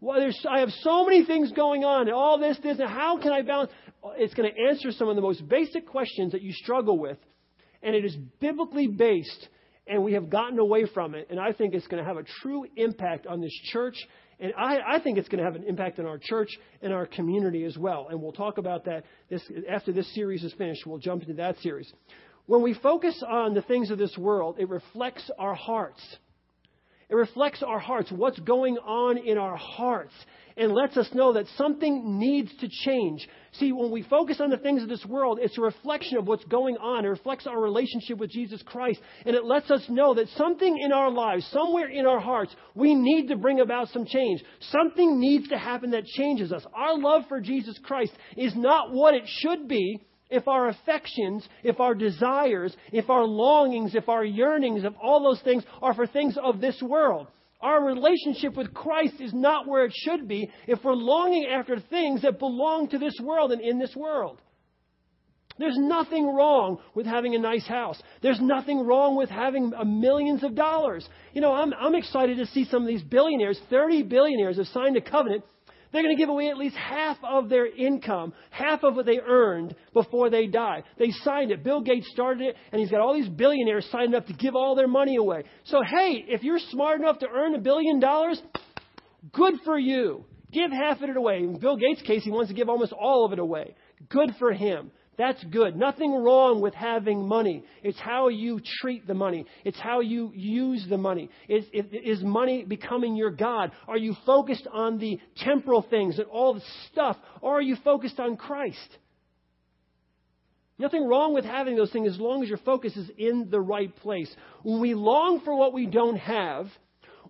Well, 0.00 0.20
there's, 0.20 0.44
I 0.48 0.60
have 0.60 0.70
so 0.82 1.04
many 1.04 1.24
things 1.24 1.52
going 1.52 1.84
on, 1.84 2.02
and 2.02 2.12
all 2.12 2.38
this, 2.38 2.58
this, 2.62 2.78
and 2.78 2.88
how 2.88 3.18
can 3.20 3.32
I 3.32 3.42
balance? 3.42 3.70
It's 4.16 4.34
going 4.34 4.52
to 4.52 4.68
answer 4.68 4.92
some 4.92 5.08
of 5.08 5.16
the 5.16 5.22
most 5.22 5.48
basic 5.48 5.86
questions 5.86 6.32
that 6.32 6.42
you 6.42 6.52
struggle 6.52 6.98
with, 6.98 7.18
and 7.82 7.94
it 7.94 8.04
is 8.04 8.14
biblically 8.40 8.86
based 8.86 9.48
and 9.86 10.02
we 10.02 10.14
have 10.14 10.28
gotten 10.30 10.58
away 10.58 10.86
from 10.92 11.14
it. 11.14 11.28
And 11.30 11.38
I 11.38 11.52
think 11.52 11.74
it's 11.74 11.86
going 11.86 12.02
to 12.02 12.08
have 12.08 12.16
a 12.16 12.24
true 12.42 12.66
impact 12.76 13.26
on 13.26 13.40
this 13.40 13.52
church. 13.72 13.94
And 14.40 14.52
I, 14.58 14.78
I 14.96 15.00
think 15.00 15.16
it's 15.18 15.28
going 15.28 15.38
to 15.38 15.44
have 15.44 15.54
an 15.54 15.64
impact 15.64 15.98
on 15.98 16.06
our 16.06 16.18
church 16.18 16.48
and 16.82 16.92
our 16.92 17.06
community 17.06 17.64
as 17.64 17.76
well. 17.78 18.08
And 18.10 18.20
we'll 18.20 18.32
talk 18.32 18.58
about 18.58 18.84
that 18.86 19.04
this, 19.30 19.42
after 19.70 19.92
this 19.92 20.12
series 20.14 20.42
is 20.42 20.52
finished. 20.54 20.86
We'll 20.86 20.98
jump 20.98 21.22
into 21.22 21.34
that 21.34 21.58
series. 21.58 21.90
When 22.46 22.62
we 22.62 22.74
focus 22.74 23.22
on 23.26 23.54
the 23.54 23.62
things 23.62 23.90
of 23.90 23.98
this 23.98 24.16
world, 24.18 24.56
it 24.58 24.68
reflects 24.68 25.30
our 25.38 25.54
hearts. 25.54 26.00
It 27.08 27.14
reflects 27.14 27.62
our 27.62 27.78
hearts, 27.78 28.10
what's 28.10 28.38
going 28.40 28.78
on 28.78 29.18
in 29.18 29.38
our 29.38 29.56
hearts, 29.56 30.12
and 30.56 30.72
lets 30.72 30.96
us 30.96 31.08
know 31.14 31.34
that 31.34 31.46
something 31.56 32.18
needs 32.18 32.50
to 32.56 32.68
change. 32.68 33.28
See, 33.52 33.70
when 33.70 33.92
we 33.92 34.02
focus 34.02 34.40
on 34.40 34.50
the 34.50 34.56
things 34.56 34.82
of 34.82 34.88
this 34.88 35.04
world, 35.06 35.38
it's 35.40 35.56
a 35.56 35.60
reflection 35.60 36.18
of 36.18 36.26
what's 36.26 36.44
going 36.46 36.76
on. 36.78 37.04
It 37.04 37.08
reflects 37.08 37.46
our 37.46 37.60
relationship 37.60 38.18
with 38.18 38.30
Jesus 38.30 38.60
Christ, 38.62 39.00
and 39.24 39.36
it 39.36 39.44
lets 39.44 39.70
us 39.70 39.84
know 39.88 40.14
that 40.14 40.28
something 40.30 40.78
in 40.82 40.92
our 40.92 41.10
lives, 41.10 41.46
somewhere 41.52 41.88
in 41.88 42.06
our 42.06 42.18
hearts, 42.18 42.56
we 42.74 42.96
need 42.96 43.28
to 43.28 43.36
bring 43.36 43.60
about 43.60 43.88
some 43.90 44.04
change. 44.04 44.42
Something 44.70 45.20
needs 45.20 45.46
to 45.48 45.58
happen 45.58 45.90
that 45.90 46.06
changes 46.06 46.50
us. 46.50 46.66
Our 46.74 46.98
love 46.98 47.22
for 47.28 47.40
Jesus 47.40 47.78
Christ 47.84 48.12
is 48.36 48.54
not 48.56 48.92
what 48.92 49.14
it 49.14 49.24
should 49.26 49.68
be 49.68 50.00
if 50.30 50.48
our 50.48 50.68
affections, 50.68 51.46
if 51.62 51.80
our 51.80 51.94
desires, 51.94 52.76
if 52.92 53.10
our 53.10 53.24
longings, 53.24 53.94
if 53.94 54.08
our 54.08 54.24
yearnings, 54.24 54.84
if 54.84 54.92
all 55.02 55.22
those 55.22 55.40
things 55.42 55.64
are 55.80 55.94
for 55.94 56.06
things 56.06 56.36
of 56.42 56.60
this 56.60 56.80
world. 56.82 57.28
Our 57.60 57.84
relationship 57.84 58.56
with 58.56 58.74
Christ 58.74 59.14
is 59.20 59.32
not 59.32 59.66
where 59.66 59.84
it 59.84 59.92
should 59.94 60.28
be 60.28 60.50
if 60.66 60.84
we're 60.84 60.94
longing 60.94 61.46
after 61.46 61.80
things 61.80 62.22
that 62.22 62.38
belong 62.38 62.88
to 62.88 62.98
this 62.98 63.18
world 63.22 63.52
and 63.52 63.62
in 63.62 63.78
this 63.78 63.94
world. 63.96 64.40
There's 65.58 65.78
nothing 65.78 66.26
wrong 66.26 66.78
with 66.94 67.06
having 67.06 67.34
a 67.34 67.38
nice 67.38 67.66
house. 67.66 68.00
There's 68.20 68.40
nothing 68.40 68.84
wrong 68.84 69.16
with 69.16 69.30
having 69.30 69.72
millions 69.86 70.44
of 70.44 70.54
dollars. 70.54 71.08
You 71.32 71.40
know, 71.40 71.52
I'm, 71.52 71.72
I'm 71.72 71.94
excited 71.94 72.36
to 72.38 72.46
see 72.46 72.66
some 72.66 72.82
of 72.82 72.88
these 72.88 73.02
billionaires, 73.02 73.58
30 73.70 74.02
billionaires, 74.02 74.58
have 74.58 74.66
signed 74.66 74.98
a 74.98 75.00
covenant 75.00 75.44
they're 75.92 76.02
going 76.02 76.16
to 76.16 76.20
give 76.20 76.28
away 76.28 76.48
at 76.48 76.56
least 76.56 76.76
half 76.76 77.16
of 77.22 77.48
their 77.48 77.66
income, 77.66 78.32
half 78.50 78.82
of 78.82 78.96
what 78.96 79.06
they 79.06 79.18
earned 79.18 79.74
before 79.92 80.30
they 80.30 80.46
die. 80.46 80.82
They 80.98 81.10
signed 81.22 81.50
it. 81.50 81.62
Bill 81.62 81.80
Gates 81.80 82.08
started 82.12 82.48
it, 82.48 82.56
and 82.72 82.80
he's 82.80 82.90
got 82.90 83.00
all 83.00 83.14
these 83.14 83.28
billionaires 83.28 83.88
signed 83.90 84.14
up 84.14 84.26
to 84.26 84.32
give 84.32 84.54
all 84.54 84.74
their 84.74 84.88
money 84.88 85.16
away. 85.16 85.44
So, 85.64 85.80
hey, 85.82 86.24
if 86.28 86.42
you're 86.42 86.58
smart 86.70 87.00
enough 87.00 87.18
to 87.20 87.28
earn 87.28 87.54
a 87.54 87.60
billion 87.60 88.00
dollars, 88.00 88.40
good 89.32 89.54
for 89.64 89.78
you. 89.78 90.24
Give 90.52 90.70
half 90.70 91.02
of 91.02 91.10
it 91.10 91.16
away. 91.16 91.38
In 91.38 91.58
Bill 91.58 91.76
Gates' 91.76 92.02
case, 92.02 92.24
he 92.24 92.30
wants 92.30 92.48
to 92.50 92.54
give 92.54 92.68
almost 92.68 92.92
all 92.92 93.24
of 93.26 93.32
it 93.32 93.38
away. 93.38 93.74
Good 94.08 94.30
for 94.38 94.52
him. 94.52 94.90
That's 95.18 95.42
good. 95.44 95.76
Nothing 95.76 96.12
wrong 96.12 96.60
with 96.60 96.74
having 96.74 97.26
money. 97.26 97.64
It's 97.82 97.98
how 97.98 98.28
you 98.28 98.60
treat 98.80 99.06
the 99.06 99.14
money. 99.14 99.46
It's 99.64 99.78
how 99.78 100.00
you 100.00 100.30
use 100.34 100.86
the 100.88 100.98
money. 100.98 101.30
Is, 101.48 101.64
is 101.72 102.22
money 102.22 102.64
becoming 102.64 103.16
your 103.16 103.30
God? 103.30 103.72
Are 103.88 103.96
you 103.96 104.14
focused 104.26 104.66
on 104.70 104.98
the 104.98 105.18
temporal 105.36 105.86
things 105.88 106.18
and 106.18 106.28
all 106.28 106.54
the 106.54 106.62
stuff? 106.92 107.16
Or 107.40 107.58
are 107.58 107.62
you 107.62 107.76
focused 107.82 108.20
on 108.20 108.36
Christ? 108.36 108.98
Nothing 110.78 111.06
wrong 111.06 111.32
with 111.32 111.46
having 111.46 111.76
those 111.76 111.90
things 111.90 112.12
as 112.12 112.20
long 112.20 112.42
as 112.42 112.50
your 112.50 112.58
focus 112.58 112.94
is 112.96 113.10
in 113.16 113.48
the 113.50 113.60
right 113.60 113.94
place. 113.96 114.34
When 114.62 114.80
we 114.80 114.92
long 114.94 115.40
for 115.40 115.56
what 115.56 115.72
we 115.72 115.86
don't 115.86 116.18
have, 116.18 116.66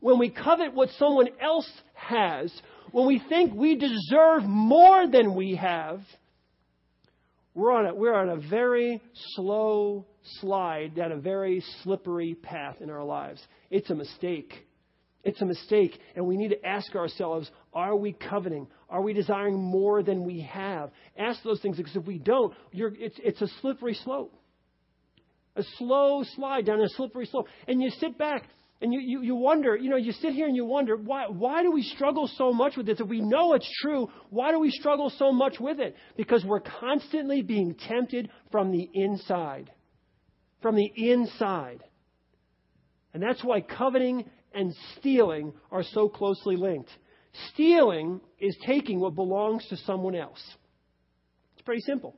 when 0.00 0.18
we 0.18 0.30
covet 0.30 0.74
what 0.74 0.88
someone 0.98 1.28
else 1.40 1.70
has, 1.94 2.52
when 2.90 3.06
we 3.06 3.22
think 3.28 3.54
we 3.54 3.76
deserve 3.76 4.42
more 4.42 5.06
than 5.06 5.36
we 5.36 5.54
have, 5.54 6.00
we're 7.56 7.72
on 7.72 7.86
a, 7.86 7.94
we're 7.94 8.14
on 8.14 8.28
a 8.28 8.36
very 8.36 9.00
slow 9.34 10.04
slide 10.40 10.94
down 10.94 11.10
a 11.10 11.16
very 11.16 11.64
slippery 11.82 12.34
path 12.34 12.76
in 12.80 12.90
our 12.90 13.02
lives. 13.02 13.42
It's 13.70 13.88
a 13.88 13.94
mistake. 13.94 14.52
It's 15.24 15.40
a 15.40 15.46
mistake, 15.46 15.98
and 16.14 16.24
we 16.24 16.36
need 16.36 16.50
to 16.50 16.64
ask 16.64 16.94
ourselves 16.94 17.50
are 17.72 17.96
we 17.96 18.12
coveting? 18.12 18.68
Are 18.88 19.02
we 19.02 19.12
desiring 19.12 19.58
more 19.58 20.02
than 20.02 20.24
we 20.24 20.42
have? 20.42 20.90
Ask 21.18 21.42
those 21.42 21.60
things 21.60 21.78
because 21.78 21.96
if 21.96 22.06
we 22.06 22.18
don't, 22.18 22.54
it's, 22.72 23.16
it's 23.24 23.40
a 23.40 23.48
slippery 23.60 23.94
slope. 24.04 24.32
A 25.56 25.64
slow 25.78 26.22
slide 26.36 26.66
down 26.66 26.80
a 26.80 26.88
slippery 26.90 27.26
slope. 27.26 27.48
And 27.66 27.82
you 27.82 27.90
sit 27.98 28.18
back 28.18 28.44
and 28.80 28.92
you, 28.92 29.00
you, 29.00 29.22
you 29.22 29.34
wonder, 29.34 29.74
you 29.74 29.88
know, 29.88 29.96
you 29.96 30.12
sit 30.12 30.34
here 30.34 30.46
and 30.46 30.54
you 30.54 30.66
wonder, 30.66 30.96
why, 30.96 31.28
why 31.28 31.62
do 31.62 31.72
we 31.72 31.82
struggle 31.82 32.28
so 32.36 32.52
much 32.52 32.76
with 32.76 32.84
this? 32.86 33.00
If 33.00 33.08
we 33.08 33.22
know 33.22 33.54
it's 33.54 33.70
true, 33.80 34.08
why 34.28 34.50
do 34.52 34.58
we 34.58 34.70
struggle 34.70 35.10
so 35.18 35.32
much 35.32 35.58
with 35.58 35.80
it? 35.80 35.96
Because 36.16 36.44
we're 36.44 36.60
constantly 36.60 37.40
being 37.40 37.74
tempted 37.74 38.28
from 38.52 38.72
the 38.72 38.88
inside. 38.92 39.70
From 40.60 40.76
the 40.76 40.90
inside. 40.94 41.84
And 43.14 43.22
that's 43.22 43.42
why 43.42 43.62
coveting 43.62 44.28
and 44.52 44.74
stealing 44.98 45.54
are 45.70 45.82
so 45.82 46.10
closely 46.10 46.56
linked. 46.56 46.90
Stealing 47.52 48.20
is 48.38 48.56
taking 48.66 49.00
what 49.00 49.14
belongs 49.14 49.66
to 49.68 49.76
someone 49.78 50.14
else. 50.14 50.42
It's 51.54 51.64
pretty 51.64 51.82
simple. 51.82 52.14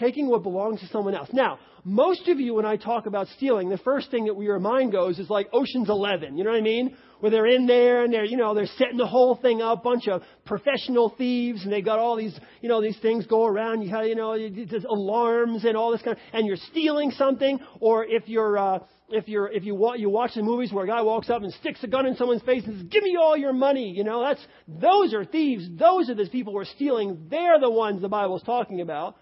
Taking 0.00 0.28
what 0.28 0.42
belongs 0.42 0.80
to 0.80 0.86
someone 0.86 1.14
else. 1.14 1.28
Now, 1.32 1.58
most 1.84 2.26
of 2.28 2.40
you, 2.40 2.54
when 2.54 2.64
I 2.64 2.76
talk 2.76 3.04
about 3.06 3.26
stealing, 3.36 3.68
the 3.68 3.76
first 3.76 4.10
thing 4.10 4.24
that 4.24 4.40
your 4.40 4.58
mind 4.58 4.90
goes 4.90 5.18
is 5.18 5.28
like 5.28 5.48
Ocean's 5.52 5.90
Eleven. 5.90 6.38
You 6.38 6.44
know 6.44 6.50
what 6.50 6.58
I 6.58 6.62
mean? 6.62 6.96
Where 7.20 7.30
they're 7.30 7.46
in 7.46 7.66
there 7.66 8.02
and 8.02 8.12
they're, 8.12 8.24
you 8.24 8.38
know, 8.38 8.54
they're 8.54 8.66
setting 8.78 8.96
the 8.96 9.06
whole 9.06 9.36
thing 9.36 9.60
up, 9.60 9.82
bunch 9.82 10.08
of 10.08 10.22
professional 10.46 11.10
thieves, 11.18 11.64
and 11.64 11.72
they 11.72 11.82
got 11.82 11.98
all 11.98 12.16
these, 12.16 12.38
you 12.62 12.70
know, 12.70 12.80
these 12.80 12.98
things 13.00 13.26
go 13.26 13.44
around. 13.44 13.82
You 13.82 13.90
have, 13.90 14.06
you 14.06 14.14
know, 14.14 14.36
there's 14.38 14.84
alarms 14.84 15.64
and 15.66 15.76
all 15.76 15.92
this 15.92 16.00
kind 16.00 16.16
of, 16.16 16.22
and 16.32 16.46
you're 16.46 16.56
stealing 16.70 17.10
something. 17.10 17.60
Or 17.78 18.04
if 18.04 18.28
you're, 18.28 18.56
uh, 18.56 18.78
if 19.10 19.28
you're, 19.28 19.48
if 19.48 19.64
you 19.64 19.74
watch, 19.74 19.98
you 19.98 20.08
watch 20.08 20.34
the 20.34 20.42
movies 20.42 20.72
where 20.72 20.84
a 20.84 20.88
guy 20.88 21.02
walks 21.02 21.28
up 21.28 21.42
and 21.42 21.52
sticks 21.54 21.84
a 21.84 21.86
gun 21.86 22.06
in 22.06 22.16
someone's 22.16 22.42
face 22.42 22.64
and 22.64 22.78
says, 22.78 22.86
"Give 22.88 23.02
me 23.02 23.18
all 23.20 23.36
your 23.36 23.52
money," 23.52 23.90
you 23.90 24.04
know, 24.04 24.22
that's 24.22 24.44
those 24.66 25.12
are 25.12 25.26
thieves. 25.26 25.68
Those 25.78 26.08
are 26.08 26.14
the 26.14 26.26
people 26.30 26.54
who 26.54 26.60
are 26.60 26.64
stealing. 26.64 27.26
They're 27.28 27.60
the 27.60 27.70
ones 27.70 28.00
the 28.00 28.08
Bible's 28.08 28.42
talking 28.42 28.80
about. 28.80 29.16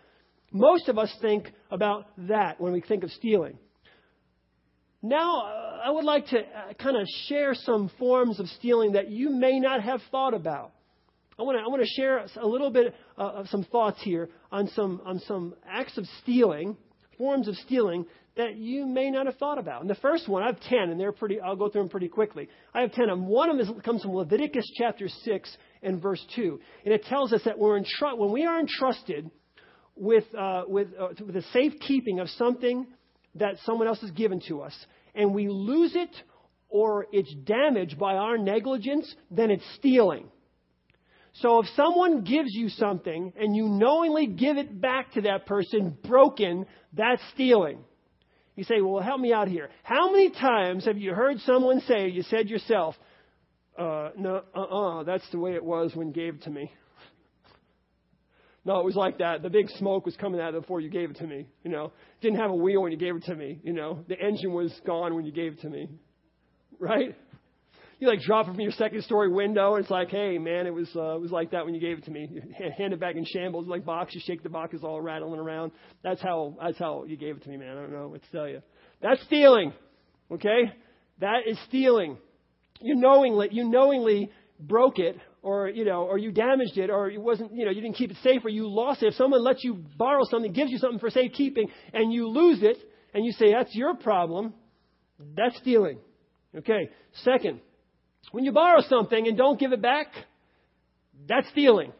Most 0.53 0.89
of 0.89 0.99
us 0.99 1.15
think 1.21 1.51
about 1.71 2.07
that 2.29 2.61
when 2.61 2.73
we 2.73 2.81
think 2.81 3.05
of 3.05 3.11
stealing. 3.13 3.59
Now, 5.03 5.43
uh, 5.43 5.81
I 5.85 5.91
would 5.91 6.05
like 6.05 6.27
to 6.27 6.41
uh, 6.41 6.75
kind 6.75 6.97
of 6.97 7.07
share 7.27 7.55
some 7.55 7.91
forms 7.99 8.39
of 8.39 8.47
stealing 8.49 8.93
that 8.93 9.11
you 9.11 9.31
may 9.31 9.59
not 9.59 9.83
have 9.83 10.01
thought 10.11 10.35
about. 10.35 10.73
I 11.39 11.43
want 11.43 11.57
to, 11.57 11.63
I 11.63 11.69
want 11.69 11.83
to 11.83 11.89
share 11.89 12.27
a 12.39 12.47
little 12.47 12.71
bit 12.71 12.95
uh, 13.17 13.23
of 13.23 13.49
some 13.49 13.65
thoughts 13.65 13.99
here 14.03 14.29
on 14.53 14.69
some, 14.69 15.01
on 15.07 15.21
some 15.21 15.55
acts 15.67 15.97
of 15.97 16.05
stealing, 16.23 16.77
forms 17.17 17.49
of 17.49 17.55
stealing 17.57 18.05
that 18.37 18.57
you 18.57 18.85
may 18.85 19.11
not 19.11 19.25
have 19.25 19.37
thought 19.37 19.59
about. 19.59 19.81
And 19.81 19.89
the 19.89 19.95
first 19.97 20.29
one, 20.29 20.43
I 20.43 20.47
have 20.47 20.61
10, 20.61 20.91
and 20.91 21.01
they're 21.01 21.13
pretty, 21.13 21.41
I'll 21.41 21.57
go 21.57 21.71
through 21.71 21.83
them 21.83 21.89
pretty 21.89 22.09
quickly. 22.09 22.49
I 22.75 22.83
have 22.83 22.93
10, 22.93 23.09
and 23.09 23.27
one 23.27 23.49
of 23.49 23.57
them 23.57 23.79
is, 23.79 23.85
comes 23.85 24.03
from 24.03 24.13
Leviticus 24.13 24.71
chapter 24.77 25.09
6 25.09 25.57
and 25.83 26.03
verse 26.03 26.25
2. 26.37 26.61
And 26.85 26.93
it 26.93 27.05
tells 27.05 27.33
us 27.33 27.41
that 27.47 27.59
we're 27.59 27.81
entru- 27.81 28.19
when 28.19 28.33
we 28.33 28.45
are 28.45 28.61
entrusted 28.61 29.31
with, 29.97 30.25
uh, 30.37 30.65
with, 30.67 30.89
uh, 30.99 31.09
with 31.25 31.35
the 31.35 31.45
safekeeping 31.53 32.21
of 32.21 32.29
something 32.31 32.87
that 33.37 33.57
someone 33.65 33.87
else 33.87 34.01
has 34.01 34.11
given 34.11 34.41
to 34.49 34.63
us, 34.63 34.75
and 35.15 35.35
we 35.35 35.49
lose 35.49 35.95
it 35.95 36.11
or 36.69 37.07
it's 37.13 37.33
damaged 37.45 37.99
by 37.99 38.15
our 38.15 38.39
negligence, 38.39 39.13
then 39.31 39.51
it's 39.51 39.65
stealing. 39.77 40.29
So 41.35 41.61
if 41.61 41.67
someone 41.77 42.23
gives 42.23 42.53
you 42.53 42.69
something 42.69 43.33
and 43.39 43.55
you 43.55 43.69
knowingly 43.69 44.27
give 44.27 44.57
it 44.57 44.81
back 44.81 45.13
to 45.13 45.23
that 45.23 45.47
person 45.47 45.97
broken, 46.07 46.67
that's 46.93 47.23
stealing. 47.35 47.79
You 48.57 48.65
say, 48.65 48.81
well, 48.81 49.03
help 49.03 49.21
me 49.21 49.33
out 49.33 49.49
here. 49.49 49.71
How 49.83 50.11
many 50.11 50.31
times 50.31 50.85
have 50.85 50.99
you 50.99 51.15
heard 51.15 51.39
someone 51.41 51.81
say, 51.83 52.09
you 52.09 52.23
said 52.23 52.49
yourself, 52.49 52.95
uh, 53.79 54.11
no, 54.19 54.43
uh-uh, 54.55 55.05
that's 55.05 55.29
the 55.31 55.39
way 55.39 55.55
it 55.55 55.65
was 55.65 55.95
when 55.95 56.13
gave 56.13 56.41
to 56.43 56.51
me. 56.51 56.71
No, 58.71 58.79
it 58.79 58.85
was 58.85 58.95
like 58.95 59.19
that. 59.19 59.43
The 59.43 59.51
big 59.51 59.69
smoke 59.79 60.07
was 60.07 60.15
coming 60.15 60.41
out 60.41 60.53
before 60.53 60.81
you 60.81 60.91
gave 60.91 61.11
it 61.11 61.17
to 61.17 61.27
me. 61.27 61.49
You 61.65 61.73
know, 61.73 61.91
didn't 62.21 62.39
have 62.39 62.53
a 62.53 62.55
wheel 62.55 62.81
when 62.81 62.93
you 62.93 62.99
gave 62.99 63.17
it 63.17 63.25
to 63.25 63.35
me. 63.35 63.59
You 63.65 63.73
know, 63.73 64.05
the 64.07 64.17
engine 64.17 64.53
was 64.53 64.73
gone 64.87 65.17
when 65.17 65.27
you 65.27 65.33
gave 65.33 65.55
it 65.55 65.63
to 65.63 65.69
me. 65.69 65.89
Right? 66.79 67.17
You 67.99 68.07
like 68.07 68.21
drop 68.21 68.47
it 68.47 68.53
from 68.53 68.61
your 68.61 68.71
second 68.71 69.03
story 69.03 69.29
window, 69.29 69.75
and 69.75 69.83
it's 69.83 69.91
like, 69.91 70.11
hey 70.11 70.39
man, 70.39 70.69
it 70.69 70.73
was 70.73 70.89
uh, 70.95 71.17
it 71.17 71.21
was 71.21 71.33
like 71.33 71.51
that 71.51 71.65
when 71.65 71.75
you 71.75 71.81
gave 71.81 71.99
it 71.99 72.05
to 72.05 72.13
me. 72.13 72.31
You 72.31 72.43
hand 72.79 72.93
it 72.93 73.01
back 73.01 73.17
in 73.17 73.25
shambles, 73.25 73.67
like 73.67 73.85
box. 73.85 74.15
You 74.15 74.21
shake 74.25 74.45
the 74.45 74.49
box, 74.49 74.73
it's 74.73 74.85
all 74.85 75.01
rattling 75.01 75.41
around. 75.41 75.73
That's 76.05 76.23
how 76.23 76.57
that's 76.63 76.79
how 76.79 77.03
you 77.09 77.17
gave 77.17 77.39
it 77.39 77.43
to 77.43 77.49
me, 77.51 77.57
man. 77.57 77.77
I 77.77 77.81
don't 77.81 77.93
know 77.93 78.07
what 78.07 78.23
to 78.23 78.31
tell 78.31 78.49
you. 78.49 78.63
That's 79.03 79.21
stealing. 79.25 79.73
Okay, 80.31 80.71
that 81.19 81.41
is 81.49 81.59
stealing. 81.67 82.19
You 82.81 82.95
knowingly 82.95 83.49
you 83.51 83.69
knowingly 83.69 84.31
broke 84.61 85.01
it 85.01 85.17
or 85.43 85.69
you 85.69 85.85
know, 85.85 86.03
or 86.03 86.19
you 86.19 86.33
damaged 86.33 86.77
it, 86.77 86.91
or 86.91 87.11
it 87.11 87.21
wasn't, 87.21 87.53
you 87.55 87.65
know, 87.65 87.71
you 87.71 87.81
didn't 87.81 87.97
keep 87.97 88.11
it 88.11 88.17
safe, 88.23 88.45
or 88.45 88.51
you 88.51 88.69
lost 88.69 89.03
it. 89.03 89.07
If 89.07 89.15
someone 89.15 89.43
lets 89.43 89.65
you 89.65 89.83
borrow 89.97 90.25
something, 90.25 90.53
gives 90.53 90.71
you 90.71 90.79
something 90.79 90.99
for 90.99 91.11
safekeeping, 91.11 91.69
and 91.93 92.13
you 92.13 92.29
lose 92.29 92.63
it, 92.63 92.77
and 93.15 93.25
you 93.25 93.33
say 93.33 93.53
that's 93.53 93.75
your 93.75 93.95
problem, 93.95 94.55
that's 95.37 95.57
stealing. 95.59 95.99
Okay. 96.57 96.91
Second, 97.25 97.61
when 98.33 98.45
you 98.45 98.53
borrow 98.53 98.81
something 98.83 99.27
and 99.27 99.37
don't 99.37 99.59
give 99.59 99.73
it 99.73 99.83
back, 99.83 100.09
that's 101.29 101.49
stealing. 101.51 101.93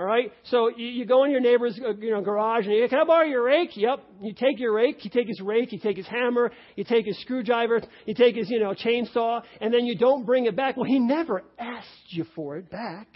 All 0.00 0.06
right. 0.06 0.32
So 0.44 0.70
you, 0.74 0.86
you 0.86 1.04
go 1.04 1.24
in 1.24 1.30
your 1.30 1.42
neighbor's 1.42 1.78
uh, 1.78 1.92
you 2.00 2.10
know 2.10 2.22
garage 2.22 2.64
and 2.64 2.74
you 2.74 2.88
can 2.88 3.00
I 3.00 3.04
borrow 3.04 3.26
your 3.26 3.44
rake? 3.44 3.76
Yep. 3.76 3.98
You 4.22 4.32
take 4.32 4.58
your 4.58 4.72
rake. 4.72 5.04
You 5.04 5.10
take 5.10 5.28
his 5.28 5.42
rake. 5.42 5.72
You 5.72 5.78
take 5.78 5.98
his 5.98 6.06
hammer. 6.06 6.50
You 6.74 6.84
take 6.84 7.04
his 7.04 7.20
screwdriver. 7.20 7.82
You 8.06 8.14
take 8.14 8.34
his 8.34 8.48
you 8.48 8.60
know 8.60 8.72
chainsaw, 8.72 9.42
and 9.60 9.74
then 9.74 9.84
you 9.84 9.98
don't 9.98 10.24
bring 10.24 10.46
it 10.46 10.56
back. 10.56 10.78
Well, 10.78 10.86
he 10.86 10.98
never 10.98 11.44
asked 11.58 11.86
you 12.08 12.24
for 12.34 12.56
it 12.56 12.70
back. 12.70 13.08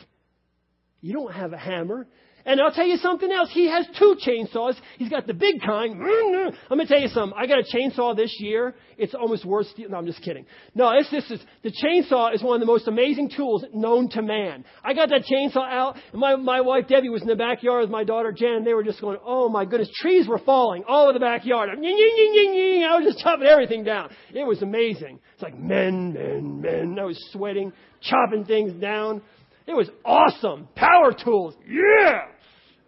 You 1.00 1.14
don't 1.14 1.32
have 1.32 1.54
a 1.54 1.58
hammer. 1.58 2.06
And 2.46 2.60
I'll 2.60 2.72
tell 2.72 2.86
you 2.86 2.98
something 2.98 3.30
else. 3.30 3.48
He 3.52 3.68
has 3.70 3.86
two 3.98 4.16
chainsaws. 4.26 4.76
He's 4.98 5.08
got 5.08 5.26
the 5.26 5.32
big 5.32 5.62
kind. 5.64 5.94
I'm 5.94 6.76
going 6.76 6.86
to 6.86 6.86
tell 6.86 7.00
you 7.00 7.08
something. 7.08 7.38
I 7.38 7.46
got 7.46 7.58
a 7.58 7.62
chainsaw 7.62 8.14
this 8.14 8.36
year. 8.38 8.74
It's 8.98 9.14
almost 9.14 9.46
worth. 9.46 9.66
No, 9.78 9.96
I'm 9.96 10.04
just 10.06 10.22
kidding. 10.22 10.44
No, 10.74 10.92
this, 10.96 11.10
this 11.10 11.30
is 11.30 11.40
the 11.62 11.72
chainsaw 11.72 12.34
is 12.34 12.42
one 12.42 12.56
of 12.56 12.60
the 12.60 12.66
most 12.66 12.86
amazing 12.86 13.30
tools 13.34 13.64
known 13.72 14.10
to 14.10 14.22
man. 14.22 14.64
I 14.84 14.92
got 14.92 15.08
that 15.08 15.22
chainsaw 15.22 15.66
out. 15.66 15.96
And 16.12 16.20
my 16.20 16.36
my 16.36 16.60
wife 16.60 16.86
Debbie 16.86 17.08
was 17.08 17.22
in 17.22 17.28
the 17.28 17.34
backyard 17.34 17.80
with 17.82 17.90
my 17.90 18.04
daughter 18.04 18.30
Jen. 18.30 18.62
They 18.64 18.74
were 18.74 18.84
just 18.84 19.00
going, 19.00 19.18
"Oh 19.24 19.48
my 19.48 19.64
goodness!" 19.64 19.90
Trees 20.00 20.28
were 20.28 20.38
falling 20.38 20.84
all 20.86 21.04
over 21.04 21.14
the 21.14 21.20
backyard. 21.20 21.70
I 21.70 21.74
was 21.74 23.04
just 23.04 23.18
chopping 23.20 23.46
everything 23.46 23.84
down. 23.84 24.10
It 24.34 24.46
was 24.46 24.62
amazing. 24.62 25.18
It's 25.32 25.42
like 25.42 25.58
men, 25.58 26.12
men, 26.12 26.60
men. 26.60 26.98
I 26.98 27.04
was 27.04 27.18
sweating, 27.32 27.72
chopping 28.02 28.44
things 28.44 28.72
down. 28.80 29.22
It 29.66 29.74
was 29.74 29.88
awesome. 30.04 30.68
Power 30.76 31.12
tools. 31.12 31.54
Yeah. 31.66 32.26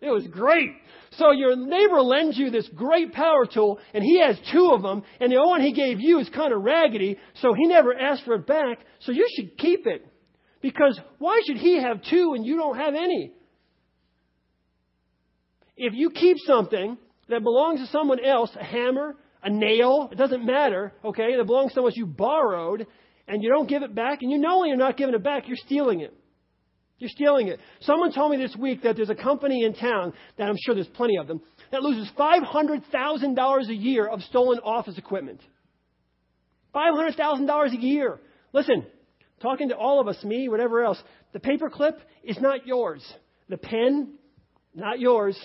It 0.01 0.11
was 0.11 0.27
great. 0.27 0.73
So 1.13 1.33
your 1.33 1.57
neighbor 1.57 2.03
lends 2.03 2.37
you 2.37 2.51
this 2.51 2.69
great 2.75 3.13
power 3.13 3.47
tool, 3.47 3.79
and 3.95 4.05
he 4.05 4.21
has 4.21 4.39
two 4.53 4.71
of 4.73 4.83
them, 4.83 5.03
and 5.21 5.33
the 5.33 5.37
one 5.37 5.63
he 5.63 5.73
gave 5.73 6.01
you 6.01 6.19
is 6.19 6.29
kind 6.29 6.53
of 6.53 6.63
raggedy, 6.63 7.19
so 7.41 7.55
he 7.55 7.67
never 7.67 7.99
asked 7.99 8.25
for 8.25 8.35
it 8.35 8.47
back, 8.47 8.79
so 9.01 9.13
you 9.13 9.27
should 9.35 9.57
keep 9.57 9.87
it. 9.87 10.07
Because 10.61 11.01
why 11.19 11.41
should 11.47 11.57
he 11.57 11.81
have 11.81 12.03
two 12.03 12.35
and 12.35 12.45
you 12.45 12.57
don't 12.57 12.77
have 12.77 12.95
any? 12.95 13.33
If 15.77 15.93
you 15.95 16.11
keep 16.11 16.39
something 16.47 16.99
that 17.29 17.43
belongs 17.43 17.81
to 17.81 17.87
someone 17.87 18.23
else, 18.25 18.51
a 18.59 18.65
hammer, 18.65 19.17
a 19.43 19.51
nail, 19.51 20.09
it 20.11 20.17
doesn't 20.17 20.45
matter, 20.45 20.93
okay, 21.05 21.37
that 21.37 21.47
belongs 21.47 21.71
to 21.71 21.77
someone 21.77 21.93
else 21.93 21.97
you 21.97 22.07
borrowed, 22.07 22.87
and 23.29 23.43
you 23.43 23.49
don't 23.49 23.69
give 23.69 23.83
it 23.83 23.95
back, 23.95 24.23
and 24.23 24.31
you 24.31 24.39
know 24.39 24.65
you're 24.65 24.77
not 24.77 24.97
giving 24.97 25.15
it 25.15 25.23
back, 25.23 25.49
you're 25.49 25.57
stealing 25.57 26.01
it. 26.01 26.15
You're 26.99 27.11
stealing 27.11 27.49
it. 27.49 27.61
Someone 27.81 28.13
told 28.13 28.31
me 28.31 28.39
this 28.39 28.57
week 28.57 28.83
that 28.83 28.97
there's 28.97 29.11
a 29.11 29.15
company 29.15 29.65
in 29.65 29.75
town, 29.75 30.15
that 30.39 30.49
I'm 30.49 30.57
sure 30.65 30.75
there's 30.75 30.87
plenty 30.89 31.19
of 31.19 31.27
them, 31.27 31.43
that 31.71 31.83
loses 31.83 32.11
$500,000 32.19 33.69
a 33.69 33.75
year 33.75 34.07
of 34.07 34.23
stolen 34.23 34.59
office 34.61 34.97
equipment. 34.97 35.41
$500,000 36.75 37.73
a 37.73 37.77
year. 37.77 38.21
Listen, 38.53 38.87
talking 39.41 39.69
to 39.69 39.77
all 39.77 40.01
of 40.01 40.09
us, 40.09 40.23
me, 40.25 40.49
whatever 40.49 40.85
else, 40.85 40.99
the 41.33 41.39
paperclip 41.39 41.99
is 42.25 42.39
not 42.41 42.67
yours. 42.67 43.03
The 43.49 43.59
pen, 43.59 44.15
not 44.75 44.99
yours. 44.99 45.39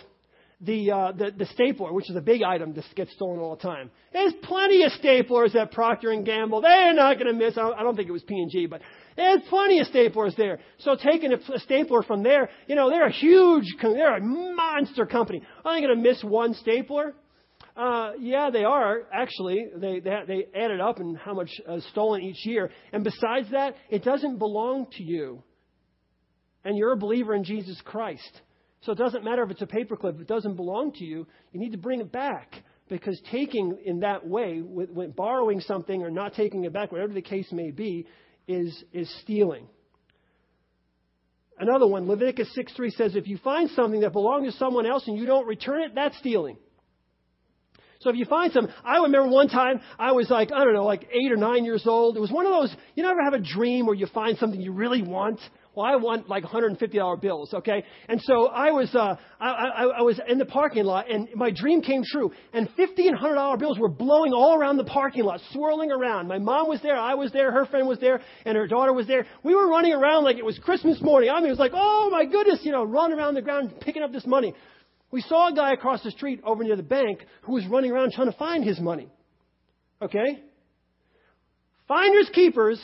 The, 0.64 0.92
uh, 0.92 1.12
the, 1.14 1.32
the 1.36 1.48
stapler, 1.48 1.92
which 1.92 2.08
is 2.08 2.16
a 2.16 2.22
big 2.22 2.44
item 2.44 2.74
that 2.76 2.86
gets 2.96 3.12
stolen 3.14 3.40
all 3.40 3.56
the 3.56 3.64
time. 3.64 3.90
There's 4.14 4.34
plenty 4.44 4.84
of 4.84 4.92
staplers 4.92 5.56
at 5.56 5.72
Procter 5.72 6.16
Gamble. 6.22 6.62
They're 6.62 6.94
not 6.94 7.18
going 7.18 7.34
to 7.34 7.34
miss. 7.34 7.58
I 7.58 7.82
don't 7.82 7.96
think 7.96 8.08
it 8.08 8.12
was 8.12 8.22
P&G, 8.22 8.68
but 8.68 8.82
there's 9.16 9.42
plenty 9.50 9.80
of 9.80 9.88
staplers 9.88 10.36
there. 10.36 10.60
So 10.80 10.96
taking 10.96 11.34
a 11.34 11.60
stapler 11.60 12.04
from 12.04 12.22
there, 12.22 12.50
you 12.68 12.76
know, 12.76 12.92
they're 12.92 13.08
a 13.08 13.12
huge, 13.12 13.66
they're 13.82 14.18
a 14.18 14.22
monster 14.22 15.08
company. 15.08 15.42
Are 15.66 15.76
they 15.76 15.82
going 15.82 15.96
to 15.96 16.02
miss 16.02 16.24
one 16.24 16.54
stapler? 16.54 17.16
Uh, 17.76 18.12
yeah, 18.20 18.50
they 18.50 18.64
are 18.64 19.08
actually. 19.14 19.66
They, 19.76 20.00
they 20.00 20.18
they 20.28 20.46
added 20.60 20.82
up 20.82 21.00
and 21.00 21.18
how 21.18 21.34
much 21.34 21.50
uh, 21.68 21.80
stolen 21.92 22.22
each 22.22 22.46
year. 22.46 22.70
And 22.92 23.04
besides 23.04 23.50
that, 23.52 23.76
it 23.90 24.04
doesn't 24.04 24.38
belong 24.38 24.88
to 24.98 25.04
you. 25.04 25.44
And 26.64 26.78
you're 26.78 26.92
a 26.92 26.98
believer 26.98 27.34
in 27.34 27.44
Jesus 27.44 27.80
Christ, 27.84 28.42
so 28.82 28.92
it 28.92 28.98
doesn't 28.98 29.24
matter 29.24 29.44
if 29.44 29.52
it's 29.52 29.62
a 29.62 29.68
paperclip. 29.68 30.20
It 30.20 30.28
doesn't 30.28 30.56
belong 30.56 30.94
to 30.94 31.04
you, 31.04 31.28
you 31.52 31.60
need 31.60 31.72
to 31.72 31.78
bring 31.78 32.02
it 32.02 32.12
back 32.12 32.54
because 32.90 33.20
taking 33.32 33.78
in 33.86 34.02
that 34.02 34.28
way, 34.28 34.62
with, 34.62 35.16
borrowing 35.16 35.62
something 35.62 36.04
or 36.04 36.12
not 36.12 36.34
taking 36.34 36.66
it 36.66 36.74
back, 36.74 36.92
whatever 36.92 37.14
the 37.14 37.22
case 37.22 37.48
may 37.52 37.72
be, 37.72 38.06
is, 38.48 38.84
is 38.92 39.14
stealing. 39.22 39.68
Another 41.58 41.88
one, 41.88 42.08
Leviticus 42.08 42.54
6 42.56 42.74
3 42.74 42.90
says, 42.92 43.16
if 43.16 43.28
you 43.28 43.38
find 43.38 43.70
something 43.72 44.02
that 44.02 44.14
belongs 44.14 44.52
to 44.52 44.58
someone 44.58 44.86
else 44.86 45.08
and 45.08 45.18
you 45.18 45.26
don't 45.26 45.46
return 45.46 45.84
it, 45.84 45.96
that's 45.96 46.18
stealing. 46.18 46.58
So 48.02 48.10
if 48.10 48.16
you 48.16 48.26
find 48.26 48.52
some, 48.52 48.68
I 48.84 48.98
remember 48.98 49.30
one 49.30 49.48
time 49.48 49.80
I 50.00 50.12
was 50.12 50.28
like, 50.30 50.52
I 50.52 50.64
don't 50.64 50.74
know, 50.74 50.86
like 50.86 51.08
eight 51.12 51.32
or 51.32 51.38
nine 51.38 51.66
years 51.66 51.84
old. 51.86 52.18
It 52.18 52.20
was 52.20 52.32
one 52.32 52.48
of 52.48 52.52
those, 52.52 52.76
you 52.96 53.04
never 53.04 53.24
have 53.24 53.34
a 53.34 53.40
dream 53.40 53.86
where 53.86 53.96
you 53.96 54.08
find 54.08 54.38
something 54.40 54.60
you 54.60 54.74
really 54.74 55.04
want. 55.04 55.40
Well, 55.74 55.86
I 55.86 55.96
want 55.96 56.28
like 56.28 56.44
$150 56.44 57.22
bills, 57.22 57.54
okay? 57.54 57.86
And 58.10 58.22
so 58.22 58.48
I 58.48 58.72
was, 58.72 58.94
uh, 58.94 59.16
I, 59.40 59.50
I, 59.50 59.84
I 60.00 60.02
was 60.02 60.20
in 60.28 60.38
the 60.38 60.46
parking 60.46 60.84
lot 60.84 61.10
and 61.10 61.30
my 61.34 61.50
dream 61.50 61.82
came 61.82 62.04
true. 62.04 62.32
And 62.52 62.70
50 62.76 63.08
and 63.08 63.18
$100 63.18 63.58
bills 63.58 63.80
were 63.80 63.88
blowing 63.88 64.34
all 64.34 64.54
around 64.54 64.76
the 64.76 64.84
parking 64.84 65.24
lot, 65.24 65.40
swirling 65.54 65.90
around. 65.90 66.28
My 66.28 66.40
mom 66.40 66.68
was 66.68 66.82
there, 66.82 66.98
I 66.98 67.14
was 67.14 67.32
there, 67.32 67.54
her 67.54 67.66
friend 67.66 67.88
was 67.88 68.00
there, 68.00 68.20
and 68.46 68.58
her 68.58 68.68
daughter 68.68 68.92
was 68.92 69.08
there. 69.08 69.26
We 69.44 69.56
were 69.56 69.70
running 69.70 69.94
around 69.94 70.26
like 70.26 70.38
it 70.38 70.44
was 70.46 70.60
Christmas 70.60 71.02
morning. 71.02 71.30
I 71.30 71.38
mean, 71.38 71.48
it 71.48 71.52
was 71.52 71.60
like, 71.60 71.72
oh 71.74 72.10
my 72.12 72.26
goodness, 72.26 72.60
you 72.64 72.74
know, 72.74 72.84
running 72.84 73.18
around 73.18 73.36
the 73.36 73.42
ground 73.42 73.74
picking 73.80 74.04
up 74.04 74.12
this 74.12 74.28
money. 74.28 74.54
We 75.10 75.22
saw 75.22 75.52
a 75.52 75.56
guy 75.56 75.72
across 75.72 76.04
the 76.04 76.12
street 76.12 76.42
over 76.44 76.66
near 76.66 76.76
the 76.76 76.84
bank 76.84 77.26
who 77.44 77.54
was 77.54 77.66
running 77.68 77.92
around 77.92 78.12
trying 78.12 78.32
to 78.32 78.38
find 78.38 78.66
his 78.66 78.80
money. 78.80 79.10
Okay? 80.02 80.42
Finders 81.88 82.30
keepers, 82.34 82.82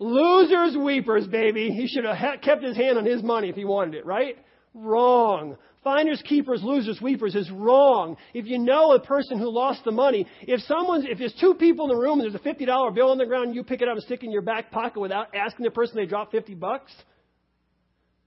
losers 0.00 0.76
weepers, 0.76 1.28
baby. 1.28 1.70
He 1.70 1.86
should 1.86 2.04
have 2.04 2.40
kept 2.40 2.64
his 2.64 2.76
hand 2.76 2.98
on 2.98 3.04
his 3.04 3.22
money 3.22 3.48
if 3.48 3.54
he 3.54 3.64
wanted 3.64 3.94
it, 3.94 4.04
right? 4.04 4.36
Wrong. 4.74 5.56
Finders, 5.84 6.22
keepers, 6.28 6.62
losers, 6.62 7.00
weepers 7.00 7.34
is 7.34 7.50
wrong. 7.50 8.16
If 8.34 8.46
you 8.46 8.58
know 8.58 8.92
a 8.92 9.00
person 9.00 9.38
who 9.38 9.50
lost 9.50 9.84
the 9.84 9.92
money, 9.92 10.26
if 10.42 10.60
someone's, 10.62 11.04
if 11.08 11.18
there's 11.18 11.34
two 11.40 11.54
people 11.54 11.86
in 11.86 11.96
the 11.96 12.00
room 12.00 12.20
and 12.20 12.22
there's 12.22 12.34
a 12.34 12.44
fifty 12.44 12.64
dollar 12.64 12.90
bill 12.90 13.10
on 13.10 13.18
the 13.18 13.26
ground, 13.26 13.46
and 13.46 13.54
you 13.54 13.62
pick 13.62 13.80
it 13.80 13.88
up 13.88 13.94
and 13.94 14.02
stick 14.02 14.22
it 14.22 14.26
in 14.26 14.32
your 14.32 14.42
back 14.42 14.70
pocket 14.70 15.00
without 15.00 15.34
asking 15.34 15.64
the 15.64 15.70
person 15.70 15.96
they 15.96 16.06
dropped 16.06 16.32
fifty 16.32 16.54
bucks, 16.54 16.92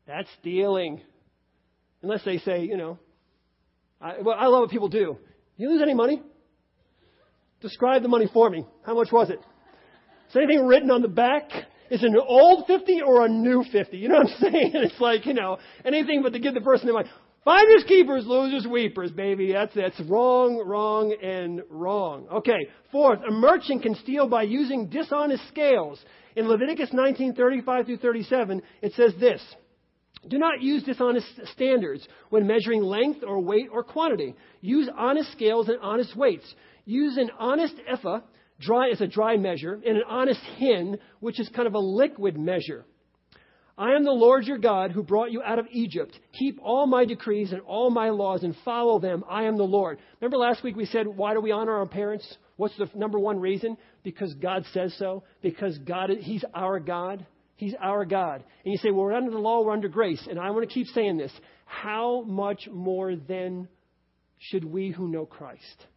that's 0.07 0.29
stealing. 0.39 1.01
Unless 2.01 2.25
they 2.25 2.39
say, 2.39 2.63
you 2.63 2.75
know, 2.75 2.97
I, 4.01 4.21
well, 4.21 4.35
I 4.37 4.47
love 4.47 4.61
what 4.61 4.69
people 4.71 4.89
do. 4.89 5.17
You 5.57 5.69
lose 5.69 5.81
any 5.81 5.93
money? 5.93 6.21
Describe 7.61 8.01
the 8.01 8.09
money 8.09 8.27
for 8.33 8.49
me. 8.49 8.65
How 8.85 8.95
much 8.95 9.11
was 9.11 9.29
it? 9.29 9.39
Is 10.33 10.37
anything 10.37 10.65
written 10.65 10.89
on 10.89 11.03
the 11.03 11.07
back? 11.07 11.43
Is 11.91 12.01
it 12.01 12.09
an 12.09 12.17
old 12.17 12.65
50 12.65 13.03
or 13.03 13.23
a 13.23 13.29
new 13.29 13.63
50? 13.71 13.95
You 13.95 14.09
know 14.09 14.15
what 14.15 14.31
I'm 14.31 14.33
saying? 14.51 14.71
It's 14.73 14.99
like, 14.99 15.27
you 15.27 15.35
know, 15.35 15.59
anything 15.85 16.23
but 16.23 16.33
to 16.33 16.39
give 16.39 16.55
the 16.55 16.61
person 16.61 16.87
their 16.87 16.95
money. 16.95 17.09
Finders, 17.45 17.83
keepers, 17.87 18.25
losers, 18.25 18.65
weepers, 18.65 19.11
baby. 19.11 19.51
That's, 19.51 19.75
that's 19.75 19.99
wrong, 20.09 20.63
wrong, 20.65 21.15
and 21.21 21.61
wrong. 21.69 22.25
Okay. 22.31 22.67
Fourth, 22.91 23.19
a 23.27 23.31
merchant 23.31 23.83
can 23.83 23.93
steal 23.93 24.27
by 24.27 24.41
using 24.41 24.89
dishonest 24.89 25.47
scales. 25.49 26.03
In 26.35 26.47
Leviticus 26.47 26.89
19:35 26.89 27.85
through 27.85 27.97
37, 27.97 28.63
it 28.81 28.93
says 28.93 29.13
this. 29.19 29.39
Do 30.29 30.39
not 30.39 30.61
use 30.61 30.81
dishonest 30.81 31.27
standards 31.53 32.07
when 32.31 32.47
measuring 32.47 32.81
length 32.81 33.23
or 33.27 33.39
weight 33.39 33.67
or 33.71 33.83
quantity. 33.83 34.33
Use 34.61 34.89
honest 34.97 35.31
scales 35.33 35.69
and 35.69 35.77
honest 35.79 36.15
weights. 36.15 36.55
Use 36.85 37.17
an 37.17 37.29
honest 37.37 37.75
ephah, 37.87 38.21
dry 38.59 38.89
as 38.89 39.01
a 39.01 39.07
dry 39.07 39.37
measure, 39.37 39.73
and 39.73 39.97
an 39.97 40.03
honest 40.07 40.41
hin, 40.57 40.97
which 41.19 41.39
is 41.39 41.49
kind 41.49 41.67
of 41.67 41.73
a 41.73 41.79
liquid 41.79 42.37
measure. 42.37 42.85
I 43.77 43.93
am 43.93 44.03
the 44.03 44.11
Lord 44.11 44.45
your 44.45 44.59
God 44.59 44.91
who 44.91 45.01
brought 45.01 45.31
you 45.31 45.41
out 45.41 45.57
of 45.57 45.65
Egypt. 45.71 46.17
Keep 46.37 46.59
all 46.61 46.85
my 46.85 47.05
decrees 47.05 47.51
and 47.51 47.61
all 47.61 47.89
my 47.89 48.09
laws 48.09 48.43
and 48.43 48.55
follow 48.63 48.99
them. 48.99 49.23
I 49.27 49.43
am 49.43 49.57
the 49.57 49.63
Lord. 49.63 49.97
Remember 50.21 50.37
last 50.37 50.63
week 50.63 50.75
we 50.75 50.85
said, 50.85 51.07
why 51.07 51.33
do 51.33 51.41
we 51.41 51.51
honor 51.51 51.79
our 51.79 51.87
parents? 51.87 52.37
What's 52.55 52.77
the 52.77 52.87
number 52.93 53.17
one 53.17 53.39
reason? 53.39 53.77
Because 54.03 54.31
God 54.35 54.63
says 54.73 54.93
so. 54.99 55.23
Because 55.41 55.75
God, 55.79 56.11
He's 56.11 56.45
our 56.53 56.79
God. 56.79 57.25
He's 57.55 57.73
our 57.81 58.05
God. 58.05 58.43
And 58.63 58.71
you 58.71 58.77
say, 58.77 58.91
well, 58.91 59.05
we're 59.05 59.13
under 59.13 59.31
the 59.31 59.37
law, 59.39 59.63
we're 59.63 59.73
under 59.73 59.87
grace. 59.87 60.27
And 60.29 60.39
I 60.39 60.51
want 60.51 60.67
to 60.69 60.73
keep 60.73 60.87
saying 60.87 61.17
this. 61.17 61.31
How 61.65 62.21
much 62.27 62.67
more 62.71 63.15
then 63.15 63.67
should 64.37 64.65
we 64.65 64.91
who 64.91 65.07
know 65.07 65.25
Christ? 65.25 65.87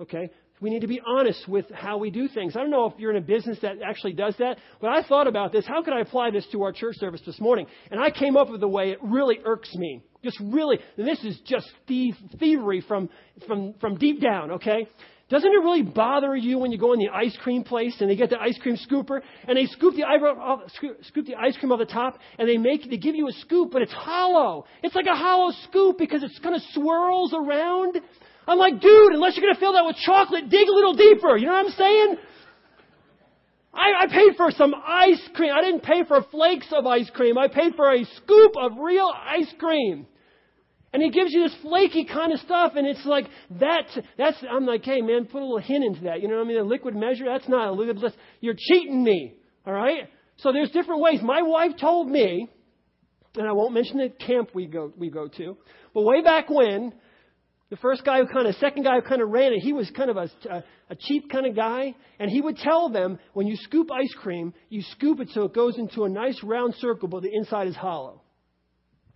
Okay? 0.00 0.30
We 0.62 0.70
need 0.70 0.82
to 0.82 0.86
be 0.86 1.00
honest 1.04 1.48
with 1.48 1.68
how 1.72 1.98
we 1.98 2.12
do 2.12 2.28
things. 2.28 2.54
I 2.54 2.60
don't 2.60 2.70
know 2.70 2.86
if 2.86 2.94
you're 2.96 3.10
in 3.10 3.16
a 3.16 3.26
business 3.26 3.58
that 3.62 3.82
actually 3.84 4.12
does 4.12 4.36
that, 4.38 4.58
but 4.80 4.90
I 4.90 5.02
thought 5.02 5.26
about 5.26 5.50
this. 5.50 5.66
How 5.66 5.82
could 5.82 5.92
I 5.92 6.00
apply 6.00 6.30
this 6.30 6.46
to 6.52 6.62
our 6.62 6.70
church 6.70 6.98
service 6.98 7.20
this 7.26 7.40
morning? 7.40 7.66
And 7.90 8.00
I 8.00 8.12
came 8.12 8.36
up 8.36 8.48
with 8.48 8.62
a 8.62 8.68
way 8.68 8.92
it 8.92 8.98
really 9.02 9.40
irks 9.44 9.74
me. 9.74 10.04
Just 10.22 10.38
really, 10.40 10.78
this 10.96 11.18
is 11.24 11.40
just 11.44 11.68
thief, 11.88 12.14
thievery 12.38 12.80
from, 12.80 13.10
from, 13.48 13.74
from 13.80 13.96
deep 13.96 14.22
down, 14.22 14.52
okay? 14.52 14.86
Doesn't 15.32 15.50
it 15.50 15.64
really 15.64 15.82
bother 15.82 16.36
you 16.36 16.58
when 16.58 16.70
you 16.70 16.78
go 16.78 16.92
in 16.92 17.00
the 17.00 17.08
ice 17.08 17.36
cream 17.42 17.64
place 17.64 17.96
and 18.00 18.10
they 18.10 18.16
get 18.16 18.30
the 18.30 18.38
ice 18.38 18.58
cream 18.58 18.76
scooper 18.76 19.20
and 19.48 19.56
they 19.56 19.64
scoop 19.64 19.94
the, 19.96 20.04
scoop 21.04 21.26
the 21.26 21.34
ice 21.34 21.56
cream 21.56 21.72
off 21.72 21.78
the 21.78 21.86
top 21.86 22.18
and 22.38 22.46
they 22.46 22.58
make 22.58 22.88
they 22.88 22.98
give 22.98 23.14
you 23.14 23.28
a 23.28 23.32
scoop 23.32 23.70
but 23.72 23.80
it's 23.80 23.92
hollow. 23.92 24.66
It's 24.82 24.94
like 24.94 25.06
a 25.06 25.16
hollow 25.16 25.52
scoop 25.64 25.96
because 25.96 26.22
it's 26.22 26.38
kind 26.40 26.54
of 26.54 26.60
swirls 26.74 27.32
around. 27.32 27.98
I'm 28.46 28.58
like, 28.58 28.80
dude, 28.80 29.12
unless 29.12 29.36
you're 29.36 29.44
going 29.44 29.54
to 29.54 29.60
fill 29.60 29.74
that 29.74 29.84
with 29.84 29.96
chocolate, 29.96 30.50
dig 30.50 30.68
a 30.68 30.72
little 30.72 30.94
deeper. 30.94 31.36
You 31.36 31.46
know 31.46 31.52
what 31.52 31.66
I'm 31.66 31.72
saying? 31.72 32.16
I, 33.74 34.04
I 34.04 34.06
paid 34.08 34.36
for 34.36 34.50
some 34.50 34.74
ice 34.74 35.22
cream. 35.34 35.52
I 35.54 35.62
didn't 35.62 35.82
pay 35.82 36.04
for 36.06 36.22
flakes 36.30 36.66
of 36.72 36.86
ice 36.86 37.10
cream. 37.14 37.38
I 37.38 37.48
paid 37.48 37.74
for 37.74 37.92
a 37.92 38.04
scoop 38.04 38.52
of 38.60 38.72
real 38.78 39.10
ice 39.10 39.52
cream. 39.58 40.06
And 40.92 41.02
he 41.02 41.10
gives 41.10 41.32
you 41.32 41.44
this 41.44 41.56
flaky 41.62 42.04
kind 42.04 42.34
of 42.34 42.40
stuff, 42.40 42.72
and 42.76 42.86
it's 42.86 43.04
like 43.06 43.24
that. 43.60 43.86
That's 44.18 44.36
I'm 44.50 44.66
like, 44.66 44.84
hey 44.84 45.00
man, 45.00 45.24
put 45.24 45.40
a 45.40 45.44
little 45.44 45.58
hint 45.58 45.84
into 45.84 46.02
that. 46.02 46.20
You 46.20 46.28
know 46.28 46.36
what 46.36 46.44
I 46.44 46.48
mean? 46.48 46.58
A 46.58 46.64
liquid 46.64 46.94
measure. 46.94 47.24
That's 47.24 47.48
not 47.48 47.68
a 47.68 47.72
liquid. 47.72 48.12
You're 48.40 48.56
cheating 48.58 49.02
me. 49.02 49.36
All 49.66 49.72
right. 49.72 50.10
So 50.36 50.52
there's 50.52 50.70
different 50.70 51.00
ways. 51.00 51.20
My 51.22 51.40
wife 51.40 51.72
told 51.80 52.10
me, 52.10 52.46
and 53.36 53.48
I 53.48 53.52
won't 53.52 53.72
mention 53.72 53.98
the 53.98 54.10
camp 54.10 54.50
we 54.54 54.66
go 54.66 54.92
we 54.98 55.08
go 55.08 55.28
to, 55.28 55.56
but 55.94 56.02
way 56.02 56.20
back 56.20 56.50
when, 56.50 56.92
the 57.72 57.78
first 57.78 58.04
guy 58.04 58.18
who 58.18 58.26
kind 58.26 58.46
of, 58.46 58.54
second 58.56 58.82
guy 58.82 58.96
who 58.96 59.08
kind 59.08 59.22
of 59.22 59.30
ran 59.30 59.54
it, 59.54 59.60
he 59.60 59.72
was 59.72 59.90
kind 59.96 60.10
of 60.10 60.18
a, 60.18 60.28
a, 60.90 60.94
cheap 60.94 61.30
kind 61.30 61.46
of 61.46 61.56
guy. 61.56 61.94
And 62.18 62.30
he 62.30 62.42
would 62.42 62.58
tell 62.58 62.90
them, 62.90 63.18
when 63.32 63.46
you 63.46 63.56
scoop 63.56 63.90
ice 63.90 64.12
cream, 64.20 64.52
you 64.68 64.82
scoop 64.82 65.20
it 65.20 65.30
so 65.30 65.44
it 65.44 65.54
goes 65.54 65.78
into 65.78 66.04
a 66.04 66.08
nice 66.10 66.38
round 66.42 66.74
circle, 66.74 67.08
but 67.08 67.22
the 67.22 67.30
inside 67.32 67.68
is 67.68 67.74
hollow. 67.74 68.20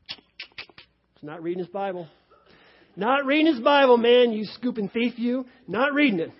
It's 0.09 1.22
not 1.22 1.42
reading 1.42 1.59
his 1.59 1.68
Bible. 1.68 2.09
Not 2.96 3.26
reading 3.26 3.52
his 3.52 3.61
Bible, 3.61 3.98
man, 3.98 4.32
you 4.32 4.46
scooping 4.54 4.88
thief, 4.88 5.18
you. 5.18 5.44
Not 5.68 5.92
reading 5.92 6.20
it. 6.20 6.30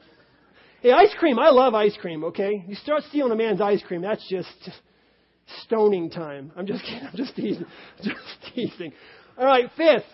Hey, 0.81 0.93
ice 0.93 1.15
cream, 1.19 1.39
I 1.39 1.51
love 1.51 1.75
ice 1.75 1.99
cream, 2.01 2.25
okay? 2.25 2.65
You 2.67 2.77
start 2.77 3.03
stealing 3.11 3.33
a 3.33 3.37
man's 3.37 3.61
ice 3.61 3.83
cream, 3.87 4.01
that's 4.01 4.27
just 4.31 4.71
stoning 5.65 6.09
time. 6.09 6.51
I'm 6.57 6.67
just 6.67 6.83
kidding. 6.83 7.07
I'm 7.07 7.17
just 7.17 7.37
teasing. 7.37 7.67
Just 8.03 8.55
teasing. 8.55 8.95
All 9.37 9.45
right, 9.45 9.71
fifth. 9.77 10.07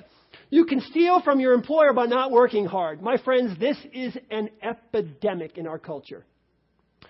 You 0.53 0.67
can 0.67 0.83
steal 0.83 1.23
from 1.23 1.41
your 1.41 1.55
employer 1.55 1.95
by 1.95 2.05
not 2.05 2.31
working 2.31 2.67
hard. 2.67 3.01
My 3.01 3.17
friends, 3.17 3.59
this 3.59 3.79
is 3.91 4.15
an 4.31 4.51
epidemic 4.63 5.57
in 5.57 5.67
our 5.67 5.79
culture. 5.79 6.27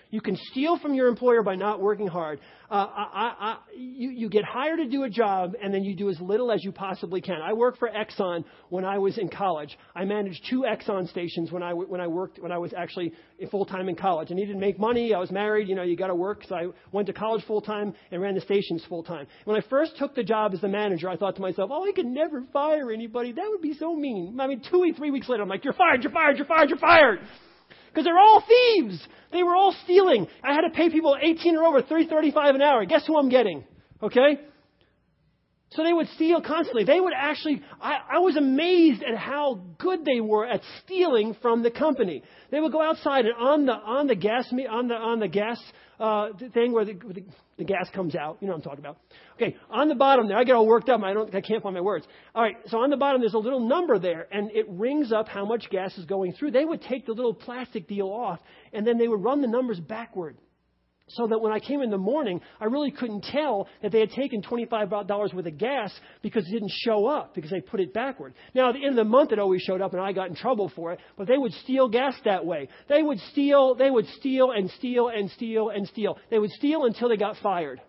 You 0.09 0.21
can 0.21 0.37
steal 0.51 0.77
from 0.77 0.93
your 0.93 1.07
employer 1.07 1.41
by 1.41 1.55
not 1.55 1.81
working 1.81 2.07
hard. 2.07 2.39
Uh, 2.69 2.87
I, 2.87 3.35
I, 3.39 3.57
you, 3.75 4.09
you 4.09 4.29
get 4.29 4.43
hired 4.43 4.77
to 4.77 4.87
do 4.87 5.03
a 5.03 5.09
job, 5.09 5.53
and 5.61 5.73
then 5.73 5.83
you 5.83 5.95
do 5.95 6.09
as 6.09 6.19
little 6.19 6.51
as 6.51 6.63
you 6.63 6.71
possibly 6.71 7.21
can. 7.21 7.39
I 7.41 7.53
worked 7.53 7.79
for 7.79 7.89
Exxon 7.89 8.45
when 8.69 8.85
I 8.85 8.97
was 8.99 9.17
in 9.17 9.29
college. 9.29 9.77
I 9.95 10.05
managed 10.05 10.45
two 10.49 10.65
Exxon 10.67 11.09
stations 11.09 11.51
when 11.51 11.63
I, 11.63 11.73
when 11.73 12.01
I 12.01 12.07
worked 12.07 12.39
when 12.39 12.51
I 12.51 12.57
was 12.57 12.73
actually 12.73 13.13
full 13.51 13.65
time 13.65 13.89
in 13.89 13.95
college. 13.95 14.29
I 14.31 14.35
needed 14.35 14.53
to 14.53 14.59
make 14.59 14.79
money. 14.79 15.13
I 15.13 15.19
was 15.19 15.31
married. 15.31 15.67
You 15.67 15.75
know, 15.75 15.83
you 15.83 15.95
got 15.95 16.07
to 16.07 16.15
work. 16.15 16.43
So 16.47 16.55
I 16.55 16.67
went 16.91 17.07
to 17.07 17.13
college 17.13 17.43
full 17.45 17.61
time 17.61 17.93
and 18.11 18.21
ran 18.21 18.35
the 18.35 18.41
stations 18.41 18.83
full 18.87 19.03
time. 19.03 19.27
When 19.45 19.57
I 19.57 19.61
first 19.69 19.97
took 19.97 20.15
the 20.15 20.23
job 20.23 20.53
as 20.53 20.61
the 20.61 20.67
manager, 20.67 21.09
I 21.09 21.17
thought 21.17 21.35
to 21.35 21.41
myself, 21.41 21.69
"Oh, 21.71 21.87
I 21.87 21.91
could 21.91 22.05
never 22.05 22.43
fire 22.53 22.91
anybody. 22.91 23.31
That 23.31 23.47
would 23.49 23.61
be 23.61 23.73
so 23.73 23.95
mean." 23.95 24.39
I 24.39 24.47
mean, 24.47 24.61
two, 24.69 24.83
or 24.83 24.93
three 24.93 25.11
weeks 25.11 25.27
later, 25.29 25.43
I'm 25.43 25.49
like, 25.49 25.63
"You're 25.63 25.73
fired. 25.73 26.03
You're 26.03 26.11
fired. 26.11 26.37
You're 26.37 26.47
fired. 26.47 26.69
You're 26.69 26.79
fired." 26.79 27.19
Because 27.93 28.05
they're 28.05 28.17
all 28.17 28.43
thieves. 28.47 29.07
They 29.31 29.43
were 29.43 29.53
all 29.53 29.75
stealing. 29.83 30.27
I 30.43 30.53
had 30.53 30.61
to 30.61 30.71
pay 30.71 30.89
people 30.89 31.15
18 31.21 31.55
or 31.55 31.63
over, 31.65 31.81
335 31.81 32.55
an 32.55 32.61
hour. 32.63 32.85
Guess 32.85 33.05
who 33.05 33.17
I'm 33.17 33.29
getting? 33.29 33.65
Okay? 34.01 34.39
So 35.75 35.83
they 35.83 35.93
would 35.93 36.07
steal 36.09 36.41
constantly. 36.41 36.83
They 36.83 36.99
would 36.99 37.13
actually, 37.15 37.61
I, 37.81 37.97
I 38.13 38.19
was 38.19 38.35
amazed 38.35 39.03
at 39.03 39.17
how 39.17 39.61
good 39.79 40.05
they 40.05 40.21
were 40.21 40.45
at 40.45 40.61
stealing 40.83 41.35
from 41.41 41.63
the 41.63 41.71
company. 41.71 42.21
They 42.51 42.59
would 42.59 42.71
go 42.71 42.81
outside 42.81 43.25
and 43.25 43.35
on 43.35 43.65
the, 43.65 43.73
on 43.73 44.07
the 44.07 44.15
gas, 44.15 44.51
on 44.51 44.87
the, 44.87 44.95
on 44.95 45.19
the 45.19 45.27
gas 45.27 45.59
uh, 45.99 46.29
thing 46.53 46.73
where 46.73 46.85
the, 46.85 46.93
the, 46.93 47.23
the 47.57 47.63
gas 47.63 47.87
comes 47.93 48.15
out. 48.15 48.37
You 48.39 48.47
know 48.47 48.53
what 48.53 48.57
I'm 48.57 48.63
talking 48.63 48.79
about. 48.79 48.97
Okay, 49.35 49.55
on 49.71 49.87
the 49.89 49.95
bottom 49.95 50.27
there, 50.27 50.37
I 50.37 50.43
get 50.43 50.53
all 50.53 50.67
worked 50.67 50.89
up. 50.89 51.01
I 51.01 51.13
don't, 51.13 51.33
I 51.33 51.41
can't 51.41 51.63
find 51.63 51.73
my 51.73 51.81
words. 51.81 52.05
All 52.35 52.43
right, 52.43 52.57
so 52.67 52.77
on 52.79 52.91
the 52.91 52.97
bottom 52.97 53.21
there's 53.21 53.33
a 53.33 53.39
little 53.39 53.67
number 53.67 53.97
there, 53.97 54.27
and 54.31 54.51
it 54.51 54.67
rings 54.69 55.11
up 55.11 55.27
how 55.27 55.45
much 55.45 55.69
gas 55.71 55.97
is 55.97 56.05
going 56.05 56.33
through. 56.33 56.51
They 56.51 56.65
would 56.65 56.81
take 56.81 57.05
the 57.05 57.13
little 57.13 57.33
plastic 57.33 57.87
deal 57.87 58.07
off, 58.07 58.39
and 58.73 58.85
then 58.85 58.97
they 58.97 59.07
would 59.07 59.23
run 59.23 59.41
the 59.41 59.47
numbers 59.47 59.79
backward. 59.79 60.37
So 61.09 61.27
that 61.27 61.39
when 61.39 61.51
I 61.51 61.59
came 61.59 61.81
in 61.81 61.89
the 61.89 61.97
morning, 61.97 62.39
I 62.61 62.65
really 62.65 62.89
couldn't 62.89 63.25
tell 63.25 63.67
that 63.81 63.91
they 63.91 63.99
had 63.99 64.11
taken 64.11 64.41
$25 64.41 65.33
worth 65.33 65.45
of 65.45 65.57
gas 65.57 65.93
because 66.21 66.47
it 66.47 66.51
didn't 66.51 66.71
show 66.71 67.07
up 67.07 67.35
because 67.35 67.51
they 67.51 67.59
put 67.59 67.81
it 67.81 67.93
backward. 67.93 68.33
Now, 68.55 68.69
at 68.69 68.75
the 68.75 68.85
end 68.85 68.97
of 68.97 69.05
the 69.05 69.09
month, 69.09 69.33
it 69.33 69.39
always 69.39 69.61
showed 69.61 69.81
up 69.81 69.91
and 69.91 70.01
I 70.01 70.13
got 70.13 70.29
in 70.29 70.35
trouble 70.35 70.71
for 70.73 70.93
it, 70.93 70.99
but 71.17 71.27
they 71.27 71.37
would 71.37 71.51
steal 71.63 71.89
gas 71.89 72.15
that 72.23 72.45
way. 72.45 72.69
They 72.87 73.03
would 73.03 73.19
steal, 73.31 73.75
they 73.75 73.89
would 73.89 74.07
steal 74.19 74.51
and 74.51 74.71
steal 74.71 75.09
and 75.09 75.29
steal 75.31 75.69
and 75.69 75.87
steal. 75.89 76.17
They 76.31 76.39
would 76.39 76.51
steal 76.51 76.85
until 76.85 77.09
they 77.09 77.17
got 77.17 77.35
fired. 77.43 77.81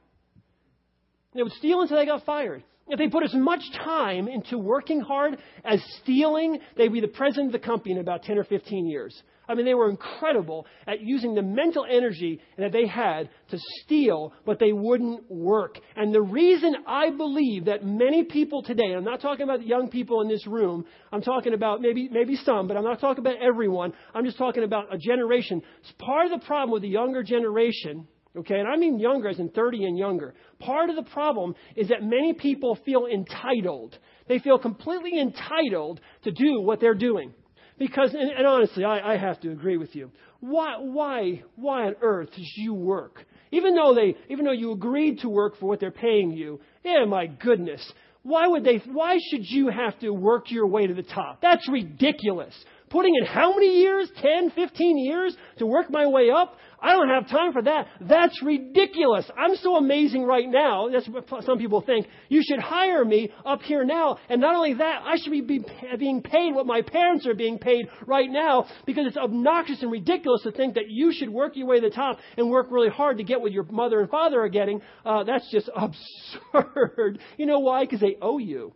They 1.35 1.43
would 1.43 1.53
steal 1.53 1.83
until 1.83 1.99
they 1.99 2.07
got 2.07 2.25
fired. 2.25 2.65
If 2.89 2.99
they 2.99 3.09
put 3.09 3.25
as 3.25 3.33
much 3.33 3.63
time 3.83 4.29
into 4.29 4.59
working 4.59 5.01
hard 5.01 5.39
as 5.65 5.83
stealing, 6.03 6.59
they'd 6.77 6.93
be 6.93 7.01
the 7.01 7.09
president 7.09 7.55
of 7.55 7.61
the 7.61 7.67
company 7.67 7.93
in 7.93 8.01
about 8.01 8.25
10 8.25 8.39
or 8.39 8.45
15 8.45 8.87
years. 8.87 9.23
I 9.49 9.55
mean, 9.55 9.67
they 9.67 9.75
were 9.75 9.91
incredible 9.91 10.67
at 10.87 11.01
using 11.01 11.35
the 11.35 11.43
mental 11.43 11.85
energy 11.89 12.41
that 12.57 12.73
they 12.73 12.87
had 12.87 13.29
to 13.51 13.59
steal, 13.83 14.33
but 14.47 14.59
they 14.59 14.73
wouldn't 14.73 15.31
work. 15.31 15.79
And 15.97 16.15
the 16.15 16.23
reason 16.23 16.75
I 16.87 17.11
believe 17.11 17.67
that 17.67 17.85
many 17.85 18.25
people 18.25 18.63
today, 18.63 18.95
I'm 18.95 19.05
not 19.05 19.21
talking 19.21 19.43
about 19.43 19.61
the 19.61 19.67
young 19.67 19.89
people 19.91 20.23
in 20.23 20.29
this 20.29 20.47
room, 20.47 20.85
I'm 21.13 21.23
talking 21.23 21.53
about 21.55 21.81
maybe, 21.81 22.09
maybe 22.11 22.37
some, 22.37 22.67
but 22.69 22.77
I'm 22.77 22.85
not 22.85 23.01
talking 23.01 23.21
about 23.21 23.37
everyone. 23.43 23.93
I'm 24.15 24.25
just 24.25 24.39
talking 24.39 24.65
about 24.65 24.93
a 24.93 24.99
generation. 24.99 25.63
It's 25.81 25.93
Part 25.99 26.27
of 26.31 26.41
the 26.41 26.47
problem 26.47 26.71
with 26.71 26.83
the 26.83 26.89
younger 26.89 27.23
generation, 27.23 28.07
okay, 28.37 28.59
and 28.59 28.69
I 28.69 28.77
mean 28.77 28.99
younger 28.99 29.29
as 29.29 29.39
in 29.39 29.51
30 29.51 29.85
and 29.85 29.99
younger, 29.99 30.35
part 30.59 30.91
of 30.91 30.97
the 30.97 31.03
problem 31.11 31.55
is 31.77 31.89
that 31.89 32.03
many 32.03 32.33
people 32.33 32.79
feel 32.85 33.07
entitled. 33.07 33.99
They 34.29 34.39
feel 34.39 34.59
completely 34.59 35.21
entitled 35.21 36.01
to 36.25 36.31
do 36.31 36.61
what 36.61 36.81
they're 36.81 36.95
doing. 36.95 37.35
Because, 37.79 38.15
and, 38.15 38.31
and 38.31 38.47
honestly, 38.47 38.85
I, 38.85 39.15
I 39.15 39.17
have 39.17 39.41
to 39.41 39.51
agree 39.51 39.77
with 39.77 39.95
you. 39.95 40.11
Why, 40.41 40.77
why, 40.79 41.43
why 41.57 41.87
on 41.87 41.95
earth 42.03 42.31
should 42.35 42.63
you 42.63 42.75
work? 42.75 43.25
Even 43.51 43.75
though 43.75 43.95
they, 43.95 44.17
even 44.29 44.45
though 44.45 44.53
you 44.53 44.73
agreed 44.73 45.21
to 45.21 45.29
work 45.29 45.59
for 45.59 45.67
what 45.67 45.81
they're 45.81 45.91
paying 45.91 46.33
you, 46.33 46.61
yeah, 46.85 47.05
my 47.05 47.27
goodness. 47.27 47.93
Why 48.23 48.47
would 48.47 48.65
they, 48.65 48.79
why 48.91 49.19
should 49.31 49.45
you 49.45 49.69
have 49.69 49.99
to 50.01 50.11
work 50.11 50.51
your 50.51 50.67
way 50.67 50.87
to 50.87 50.95
the 50.95 51.03
top? 51.03 51.41
That's 51.43 51.69
ridiculous. 51.69 52.55
Putting 52.91 53.15
in 53.17 53.27
how 53.27 53.55
many 53.55 53.81
years? 53.81 54.09
10, 54.23 54.51
15 54.51 54.99
years 54.99 55.37
to 55.59 55.67
work 55.67 55.91
my 55.91 56.07
way 56.07 56.31
up? 56.31 56.57
I 56.85 56.93
don't 56.93 57.09
have 57.09 57.31
time 57.31 57.55
for 57.55 57.63
that. 57.63 57.87
That's 58.03 58.43
ridiculous. 58.43 59.25
I'm 59.39 59.57
so 59.57 59.77
amazing 59.77 60.25
right 60.25 60.47
now. 60.47 60.91
That's 60.93 61.09
what 61.09 61.45
some 61.45 61.57
people 61.57 61.81
think. 61.81 62.07
You 62.29 62.43
should 62.47 62.59
hire 62.59 63.03
me 63.07 63.33
up 63.47 63.63
here 63.63 63.87
now. 63.87 64.19
And 64.29 64.39
not 64.43 64.55
only 64.55 64.75
that, 64.75 65.03
I 65.03 65.17
should 65.17 65.33
be 65.33 65.41
being 65.41 66.21
paid 66.21 66.55
what 66.55 66.67
my 66.67 66.83
parents 66.83 67.27
are 67.27 67.35
being 67.35 67.59
paid 67.59 67.89
right 68.07 68.29
now 68.31 68.67
because 68.85 69.07
it's 69.07 69.17
obnoxious 69.17 69.81
and 69.81 69.91
ridiculous 69.91 70.43
to 70.43 70.53
think 70.53 70.75
that 70.75 70.91
you 70.91 71.11
should 71.11 71.31
work 71.31 71.57
your 71.57 71.69
way 71.69 71.81
to 71.81 71.89
the 71.89 71.95
top 71.95 72.19
and 72.37 72.51
work 72.51 72.67
really 72.71 72.91
hard 72.91 73.17
to 73.17 73.25
get 73.25 73.41
what 73.41 73.51
your 73.51 73.65
mother 73.65 74.01
and 74.01 74.11
father 74.11 74.43
are 74.43 74.51
getting. 74.51 74.83
Uh, 75.07 75.25
that's 75.25 75.51
just 75.51 75.71
absurd. 75.75 77.19
You 77.39 77.47
know 77.47 77.61
why? 77.61 77.85
Because 77.85 78.01
they 78.01 78.17
owe 78.21 78.37
you. 78.37 78.75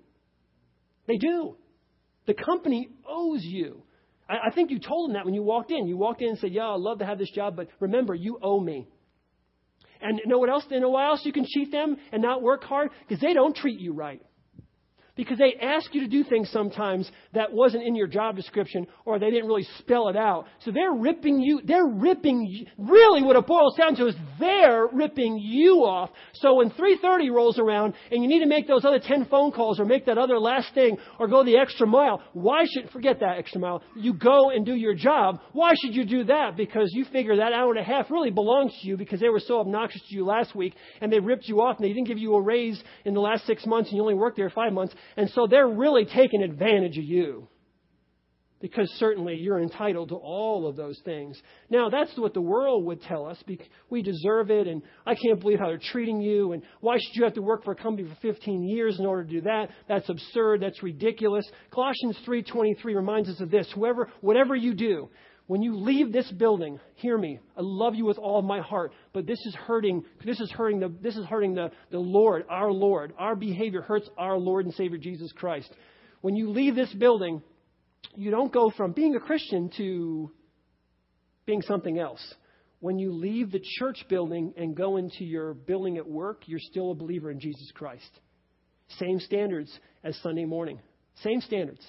They 1.07 1.19
do. 1.19 1.57
The 2.25 2.33
company 2.33 2.89
owes 3.07 3.43
you. 3.43 3.83
I, 4.29 4.49
I 4.49 4.51
think 4.55 4.71
you 4.71 4.79
told 4.79 5.09
them 5.09 5.15
that 5.15 5.25
when 5.25 5.35
you 5.35 5.43
walked 5.43 5.71
in. 5.71 5.87
You 5.87 5.97
walked 5.97 6.23
in 6.23 6.29
and 6.29 6.39
said, 6.39 6.53
Yeah, 6.53 6.69
I'd 6.69 6.81
love 6.81 6.99
to 7.01 7.07
have 7.07 7.19
this 7.19 7.31
job, 7.31 7.57
but 7.57 7.69
remember, 7.81 8.15
you 8.15 8.39
owe 8.43 8.61
me. 8.61 8.89
And 10.01 10.21
know 10.27 10.39
what 10.39 10.49
else? 10.49 10.65
You 10.71 10.81
know 10.81 10.91
why 10.91 11.07
else 11.07 11.23
you 11.25 11.33
can 11.33 11.45
cheat 11.45 11.73
them 11.73 11.97
and 12.13 12.23
not 12.23 12.43
work 12.43 12.63
hard? 12.63 12.91
Because 13.07 13.21
they 13.21 13.33
don't 13.33 13.57
treat 13.57 13.81
you 13.81 13.93
right 13.93 14.23
because 15.19 15.37
they 15.37 15.57
ask 15.61 15.93
you 15.93 16.01
to 16.03 16.07
do 16.07 16.23
things 16.23 16.49
sometimes 16.53 17.11
that 17.35 17.53
wasn't 17.53 17.83
in 17.83 17.97
your 17.97 18.07
job 18.07 18.37
description 18.37 18.87
or 19.05 19.19
they 19.19 19.31
didn't 19.31 19.49
really 19.49 19.67
spell 19.79 20.09
it 20.09 20.17
out. 20.17 20.47
So 20.61 20.71
they're 20.71 20.93
ripping 20.93 21.41
you, 21.41 21.61
they're 21.65 21.89
ripping, 21.89 22.67
really 22.79 23.25
what 23.25 23.35
it 23.35 23.45
boils 23.45 23.77
down 23.77 23.97
to 23.97 24.07
is 24.07 24.15
they're 24.39 24.87
ripping 24.93 25.39
you 25.39 25.79
off. 25.79 26.11
So 26.35 26.55
when 26.55 26.71
3.30 26.71 27.33
rolls 27.33 27.59
around 27.59 27.95
and 28.13 28.23
you 28.23 28.29
need 28.29 28.39
to 28.41 28.47
make 28.47 28.69
those 28.69 28.85
other 28.85 29.01
10 29.01 29.25
phone 29.25 29.51
calls 29.51 29.81
or 29.81 29.85
make 29.85 30.07
that 30.07 30.19
other 30.19 30.39
last 30.39 30.73
thing 30.73 30.97
or 31.19 31.27
go 31.27 31.45
the 31.45 31.57
extra 31.57 31.87
mile, 31.87 32.23
why 32.33 32.65
should, 32.73 32.89
forget 32.91 33.19
that 33.19 33.39
extra 33.39 33.61
mile, 33.61 33.83
you 33.97 34.15
go 34.15 34.51
and 34.51 34.65
do 34.65 34.75
your 34.77 34.95
job. 34.95 35.41
Why 35.53 35.73
should 35.83 35.97
you 35.97 36.05
do 36.05 36.25
that? 36.25 36.57
Because 36.57 36.91
you 36.93 37.05
figure 37.07 37.39
that 37.39 37.53
hour 37.53 37.71
and 37.71 37.81
a 37.81 37.83
half 37.85 38.09
really 38.09 38.31
belongs 38.31 38.73
to 38.81 38.87
you 38.87 38.97
because 38.97 39.19
they 39.19 39.31
were 39.31 39.41
so 39.41 39.59
obnoxious 39.59 40.03
to 40.09 40.15
you 40.15 40.25
last 40.25 40.55
week 40.55 40.75
and 41.01 41.13
they 41.13 41.19
ripped 41.19 41.49
you 41.49 41.61
off 41.61 41.79
and 41.79 41.85
they 41.85 41.93
didn't 41.93 42.07
give 42.07 42.19
you 42.19 42.35
a 42.35 42.41
raise 42.41 42.81
in 43.05 43.15
the 43.15 43.21
last 43.21 43.47
six 43.47 43.67
months 43.67 43.91
and 43.91 43.97
you 43.97 44.03
only 44.03 44.15
worked 44.15 44.37
there 44.37 44.49
five 44.51 44.73
months 44.73 44.95
and 45.17 45.31
so 45.31 45.47
they're 45.47 45.69
really 45.69 46.05
taking 46.05 46.43
advantage 46.43 46.99
of 46.99 47.05
you. 47.05 47.49
Because 48.61 48.91
certainly 48.99 49.37
you're 49.37 49.61
entitled 49.61 50.09
to 50.09 50.17
all 50.17 50.67
of 50.67 50.75
those 50.75 51.01
things. 51.05 51.41
Now, 51.71 51.91
that's 51.91 52.11
what 52.19 52.35
the 52.35 52.41
world 52.41 52.85
would 52.87 53.01
tell 53.03 53.25
us. 53.25 53.41
We 53.89 54.03
deserve 54.03 54.51
it, 54.51 54.67
and 54.67 54.83
I 55.07 55.15
can't 55.15 55.39
believe 55.39 55.61
how 55.61 55.69
they're 55.69 55.79
treating 55.79 56.21
you, 56.21 56.51
and 56.51 56.65
why 56.81 56.97
should 56.97 57.15
you 57.15 57.23
have 57.23 57.35
to 57.35 57.41
work 57.41 57.63
for 57.63 57.71
a 57.71 57.77
company 57.77 58.09
for 58.09 58.17
15 58.21 58.65
years 58.65 58.99
in 58.99 59.07
order 59.07 59.23
to 59.23 59.31
do 59.31 59.43
that? 59.43 59.71
That's 59.87 60.09
absurd. 60.09 60.61
That's 60.61 60.83
ridiculous. 60.83 61.49
Colossians 61.71 62.19
3.23 62.27 62.97
reminds 62.97 63.29
us 63.29 63.41
of 63.41 63.49
this. 63.49 63.71
Whoever, 63.77 64.11
whatever 64.23 64.57
you 64.57 64.75
do, 64.75 65.09
when 65.49 65.63
you 65.63 65.77
leave 65.77 66.13
this 66.13 66.31
building, 66.31 66.79
hear 66.97 67.17
me. 67.17 67.41
I 67.57 67.63
love 67.63 67.95
you 67.95 68.05
with 68.05 68.19
all 68.19 68.43
my 68.43 68.61
heart, 68.61 68.93
but 69.15 69.27
this 69.27 69.39
is 69.47 69.55
hurting. 69.55 70.05
This 70.23 70.39
is 70.41 70.51
hurting 70.51 70.81
the. 70.81 70.95
This 71.03 71.17
is 71.17 71.25
hurting 71.25 71.55
the, 71.55 71.71
the 71.91 71.99
Lord, 71.99 72.45
our 72.51 72.71
Lord. 72.71 73.15
Our 73.19 73.35
behavior 73.35 73.81
hurts 73.81 74.09
our 74.19 74.37
Lord 74.37 74.67
and 74.67 74.75
Savior 74.75 74.99
Jesus 74.99 75.33
Christ. 75.33 75.75
When 76.21 76.37
you 76.37 76.51
leave 76.51 76.75
this 76.75 76.93
building, 76.93 77.43
you 78.15 78.31
don't 78.31 78.53
go 78.53 78.71
from 78.77 78.93
being 78.93 79.17
a 79.17 79.21
Christian 79.21 79.71
to 79.79 80.31
being 81.47 81.63
something 81.63 81.99
else. 81.99 82.23
When 82.81 82.99
you 82.99 83.11
leave 83.11 83.51
the 83.51 83.63
church 83.79 84.05
building 84.11 84.53
and 84.59 84.77
go 84.77 84.99
into 84.99 85.25
your 85.25 85.55
building 85.55 85.97
at 85.97 86.07
work, 86.07 86.43
you're 86.45 86.61
still 86.61 86.91
a 86.91 86.95
believer 86.95 87.31
in 87.31 87.41
Jesus 87.41 87.73
Christ. 87.73 88.11
Same 88.99 89.19
standards 89.19 89.73
as 90.05 90.15
Sunday 90.23 90.45
morning. 90.45 90.79
Same 91.23 91.41
standards. 91.41 91.85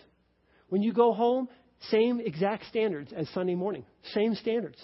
When 0.70 0.82
you 0.82 0.93
go 0.93 1.14
home, 1.14 1.49
same 1.89 2.19
exact 2.19 2.65
standards 2.67 3.11
as 3.15 3.30
Sunday 3.30 3.55
morning. 3.55 3.86
Same 4.13 4.36
standards. 4.36 4.77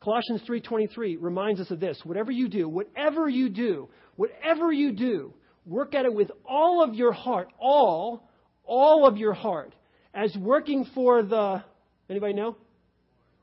Colossians 0.00 0.42
3:23 0.42 1.16
reminds 1.20 1.60
us 1.60 1.70
of 1.70 1.80
this. 1.80 2.00
Whatever 2.04 2.32
you 2.32 2.48
do, 2.48 2.68
whatever 2.68 3.28
you 3.28 3.48
do, 3.50 3.88
whatever 4.16 4.72
you 4.72 4.92
do, 4.92 5.34
work 5.66 5.94
at 5.94 6.06
it 6.06 6.14
with 6.14 6.30
all 6.46 6.82
of 6.82 6.94
your 6.94 7.12
heart, 7.12 7.48
all, 7.58 8.28
all 8.64 9.06
of 9.06 9.18
your 9.18 9.34
heart, 9.34 9.74
as 10.14 10.34
working 10.36 10.84
for 10.94 11.22
the 11.22 11.62
anybody 12.08 12.32
know? 12.32 12.56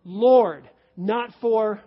Lord, 0.03 0.67
not 0.95 1.31
for 1.41 1.81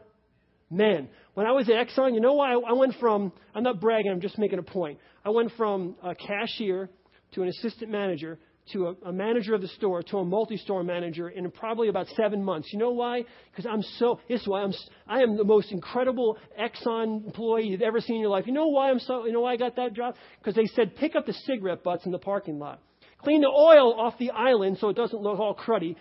men. 0.71 1.09
When 1.35 1.47
I 1.47 1.53
was 1.53 1.68
at 1.68 1.75
Exxon, 1.75 2.14
you 2.14 2.21
know 2.21 2.35
why 2.35 2.53
I 2.53 2.73
went 2.73 2.95
from 3.01 3.33
I'm 3.55 3.64
not 3.64 3.81
bragging, 3.81 4.12
I'm 4.12 4.21
just 4.21 4.39
making 4.39 4.59
a 4.59 4.62
point. 4.62 4.99
I 5.25 5.31
went 5.31 5.53
from 5.57 5.97
a 6.03 6.14
cashier 6.14 6.91
to 7.33 7.43
an 7.43 7.49
assistant 7.49 7.91
manager 7.91 8.39
to 8.73 8.89
a, 8.89 9.09
a 9.09 9.12
manager 9.12 9.55
of 9.55 9.61
the 9.61 9.68
store 9.68 10.03
to 10.03 10.18
a 10.18 10.25
multi-store 10.25 10.83
manager 10.83 11.29
in 11.29 11.51
probably 11.51 11.89
about 11.89 12.07
seven 12.16 12.43
months. 12.45 12.73
You 12.73 12.79
know 12.79 12.91
why? 12.91 13.25
Because 13.51 13.66
I'm 13.66 13.83
so. 13.99 14.21
This 14.29 14.43
is 14.43 14.49
why 14.49 14.62
I'm. 14.62 14.73
I 15.07 15.23
am 15.23 15.37
the 15.37 15.45
most 15.45 15.73
incredible 15.73 16.39
Exxon 16.59 17.27
employee 17.27 17.68
you've 17.68 17.83
ever 17.83 18.01
seen 18.01 18.16
in 18.16 18.23
your 18.23 18.31
life. 18.31 18.47
You 18.47 18.53
know 18.53 18.68
why 18.68 18.91
I'm 18.91 19.01
so. 19.01 19.27
You 19.27 19.33
know 19.33 19.41
why 19.41 19.53
I 19.53 19.57
got 19.57 19.77
that 19.77 19.95
job? 19.95 20.14
Because 20.39 20.55
they 20.55 20.66
said 20.66 20.97
pick 20.97 21.16
up 21.16 21.27
the 21.27 21.33
cigarette 21.33 21.83
butts 21.83 22.07
in 22.07 22.12
the 22.12 22.18
parking 22.18 22.59
lot. 22.59 22.81
Clean 23.23 23.41
the 23.41 23.49
oil 23.49 24.01
off 24.01 24.14
the 24.18 24.31
island 24.31 24.79
so 24.81 24.89
it 24.89 24.97
doesn't 24.97 25.21
look 25.21 25.39
all 25.39 25.55
cruddy. 25.55 25.97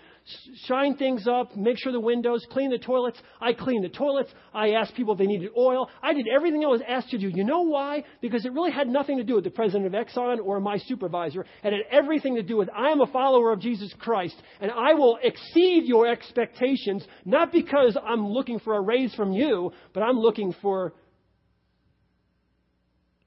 Shine 0.66 0.96
things 0.96 1.28
up, 1.28 1.56
make 1.56 1.78
sure 1.78 1.92
the 1.92 2.00
windows, 2.00 2.46
clean 2.52 2.70
the 2.70 2.78
toilets. 2.78 3.20
I 3.42 3.54
cleaned 3.54 3.84
the 3.84 3.90
toilets. 3.90 4.32
I 4.54 4.72
asked 4.72 4.96
people 4.96 5.14
if 5.14 5.20
they 5.20 5.26
needed 5.26 5.52
oil. 5.58 5.90
I 6.02 6.14
did 6.14 6.28
everything 6.34 6.64
I 6.64 6.68
was 6.68 6.82
asked 6.88 7.10
to 7.10 7.18
do. 7.18 7.30
You 7.30 7.44
know 7.44 7.62
why? 7.62 8.04
Because 8.22 8.46
it 8.46 8.54
really 8.54 8.72
had 8.72 8.88
nothing 8.88 9.18
to 9.18 9.24
do 9.24 9.36
with 9.36 9.44
the 9.44 9.50
president 9.50 9.88
of 9.88 9.94
Exxon 9.94 10.38
or 10.44 10.60
my 10.60 10.78
supervisor. 10.78 11.46
It 11.64 11.74
had 11.74 11.82
everything 11.92 12.36
to 12.36 12.44
do 12.44 12.58
with 12.58 12.70
I 12.76 12.90
am 12.90 13.02
a 13.02 13.08
follower 13.08 13.52
of 13.52 13.60
Jesus 13.60 13.94
Christ 14.00 14.36
and 14.62 14.72
I 14.72 14.94
will 14.94 15.18
exceed 15.22 15.86
your 15.86 16.08
expectations, 16.08 17.06
not 17.26 17.52
because 17.52 17.98
I'm 18.04 18.28
looking 18.28 18.60
for 18.60 18.76
a 18.76 18.82
raise 18.82 19.14
from 19.16 19.32
you, 19.32 19.72
but 19.94 20.02
I'm 20.02 20.20
looking 20.20 20.54
for 20.62 20.94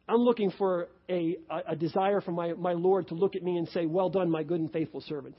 I'm 0.09 0.21
looking 0.21 0.51
for 0.51 0.89
a, 1.09 1.37
a, 1.67 1.77
desire 1.77 2.21
from 2.21 2.35
my, 2.35 2.53
my 2.53 2.73
Lord 2.73 3.09
to 3.09 3.15
look 3.15 3.37
at 3.37 3.43
me 3.43 3.57
and 3.57 3.69
say, 3.69 3.87
Well 3.87 4.11
done, 4.11 4.31
my 4.31 4.43
good 4.43 4.61
and 4.61 4.71
faithful 4.71 5.01
servant. 5.01 5.39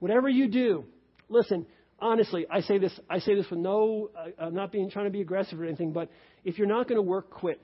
Whatever 0.00 0.28
you 0.28 0.48
do, 0.48 0.84
listen, 1.28 1.66
honestly, 1.98 2.46
I 2.50 2.60
say 2.62 2.78
this, 2.78 2.98
I 3.08 3.20
say 3.20 3.34
this 3.34 3.48
with 3.50 3.60
no, 3.60 4.10
uh, 4.18 4.44
I'm 4.44 4.54
not 4.54 4.72
being, 4.72 4.90
trying 4.90 5.04
to 5.04 5.10
be 5.10 5.20
aggressive 5.20 5.60
or 5.60 5.64
anything, 5.64 5.92
but 5.92 6.10
if 6.44 6.58
you're 6.58 6.66
not 6.66 6.88
going 6.88 6.96
to 6.96 7.02
work, 7.02 7.30
quit. 7.30 7.62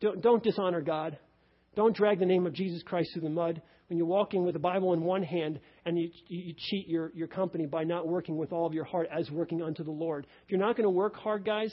Don't, 0.00 0.22
don't 0.22 0.42
dishonor 0.42 0.82
God. 0.82 1.18
Don't 1.74 1.96
drag 1.96 2.18
the 2.18 2.26
name 2.26 2.46
of 2.46 2.52
Jesus 2.52 2.82
Christ 2.82 3.10
through 3.12 3.22
the 3.22 3.30
mud 3.30 3.60
when 3.88 3.98
you're 3.98 4.06
walking 4.06 4.44
with 4.44 4.54
the 4.54 4.58
Bible 4.58 4.92
in 4.92 5.02
one 5.02 5.22
hand 5.22 5.60
and 5.84 5.98
you, 5.98 6.10
you 6.28 6.54
cheat 6.56 6.88
your, 6.88 7.12
your 7.14 7.28
company 7.28 7.66
by 7.66 7.84
not 7.84 8.06
working 8.06 8.36
with 8.36 8.52
all 8.52 8.66
of 8.66 8.74
your 8.74 8.84
heart 8.84 9.08
as 9.16 9.30
working 9.30 9.62
unto 9.62 9.84
the 9.84 9.90
Lord. 9.90 10.26
If 10.44 10.50
you're 10.50 10.60
not 10.60 10.76
going 10.76 10.86
to 10.86 10.90
work 10.90 11.16
hard, 11.16 11.44
guys, 11.44 11.72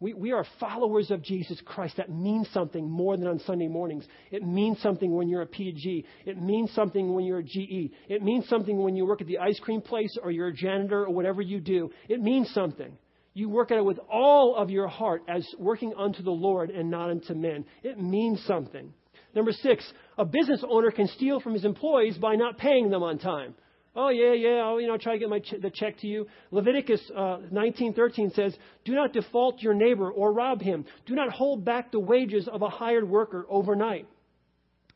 we, 0.00 0.14
we 0.14 0.32
are 0.32 0.46
followers 0.60 1.10
of 1.10 1.22
Jesus 1.22 1.60
Christ. 1.64 1.96
That 1.96 2.10
means 2.10 2.48
something 2.52 2.88
more 2.88 3.16
than 3.16 3.26
on 3.26 3.40
Sunday 3.40 3.66
mornings. 3.66 4.06
It 4.30 4.44
means 4.44 4.80
something 4.80 5.12
when 5.12 5.28
you're 5.28 5.42
a 5.42 5.46
P&G. 5.46 6.04
It 6.24 6.40
means 6.40 6.72
something 6.72 7.12
when 7.14 7.24
you're 7.24 7.40
a 7.40 7.44
GE. 7.44 7.92
It 8.08 8.22
means 8.22 8.48
something 8.48 8.80
when 8.80 8.94
you 8.94 9.06
work 9.06 9.20
at 9.20 9.26
the 9.26 9.38
ice 9.38 9.58
cream 9.58 9.80
place 9.80 10.16
or 10.22 10.30
you're 10.30 10.48
a 10.48 10.54
janitor 10.54 11.04
or 11.04 11.12
whatever 11.12 11.42
you 11.42 11.60
do. 11.60 11.90
It 12.08 12.20
means 12.20 12.48
something. 12.50 12.96
You 13.34 13.48
work 13.48 13.72
at 13.72 13.78
it 13.78 13.84
with 13.84 13.98
all 14.10 14.54
of 14.56 14.70
your 14.70 14.86
heart 14.86 15.22
as 15.28 15.46
working 15.58 15.92
unto 15.98 16.22
the 16.22 16.30
Lord 16.30 16.70
and 16.70 16.90
not 16.90 17.10
unto 17.10 17.34
men. 17.34 17.64
It 17.82 18.00
means 18.00 18.42
something. 18.46 18.92
Number 19.34 19.52
six, 19.52 19.84
a 20.16 20.24
business 20.24 20.64
owner 20.68 20.92
can 20.92 21.08
steal 21.08 21.40
from 21.40 21.54
his 21.54 21.64
employees 21.64 22.18
by 22.18 22.36
not 22.36 22.58
paying 22.58 22.88
them 22.90 23.02
on 23.02 23.18
time. 23.18 23.54
Oh 24.00 24.10
yeah, 24.10 24.32
yeah. 24.32 24.62
I'll 24.62 24.80
you 24.80 24.86
know 24.86 24.96
try 24.96 25.14
to 25.14 25.18
get 25.18 25.28
my 25.28 25.40
ch- 25.40 25.60
the 25.60 25.70
check 25.70 25.98
to 26.02 26.06
you. 26.06 26.28
Leviticus 26.52 27.00
uh, 27.16 27.38
19:13 27.52 28.32
says, 28.32 28.56
"Do 28.84 28.94
not 28.94 29.12
default 29.12 29.60
your 29.60 29.74
neighbor 29.74 30.08
or 30.08 30.32
rob 30.32 30.62
him. 30.62 30.84
Do 31.04 31.16
not 31.16 31.32
hold 31.32 31.64
back 31.64 31.90
the 31.90 31.98
wages 31.98 32.46
of 32.46 32.62
a 32.62 32.68
hired 32.68 33.08
worker 33.08 33.44
overnight." 33.50 34.06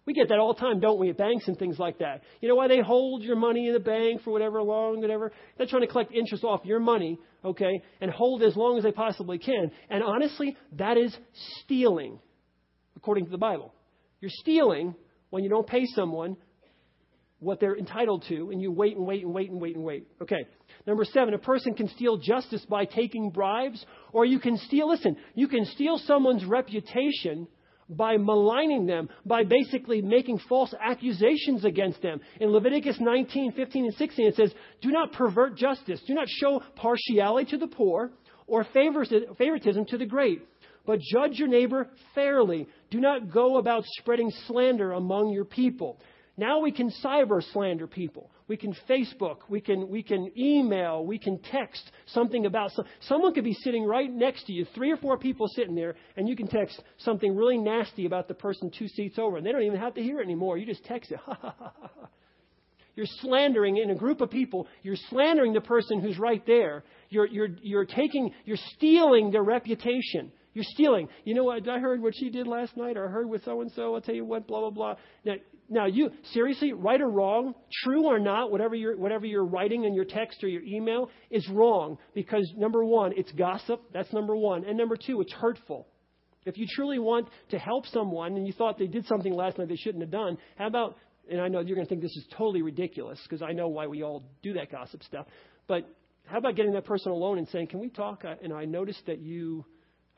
We 0.06 0.14
get 0.14 0.28
that 0.28 0.38
all 0.38 0.54
the 0.54 0.60
time, 0.60 0.78
don't 0.78 1.00
we, 1.00 1.10
at 1.10 1.16
banks 1.16 1.48
and 1.48 1.58
things 1.58 1.80
like 1.80 1.98
that. 1.98 2.22
You 2.40 2.48
know 2.48 2.54
why 2.54 2.68
they 2.68 2.80
hold 2.80 3.22
your 3.24 3.34
money 3.34 3.66
in 3.66 3.72
the 3.72 3.80
bank 3.80 4.22
for 4.22 4.30
whatever 4.30 4.62
long, 4.62 5.00
whatever? 5.00 5.32
They're 5.58 5.66
trying 5.66 5.82
to 5.82 5.88
collect 5.88 6.12
interest 6.12 6.44
off 6.44 6.60
your 6.64 6.80
money, 6.80 7.18
okay, 7.44 7.82
and 8.00 8.08
hold 8.08 8.44
as 8.44 8.56
long 8.56 8.78
as 8.78 8.84
they 8.84 8.92
possibly 8.92 9.38
can. 9.38 9.72
And 9.90 10.04
honestly, 10.04 10.56
that 10.78 10.96
is 10.96 11.16
stealing, 11.64 12.20
according 12.96 13.24
to 13.24 13.30
the 13.32 13.38
Bible. 13.38 13.74
You're 14.20 14.30
stealing 14.32 14.94
when 15.30 15.42
you 15.42 15.50
don't 15.50 15.66
pay 15.66 15.86
someone 15.86 16.36
what 17.42 17.58
they're 17.58 17.76
entitled 17.76 18.24
to, 18.28 18.50
and 18.50 18.62
you 18.62 18.70
wait 18.70 18.96
and 18.96 19.04
wait 19.04 19.24
and 19.24 19.34
wait 19.34 19.50
and 19.50 19.60
wait 19.60 19.74
and 19.76 19.84
wait. 19.84 20.06
Okay. 20.22 20.46
Number 20.86 21.04
seven, 21.04 21.34
a 21.34 21.38
person 21.38 21.74
can 21.74 21.88
steal 21.88 22.16
justice 22.16 22.64
by 22.68 22.84
taking 22.84 23.30
bribes, 23.30 23.84
or 24.12 24.24
you 24.24 24.38
can 24.38 24.56
steal, 24.58 24.88
listen, 24.88 25.16
you 25.34 25.48
can 25.48 25.64
steal 25.66 25.98
someone's 25.98 26.44
reputation 26.44 27.48
by 27.88 28.16
maligning 28.16 28.86
them, 28.86 29.08
by 29.26 29.44
basically 29.44 30.00
making 30.02 30.38
false 30.48 30.72
accusations 30.80 31.64
against 31.64 32.00
them. 32.00 32.20
In 32.40 32.50
Leviticus 32.50 32.96
19, 33.00 33.52
15, 33.52 33.84
and 33.86 33.94
16, 33.94 34.26
it 34.26 34.36
says, 34.36 34.52
Do 34.80 34.90
not 34.90 35.12
pervert 35.12 35.56
justice. 35.56 36.00
Do 36.06 36.14
not 36.14 36.28
show 36.28 36.62
partiality 36.76 37.50
to 37.50 37.58
the 37.58 37.66
poor 37.66 38.12
or 38.46 38.64
favoritism 38.72 39.84
to 39.86 39.98
the 39.98 40.06
great, 40.06 40.42
but 40.86 41.00
judge 41.00 41.38
your 41.38 41.48
neighbor 41.48 41.88
fairly. 42.14 42.66
Do 42.90 43.00
not 43.00 43.32
go 43.32 43.58
about 43.58 43.84
spreading 43.98 44.30
slander 44.46 44.92
among 44.92 45.30
your 45.30 45.44
people. 45.44 46.00
Now 46.36 46.60
we 46.60 46.72
can 46.72 46.90
cyber 47.04 47.42
slander 47.52 47.86
people. 47.86 48.30
We 48.48 48.56
can 48.56 48.74
Facebook. 48.88 49.38
We 49.48 49.60
can, 49.60 49.88
we 49.88 50.02
can 50.02 50.30
email. 50.36 51.04
We 51.04 51.18
can 51.18 51.38
text 51.38 51.82
something 52.06 52.46
about 52.46 52.72
some, 52.72 52.86
someone 53.00 53.34
could 53.34 53.44
be 53.44 53.54
sitting 53.54 53.84
right 53.84 54.10
next 54.10 54.46
to 54.46 54.52
you, 54.52 54.66
three 54.74 54.90
or 54.90 54.96
four 54.96 55.18
people 55.18 55.46
sitting 55.54 55.74
there, 55.74 55.94
and 56.16 56.28
you 56.28 56.34
can 56.34 56.48
text 56.48 56.82
something 56.98 57.36
really 57.36 57.58
nasty 57.58 58.06
about 58.06 58.28
the 58.28 58.34
person 58.34 58.70
two 58.76 58.88
seats 58.88 59.18
over, 59.18 59.36
and 59.36 59.46
they 59.46 59.52
don't 59.52 59.62
even 59.62 59.78
have 59.78 59.94
to 59.94 60.02
hear 60.02 60.20
it 60.20 60.24
anymore. 60.24 60.56
You 60.56 60.66
just 60.66 60.84
text 60.84 61.12
it. 61.12 61.20
You're 62.94 63.06
slandering 63.20 63.78
in 63.78 63.90
a 63.90 63.94
group 63.94 64.20
of 64.20 64.30
people. 64.30 64.68
You're 64.82 64.96
slandering 65.08 65.54
the 65.54 65.62
person 65.62 66.00
who's 66.00 66.18
right 66.18 66.44
there. 66.46 66.84
You're, 67.08 67.26
you're, 67.26 67.48
you're 67.62 67.86
taking, 67.86 68.32
you're 68.44 68.58
stealing 68.76 69.30
their 69.30 69.42
reputation. 69.42 70.30
You're 70.54 70.64
stealing. 70.68 71.08
You 71.24 71.34
know 71.34 71.44
what? 71.44 71.66
I 71.68 71.78
heard 71.78 72.02
what 72.02 72.14
she 72.14 72.30
did 72.30 72.46
last 72.46 72.76
night, 72.76 72.96
or 72.96 73.08
I 73.08 73.10
heard 73.10 73.28
with 73.28 73.44
so 73.44 73.60
and 73.62 73.70
so. 73.72 73.94
I'll 73.94 74.00
tell 74.00 74.14
you 74.14 74.24
what, 74.24 74.46
blah, 74.46 74.60
blah, 74.60 74.70
blah. 74.70 74.94
Now, 75.24 75.34
now, 75.68 75.86
you 75.86 76.10
seriously, 76.32 76.74
right 76.74 77.00
or 77.00 77.08
wrong, 77.08 77.54
true 77.82 78.04
or 78.04 78.18
not, 78.18 78.50
whatever 78.50 78.74
you're, 78.74 78.96
whatever 78.96 79.24
you're 79.24 79.46
writing 79.46 79.84
in 79.84 79.94
your 79.94 80.04
text 80.04 80.44
or 80.44 80.48
your 80.48 80.62
email 80.62 81.08
is 81.30 81.48
wrong 81.48 81.96
because 82.14 82.50
number 82.56 82.84
one, 82.84 83.12
it's 83.16 83.32
gossip. 83.32 83.80
That's 83.94 84.12
number 84.12 84.36
one, 84.36 84.64
and 84.64 84.76
number 84.76 84.96
two, 84.96 85.22
it's 85.22 85.32
hurtful. 85.32 85.86
If 86.44 86.58
you 86.58 86.66
truly 86.68 86.98
want 86.98 87.28
to 87.50 87.58
help 87.58 87.86
someone 87.86 88.36
and 88.36 88.46
you 88.46 88.52
thought 88.52 88.78
they 88.78 88.88
did 88.88 89.06
something 89.06 89.32
last 89.32 89.58
night 89.58 89.68
they 89.68 89.76
shouldn't 89.76 90.02
have 90.02 90.10
done, 90.10 90.36
how 90.58 90.66
about? 90.66 90.96
And 91.30 91.40
I 91.40 91.48
know 91.48 91.60
you're 91.60 91.76
going 91.76 91.86
to 91.86 91.88
think 91.88 92.02
this 92.02 92.16
is 92.16 92.26
totally 92.36 92.62
ridiculous 92.62 93.18
because 93.22 93.42
I 93.42 93.52
know 93.52 93.68
why 93.68 93.86
we 93.86 94.02
all 94.02 94.24
do 94.42 94.52
that 94.54 94.70
gossip 94.70 95.02
stuff. 95.04 95.26
But 95.68 95.88
how 96.26 96.38
about 96.38 96.56
getting 96.56 96.72
that 96.72 96.84
person 96.84 97.12
alone 97.12 97.38
and 97.38 97.48
saying, 97.48 97.68
"Can 97.68 97.80
we 97.80 97.88
talk?" 97.88 98.24
And 98.24 98.52
I 98.52 98.64
noticed 98.64 99.06
that 99.06 99.20
you. 99.20 99.64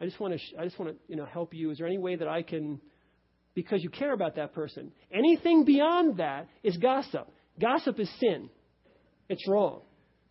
I 0.00 0.04
just 0.04 0.18
want 0.20 0.34
to. 0.34 0.38
sh- 0.38 0.54
I 0.58 0.64
just 0.64 0.78
want 0.78 0.92
to. 0.92 0.98
You 1.08 1.16
know, 1.16 1.26
help 1.26 1.54
you. 1.54 1.70
Is 1.70 1.78
there 1.78 1.86
any 1.86 1.98
way 1.98 2.16
that 2.16 2.28
I 2.28 2.42
can? 2.42 2.80
because 3.54 3.82
you 3.82 3.90
care 3.90 4.12
about 4.12 4.36
that 4.36 4.52
person. 4.52 4.92
Anything 5.12 5.64
beyond 5.64 6.18
that 6.18 6.48
is 6.62 6.76
gossip. 6.76 7.28
Gossip 7.60 7.98
is 8.00 8.10
sin. 8.18 8.50
It's 9.28 9.48
wrong. 9.48 9.80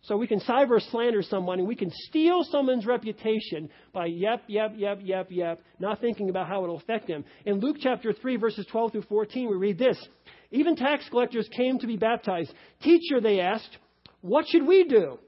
So 0.02 0.18
we 0.18 0.26
can 0.26 0.40
cyber 0.40 0.82
slander 0.90 1.22
someone 1.22 1.58
and 1.58 1.66
we 1.66 1.76
can 1.76 1.90
steal 1.90 2.44
someone's 2.44 2.84
reputation 2.84 3.70
by 3.94 4.06
yep, 4.06 4.42
yep, 4.48 4.74
yep, 4.76 4.98
yep, 5.02 5.28
yep, 5.30 5.62
not 5.78 6.02
thinking 6.02 6.28
about 6.28 6.46
how 6.46 6.62
it'll 6.62 6.76
affect 6.76 7.08
them. 7.08 7.24
In 7.46 7.60
Luke 7.60 7.78
chapter 7.80 8.12
3, 8.12 8.36
verses 8.36 8.66
12 8.70 8.92
through 8.92 9.02
14, 9.08 9.48
we 9.48 9.56
read 9.56 9.78
this 9.78 9.96
Even 10.50 10.76
tax 10.76 11.08
collectors 11.08 11.48
came 11.56 11.78
to 11.78 11.86
be 11.86 11.96
baptized. 11.96 12.52
Teacher, 12.82 13.22
they 13.22 13.40
asked, 13.40 13.78
what 14.20 14.46
should 14.46 14.66
we 14.66 14.84
do? 14.84 15.18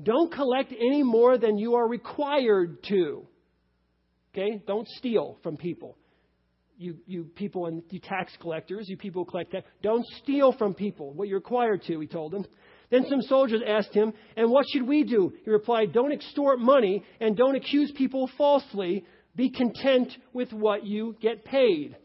Don't 0.00 0.32
collect 0.32 0.72
any 0.72 1.02
more 1.02 1.38
than 1.38 1.58
you 1.58 1.74
are 1.74 1.88
required 1.88 2.82
to. 2.84 3.26
Okay? 4.32 4.62
Don't 4.66 4.86
steal 4.88 5.38
from 5.42 5.56
people 5.56 5.96
you, 6.78 6.96
you 7.06 7.24
people 7.24 7.66
and 7.66 7.82
you 7.90 7.98
tax 7.98 8.32
collectors, 8.40 8.88
you 8.88 8.96
people 8.96 9.24
who 9.24 9.30
collect 9.30 9.50
tax, 9.50 9.66
don't 9.82 10.06
steal 10.22 10.52
from 10.52 10.74
people 10.74 11.12
what 11.12 11.28
you're 11.28 11.38
required 11.38 11.82
to, 11.88 12.00
he 12.00 12.06
told 12.06 12.32
them. 12.32 12.46
Then 12.90 13.04
some 13.08 13.20
soldiers 13.22 13.60
asked 13.66 13.92
him, 13.92 14.14
And 14.36 14.50
what 14.50 14.64
should 14.72 14.86
we 14.86 15.04
do? 15.04 15.32
He 15.44 15.50
replied, 15.50 15.92
Don't 15.92 16.12
extort 16.12 16.58
money 16.58 17.04
and 17.20 17.36
don't 17.36 17.56
accuse 17.56 17.92
people 17.92 18.30
falsely. 18.38 19.04
Be 19.36 19.50
content 19.50 20.10
with 20.32 20.52
what 20.52 20.86
you 20.86 21.16
get 21.20 21.44
paid. 21.44 21.96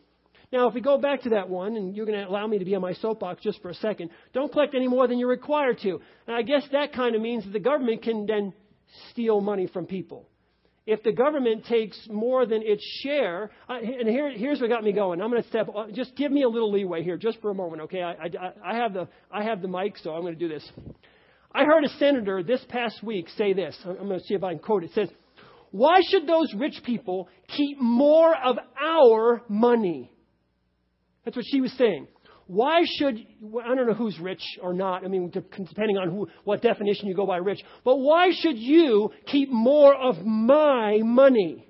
Now, 0.54 0.68
if 0.68 0.74
we 0.74 0.80
go 0.82 0.97
back 0.97 1.24
to 1.24 1.30
that 1.32 1.49
one, 1.49 1.76
and 1.76 1.95
you're 1.95 2.06
going 2.06 2.20
to 2.20 2.30
allow 2.30 2.47
me 2.47 2.60
to 2.60 2.66
be 2.66 2.76
on 2.76 2.82
my 2.82 2.93
soapbox 2.93 3.41
just 3.41 3.62
for 3.62 3.70
a 3.70 3.76
second, 3.76 4.12
don't 4.34 4.51
collect 4.51 4.76
any 4.76 4.88
more 4.88 5.08
than 5.08 5.20
you're 5.20 5.30
required 5.30 5.80
to. 5.80 5.99
And 6.28 6.36
I 6.36 6.43
guess 6.43 6.64
that 6.72 6.93
kind 6.93 7.16
of 7.16 7.22
means 7.22 7.43
that 7.43 7.51
the 7.54 7.60
government 7.60 8.04
can 8.04 8.26
then 8.26 8.54
steal 9.10 9.41
money 9.41 9.68
from 9.68 9.88
people 9.88 10.30
if 10.86 11.01
the 11.04 11.12
government 11.12 11.66
takes 11.66 11.97
more 12.10 12.45
than 12.45 12.62
its 12.62 12.84
share, 13.01 13.51
uh, 13.70 13.78
and 13.78 14.08
here, 14.08 14.30
here's 14.32 14.60
what 14.60 14.70
got 14.70 14.84
me 14.84 14.91
going. 14.91 15.22
I'm 15.22 15.30
going 15.30 15.41
to 15.41 15.47
step. 15.47 15.70
Uh, 15.74 15.86
just 15.93 16.16
give 16.16 16.32
me 16.32 16.43
a 16.43 16.49
little 16.49 16.72
leeway 16.72 17.04
here, 17.04 17.16
just 17.16 17.39
for 17.41 17.51
a 17.51 17.56
moment, 17.56 17.84
okay? 17.84 18.01
I, 18.01 18.12
I, 18.12 18.74
I 18.74 18.76
have 18.76 18.93
the 18.93 19.08
I 19.32 19.43
have 19.43 19.62
the 19.62 19.68
mic, 19.68 19.97
so 19.97 20.12
I'm 20.12 20.22
going 20.22 20.34
to 20.34 20.39
do 20.39 20.49
this. 20.49 20.70
I 21.54 21.64
heard 21.64 21.86
a 21.86 21.89
senator 21.99 22.43
this 22.43 22.64
past 22.68 23.01
week 23.01 23.30
say 23.38 23.54
this. 23.54 23.78
I'm 23.86 24.08
going 24.08 24.20
to 24.20 24.26
see 24.26 24.34
if 24.34 24.43
I 24.43 24.54
can 24.54 24.60
quote 24.60 24.84
it. 24.84 24.88
It 24.88 24.93
says, 24.93 25.10
"Why 25.72 26.01
should 26.10 26.28
those 26.28 26.54
rich 26.58 26.82
people 26.84 27.30
keep 27.47 27.80
more 27.80 28.36
of 28.36 28.58
our 28.82 29.41
money?" 29.47 30.12
That's 31.26 31.36
what 31.36 31.45
she 31.47 31.61
was 31.61 31.71
saying. 31.74 32.07
Why 32.47 32.82
should, 32.97 33.15
I 33.63 33.74
don't 33.74 33.88
know 33.88 33.93
who's 33.93 34.19
rich 34.19 34.43
or 34.61 34.74
not, 34.74 35.05
I 35.05 35.07
mean, 35.07 35.30
depending 35.30 35.97
on 35.97 36.09
who, 36.09 36.28
what 36.43 36.61
definition 36.61 37.07
you 37.07 37.15
go 37.15 37.26
by 37.26 37.38
rich, 37.38 37.61
but 37.86 37.97
why 37.97 38.32
should 38.32 38.57
you 38.57 39.11
keep 39.28 39.49
more 39.49 39.95
of 39.95 40.26
my 40.26 40.99
money? 41.03 41.67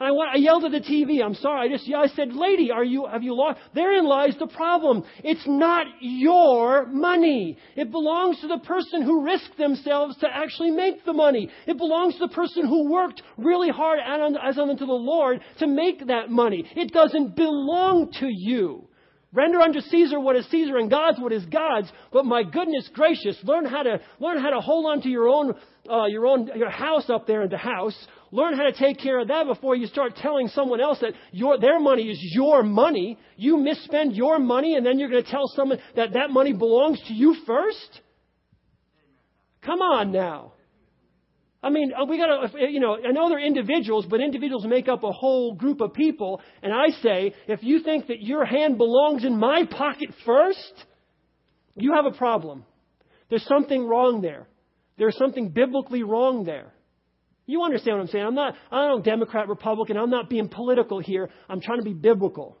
I, 0.00 0.10
I 0.10 0.36
yelled 0.36 0.64
at 0.64 0.70
the 0.70 0.80
TV. 0.80 1.24
I'm 1.24 1.34
sorry. 1.34 1.68
I 1.68 1.76
just 1.76 1.92
I 1.92 2.06
said, 2.08 2.32
"Lady, 2.32 2.70
are 2.70 2.84
you 2.84 3.06
have 3.06 3.24
you 3.24 3.34
lost?" 3.34 3.58
Therein 3.74 4.04
lies 4.04 4.36
the 4.38 4.46
problem. 4.46 5.02
It's 5.24 5.44
not 5.46 5.86
your 6.00 6.86
money. 6.86 7.58
It 7.74 7.90
belongs 7.90 8.40
to 8.40 8.46
the 8.46 8.58
person 8.58 9.02
who 9.02 9.24
risked 9.24 9.58
themselves 9.58 10.16
to 10.18 10.28
actually 10.32 10.70
make 10.70 11.04
the 11.04 11.12
money. 11.12 11.50
It 11.66 11.78
belongs 11.78 12.14
to 12.14 12.28
the 12.28 12.34
person 12.34 12.66
who 12.66 12.90
worked 12.90 13.22
really 13.36 13.70
hard 13.70 13.98
as 13.98 14.58
unto 14.58 14.86
the 14.86 14.92
Lord 14.92 15.40
to 15.58 15.66
make 15.66 16.06
that 16.06 16.30
money. 16.30 16.64
It 16.76 16.92
doesn't 16.92 17.34
belong 17.34 18.12
to 18.20 18.28
you. 18.28 18.88
Render 19.32 19.60
unto 19.60 19.80
Caesar 19.80 20.18
what 20.18 20.36
is 20.36 20.46
Caesar 20.50 20.78
and 20.78 20.90
God's 20.90 21.20
what 21.20 21.32
is 21.32 21.44
God's. 21.46 21.92
But 22.12 22.24
my 22.24 22.42
goodness 22.44 22.88
gracious, 22.94 23.36
learn 23.42 23.66
how 23.66 23.82
to 23.82 24.00
learn 24.20 24.38
how 24.38 24.50
to 24.50 24.60
hold 24.60 24.86
on 24.86 25.02
to 25.02 25.08
your 25.08 25.28
own 25.28 25.54
uh, 25.90 26.06
your 26.06 26.26
own 26.26 26.48
your 26.54 26.70
house 26.70 27.10
up 27.10 27.26
there 27.26 27.42
in 27.42 27.50
the 27.50 27.58
house. 27.58 27.96
Learn 28.30 28.54
how 28.54 28.64
to 28.64 28.72
take 28.72 28.98
care 28.98 29.20
of 29.20 29.28
that 29.28 29.46
before 29.46 29.74
you 29.74 29.86
start 29.86 30.16
telling 30.16 30.48
someone 30.48 30.80
else 30.80 30.98
that 31.00 31.14
your 31.32 31.58
their 31.58 31.80
money 31.80 32.10
is 32.10 32.18
your 32.20 32.62
money. 32.62 33.18
You 33.36 33.56
misspend 33.56 34.16
your 34.16 34.38
money, 34.38 34.76
and 34.76 34.84
then 34.84 34.98
you're 34.98 35.08
going 35.08 35.24
to 35.24 35.30
tell 35.30 35.48
someone 35.48 35.78
that 35.96 36.12
that 36.12 36.30
money 36.30 36.52
belongs 36.52 37.00
to 37.08 37.14
you 37.14 37.36
first. 37.46 38.00
Come 39.62 39.80
on 39.80 40.12
now. 40.12 40.52
I 41.62 41.70
mean, 41.70 41.92
uh, 41.92 42.04
we 42.04 42.18
got 42.18 42.26
to, 42.26 42.70
you 42.70 42.78
know, 42.78 42.96
I 42.96 43.10
know 43.10 43.28
they're 43.28 43.44
individuals, 43.44 44.06
but 44.08 44.20
individuals 44.20 44.64
make 44.64 44.88
up 44.88 45.02
a 45.02 45.10
whole 45.10 45.54
group 45.54 45.80
of 45.80 45.92
people. 45.92 46.40
And 46.62 46.72
I 46.72 46.90
say, 47.02 47.34
if 47.48 47.62
you 47.62 47.82
think 47.82 48.06
that 48.06 48.22
your 48.22 48.44
hand 48.44 48.78
belongs 48.78 49.24
in 49.24 49.36
my 49.38 49.64
pocket 49.64 50.10
first, 50.24 50.72
you 51.74 51.94
have 51.94 52.06
a 52.06 52.16
problem. 52.16 52.64
There's 53.28 53.44
something 53.44 53.84
wrong 53.84 54.20
there. 54.20 54.46
There's 54.98 55.16
something 55.16 55.48
biblically 55.48 56.04
wrong 56.04 56.44
there. 56.44 56.72
You 57.48 57.62
understand 57.62 57.96
what 57.96 58.02
I'm 58.02 58.08
saying? 58.08 58.24
I'm 58.26 58.34
not, 58.34 58.54
I 58.70 58.86
don't 58.88 59.02
Democrat, 59.02 59.48
Republican. 59.48 59.96
I'm 59.96 60.10
not 60.10 60.28
being 60.28 60.50
political 60.50 61.00
here. 61.00 61.30
I'm 61.48 61.62
trying 61.62 61.78
to 61.78 61.84
be 61.84 61.94
biblical. 61.94 62.58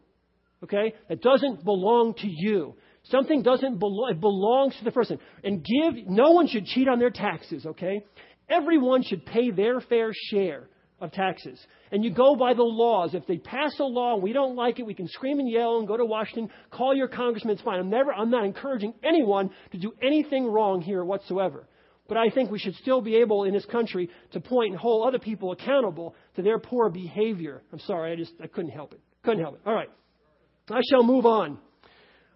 Okay? 0.64 0.94
It 1.10 1.20
doesn't 1.20 1.62
belong 1.62 2.14
to 2.14 2.26
you. 2.26 2.74
Something 3.04 3.42
doesn't 3.42 3.78
belong, 3.78 4.12
it 4.12 4.20
belongs 4.20 4.74
to 4.78 4.84
the 4.84 4.90
person. 4.90 5.18
And 5.44 5.62
give, 5.62 6.06
no 6.08 6.30
one 6.30 6.48
should 6.48 6.64
cheat 6.64 6.88
on 6.88 6.98
their 6.98 7.10
taxes, 7.10 7.66
okay? 7.66 8.02
Everyone 8.48 9.02
should 9.02 9.26
pay 9.26 9.50
their 9.50 9.80
fair 9.80 10.10
share 10.30 10.68
of 11.00 11.12
taxes. 11.12 11.60
And 11.92 12.02
you 12.02 12.10
go 12.10 12.34
by 12.34 12.54
the 12.54 12.62
laws. 12.62 13.14
If 13.14 13.26
they 13.26 13.36
pass 13.36 13.78
a 13.78 13.84
law 13.84 14.14
and 14.14 14.22
we 14.22 14.32
don't 14.32 14.56
like 14.56 14.78
it, 14.78 14.86
we 14.86 14.94
can 14.94 15.06
scream 15.08 15.38
and 15.38 15.50
yell 15.50 15.78
and 15.78 15.86
go 15.86 15.98
to 15.98 16.04
Washington, 16.04 16.50
call 16.70 16.94
your 16.94 17.08
congressman, 17.08 17.54
it's 17.54 17.62
fine. 17.62 17.78
I'm 17.78 17.90
never 17.90 18.12
I'm 18.12 18.30
not 18.30 18.46
encouraging 18.46 18.94
anyone 19.04 19.50
to 19.72 19.78
do 19.78 19.92
anything 20.02 20.46
wrong 20.46 20.80
here 20.80 21.04
whatsoever. 21.04 21.68
But 22.08 22.16
I 22.16 22.30
think 22.30 22.50
we 22.50 22.58
should 22.58 22.74
still 22.76 23.02
be 23.02 23.16
able 23.16 23.44
in 23.44 23.52
this 23.52 23.66
country 23.66 24.08
to 24.32 24.40
point 24.40 24.72
and 24.72 24.80
hold 24.80 25.06
other 25.06 25.18
people 25.18 25.52
accountable 25.52 26.14
to 26.36 26.42
their 26.42 26.58
poor 26.58 26.88
behavior. 26.88 27.62
I'm 27.72 27.78
sorry, 27.80 28.12
I 28.12 28.16
just 28.16 28.32
I 28.42 28.46
couldn't 28.46 28.70
help 28.70 28.94
it. 28.94 29.00
Couldn't 29.22 29.42
help 29.42 29.56
it. 29.56 29.60
All 29.66 29.74
right. 29.74 29.90
I 30.70 30.80
shall 30.90 31.02
move 31.02 31.26
on. 31.26 31.58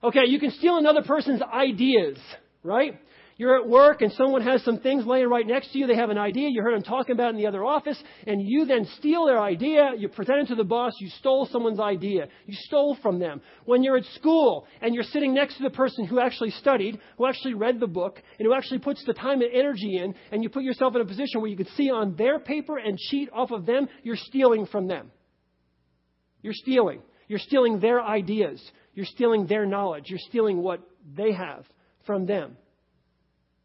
Okay, 0.05 0.27
you 0.27 0.39
can 0.39 0.51
steal 0.51 0.77
another 0.77 1.03
person's 1.03 1.41
ideas, 1.43 2.19
right? 2.63 2.99
You're 3.37 3.61
at 3.61 3.69
work 3.69 4.03
and 4.03 4.13
someone 4.13 4.43
has 4.43 4.63
some 4.63 4.79
things 4.79 5.07
laying 5.07 5.29
right 5.29 5.47
next 5.47 5.73
to 5.73 5.79
you. 5.79 5.87
They 5.87 5.97
have 5.97 6.11
an 6.11 6.19
idea. 6.19 6.49
You 6.51 6.63
heard 6.63 6.75
them 6.75 6.83
talking 6.83 7.15
about 7.15 7.29
it 7.29 7.31
in 7.31 7.37
the 7.37 7.47
other 7.47 7.65
office 7.65 8.03
and 8.27 8.41
you 8.43 8.67
then 8.67 8.87
steal 8.99 9.27
their 9.27 9.41
idea. 9.41 9.93
You 9.97 10.09
present 10.09 10.41
it 10.41 10.47
to 10.49 10.55
the 10.55 10.65
boss. 10.65 10.93
You 11.01 11.09
stole 11.19 11.47
someone's 11.47 11.81
idea. 11.81 12.29
You 12.47 12.55
stole 12.55 12.97
from 13.03 13.19
them. 13.19 13.41
When 13.65 13.83
you're 13.83 13.97
at 13.97 14.05
school 14.15 14.67
and 14.81 14.95
you're 14.95 15.05
sitting 15.05 15.35
next 15.35 15.57
to 15.57 15.63
the 15.63 15.71
person 15.71 16.07
who 16.07 16.21
actually 16.21 16.51
studied, 16.51 16.99
who 17.17 17.27
actually 17.27 17.55
read 17.55 17.81
the 17.81 17.87
book, 17.87 18.23
and 18.39 18.47
who 18.47 18.55
actually 18.55 18.81
puts 18.81 19.05
the 19.05 19.15
time 19.15 19.41
and 19.41 19.53
energy 19.53 19.99
in, 19.99 20.15
and 20.31 20.43
you 20.43 20.49
put 20.49 20.63
yourself 20.63 20.95
in 20.95 21.01
a 21.01 21.05
position 21.07 21.41
where 21.41 21.51
you 21.51 21.57
could 21.57 21.69
see 21.77 21.91
on 21.91 22.17
their 22.17 22.39
paper 22.39 22.79
and 22.79 22.99
cheat 22.99 23.29
off 23.33 23.51
of 23.51 23.67
them, 23.67 23.89
you're 24.03 24.17
stealing 24.17 24.67
from 24.67 24.87
them. 24.87 25.11
You're 26.43 26.55
stealing. 26.55 27.01
You're 27.29 27.39
stealing 27.39 27.81
their 27.81 28.03
ideas. 28.03 28.63
You're 28.95 29.07
stealing 29.07 29.47
their 29.47 29.65
knowledge. 29.65 30.05
You're 30.09 30.19
stealing 30.19 30.59
what 30.59 30.81
they 31.17 31.33
have 31.33 31.65
from 32.05 32.27
them. 32.27 32.57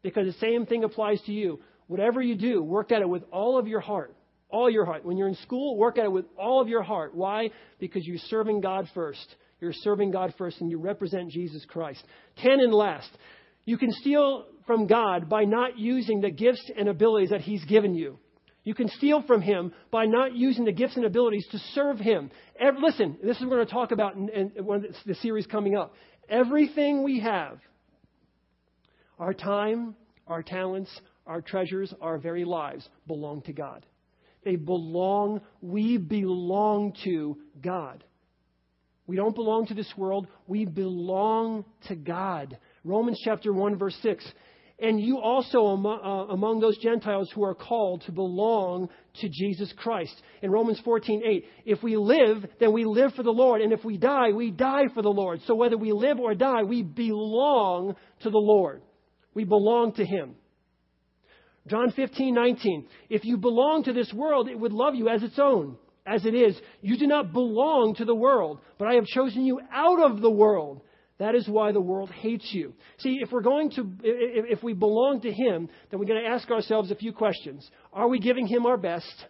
Because 0.02 0.26
the 0.26 0.40
same 0.40 0.66
thing 0.66 0.84
applies 0.84 1.20
to 1.22 1.32
you. 1.32 1.60
Whatever 1.86 2.20
you 2.22 2.36
do, 2.36 2.62
work 2.62 2.92
at 2.92 3.02
it 3.02 3.08
with 3.08 3.24
all 3.32 3.58
of 3.58 3.66
your 3.66 3.80
heart. 3.80 4.14
All 4.50 4.70
your 4.70 4.84
heart. 4.84 5.04
When 5.04 5.16
you're 5.16 5.28
in 5.28 5.34
school, 5.36 5.76
work 5.76 5.98
at 5.98 6.04
it 6.04 6.12
with 6.12 6.26
all 6.38 6.60
of 6.60 6.68
your 6.68 6.82
heart. 6.82 7.14
Why? 7.14 7.50
Because 7.78 8.06
you're 8.06 8.18
serving 8.28 8.60
God 8.60 8.88
first. 8.94 9.34
You're 9.60 9.72
serving 9.72 10.12
God 10.12 10.34
first 10.38 10.60
and 10.60 10.70
you 10.70 10.78
represent 10.78 11.30
Jesus 11.30 11.64
Christ. 11.66 12.02
Ten 12.36 12.60
and 12.60 12.72
last. 12.72 13.10
You 13.64 13.76
can 13.76 13.92
steal 13.92 14.46
from 14.66 14.86
God 14.86 15.28
by 15.28 15.44
not 15.44 15.78
using 15.78 16.20
the 16.20 16.30
gifts 16.30 16.70
and 16.78 16.88
abilities 16.88 17.30
that 17.30 17.40
He's 17.40 17.64
given 17.64 17.94
you. 17.94 18.18
You 18.64 18.74
can 18.74 18.88
steal 18.88 19.22
from 19.22 19.42
Him 19.42 19.72
by 19.90 20.06
not 20.06 20.34
using 20.34 20.64
the 20.64 20.72
gifts 20.72 20.96
and 20.96 21.04
abilities 21.04 21.46
to 21.52 21.58
serve 21.74 21.98
Him. 21.98 22.30
Every, 22.58 22.80
listen, 22.80 23.16
this 23.22 23.36
is 23.36 23.42
what 23.42 23.50
we're 23.50 23.56
going 23.56 23.66
to 23.66 23.72
talk 23.72 23.92
about 23.92 24.14
in, 24.14 24.28
in, 24.28 24.52
in 24.56 24.94
the 25.06 25.14
series 25.16 25.46
coming 25.46 25.76
up. 25.76 25.94
Everything 26.28 27.02
we 27.02 27.20
have, 27.20 27.58
our 29.18 29.34
time, 29.34 29.94
our 30.26 30.42
talents, 30.42 30.90
our 31.26 31.40
treasures, 31.40 31.92
our 32.00 32.18
very 32.18 32.44
lives 32.44 32.88
belong 33.06 33.42
to 33.42 33.52
God. 33.52 33.84
They 34.44 34.56
belong, 34.56 35.40
we 35.60 35.98
belong 35.98 36.94
to 37.04 37.36
God. 37.60 38.04
We 39.06 39.16
don't 39.16 39.34
belong 39.34 39.66
to 39.66 39.74
this 39.74 39.92
world, 39.96 40.26
we 40.46 40.64
belong 40.64 41.64
to 41.88 41.96
God. 41.96 42.58
Romans 42.84 43.20
chapter 43.24 43.52
1, 43.52 43.78
verse 43.78 43.96
6. 44.02 44.24
And 44.80 45.00
you 45.00 45.18
also 45.18 45.66
among, 45.66 46.00
uh, 46.04 46.32
among 46.32 46.60
those 46.60 46.78
Gentiles 46.78 47.28
who 47.34 47.42
are 47.42 47.54
called 47.54 48.02
to 48.02 48.12
belong 48.12 48.88
to 49.20 49.28
Jesus 49.28 49.72
Christ. 49.76 50.14
In 50.40 50.52
Romans 50.52 50.80
14, 50.84 51.22
8, 51.26 51.44
if 51.64 51.82
we 51.82 51.96
live, 51.96 52.46
then 52.60 52.72
we 52.72 52.84
live 52.84 53.12
for 53.14 53.24
the 53.24 53.30
Lord. 53.30 53.60
And 53.60 53.72
if 53.72 53.84
we 53.84 53.96
die, 53.96 54.30
we 54.30 54.52
die 54.52 54.84
for 54.94 55.02
the 55.02 55.08
Lord. 55.08 55.40
So 55.46 55.56
whether 55.56 55.76
we 55.76 55.90
live 55.90 56.20
or 56.20 56.34
die, 56.34 56.62
we 56.62 56.82
belong 56.82 57.96
to 58.20 58.30
the 58.30 58.38
Lord. 58.38 58.82
We 59.38 59.44
belong 59.44 59.92
to 59.92 60.04
Him. 60.04 60.34
John 61.68 61.92
15, 61.92 62.34
19. 62.34 62.88
If 63.08 63.24
you 63.24 63.36
belong 63.36 63.84
to 63.84 63.92
this 63.92 64.12
world, 64.12 64.48
it 64.48 64.58
would 64.58 64.72
love 64.72 64.96
you 64.96 65.08
as 65.08 65.22
its 65.22 65.38
own. 65.38 65.76
As 66.04 66.26
it 66.26 66.34
is, 66.34 66.60
you 66.80 66.98
do 66.98 67.06
not 67.06 67.32
belong 67.32 67.94
to 67.98 68.04
the 68.04 68.16
world, 68.16 68.58
but 68.80 68.88
I 68.88 68.94
have 68.94 69.04
chosen 69.04 69.46
you 69.46 69.60
out 69.72 70.02
of 70.02 70.20
the 70.22 70.30
world. 70.30 70.80
That 71.20 71.36
is 71.36 71.46
why 71.46 71.70
the 71.70 71.80
world 71.80 72.10
hates 72.10 72.48
you. 72.50 72.74
See, 72.98 73.20
if 73.22 73.30
we're 73.30 73.42
going 73.42 73.70
to, 73.76 73.88
if 74.02 74.64
we 74.64 74.72
belong 74.72 75.20
to 75.20 75.30
Him, 75.30 75.68
then 75.88 76.00
we're 76.00 76.06
going 76.06 76.24
to 76.24 76.28
ask 76.28 76.50
ourselves 76.50 76.90
a 76.90 76.96
few 76.96 77.12
questions. 77.12 77.70
Are 77.92 78.08
we 78.08 78.18
giving 78.18 78.48
Him 78.48 78.66
our 78.66 78.76
best? 78.76 79.24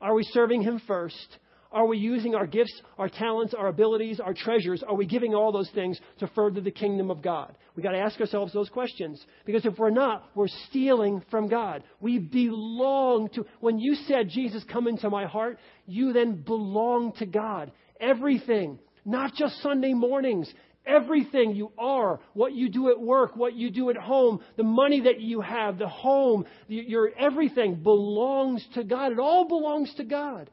Are 0.00 0.14
we 0.14 0.22
serving 0.32 0.62
Him 0.62 0.80
first? 0.86 1.36
Are 1.74 1.86
we 1.86 1.98
using 1.98 2.36
our 2.36 2.46
gifts, 2.46 2.80
our 2.98 3.08
talents, 3.08 3.52
our 3.52 3.66
abilities, 3.66 4.20
our 4.20 4.32
treasures? 4.32 4.84
Are 4.86 4.94
we 4.94 5.06
giving 5.06 5.34
all 5.34 5.50
those 5.50 5.68
things 5.74 6.00
to 6.20 6.28
further 6.28 6.60
the 6.60 6.70
kingdom 6.70 7.10
of 7.10 7.20
God? 7.20 7.58
We've 7.74 7.82
got 7.82 7.90
to 7.90 7.98
ask 7.98 8.20
ourselves 8.20 8.52
those 8.52 8.68
questions. 8.68 9.20
Because 9.44 9.66
if 9.66 9.76
we're 9.76 9.90
not, 9.90 10.24
we're 10.36 10.46
stealing 10.68 11.20
from 11.32 11.48
God. 11.48 11.82
We 12.00 12.20
belong 12.20 13.28
to, 13.30 13.44
when 13.58 13.80
you 13.80 13.96
said, 14.06 14.28
Jesus, 14.28 14.62
come 14.72 14.86
into 14.86 15.10
my 15.10 15.26
heart, 15.26 15.58
you 15.84 16.12
then 16.12 16.42
belong 16.42 17.12
to 17.18 17.26
God. 17.26 17.72
Everything, 18.00 18.78
not 19.04 19.34
just 19.34 19.60
Sunday 19.60 19.94
mornings, 19.94 20.52
Everything 20.86 21.54
you 21.54 21.72
are, 21.78 22.20
what 22.34 22.52
you 22.52 22.68
do 22.68 22.90
at 22.90 23.00
work, 23.00 23.36
what 23.36 23.54
you 23.54 23.70
do 23.70 23.88
at 23.88 23.96
home, 23.96 24.40
the 24.58 24.62
money 24.62 25.00
that 25.00 25.18
you 25.18 25.40
have, 25.40 25.78
the 25.78 25.88
home, 25.88 26.44
your 26.68 27.10
everything 27.18 27.76
belongs 27.76 28.62
to 28.74 28.84
God. 28.84 29.10
It 29.10 29.18
all 29.18 29.48
belongs 29.48 29.94
to 29.94 30.04
God. 30.04 30.50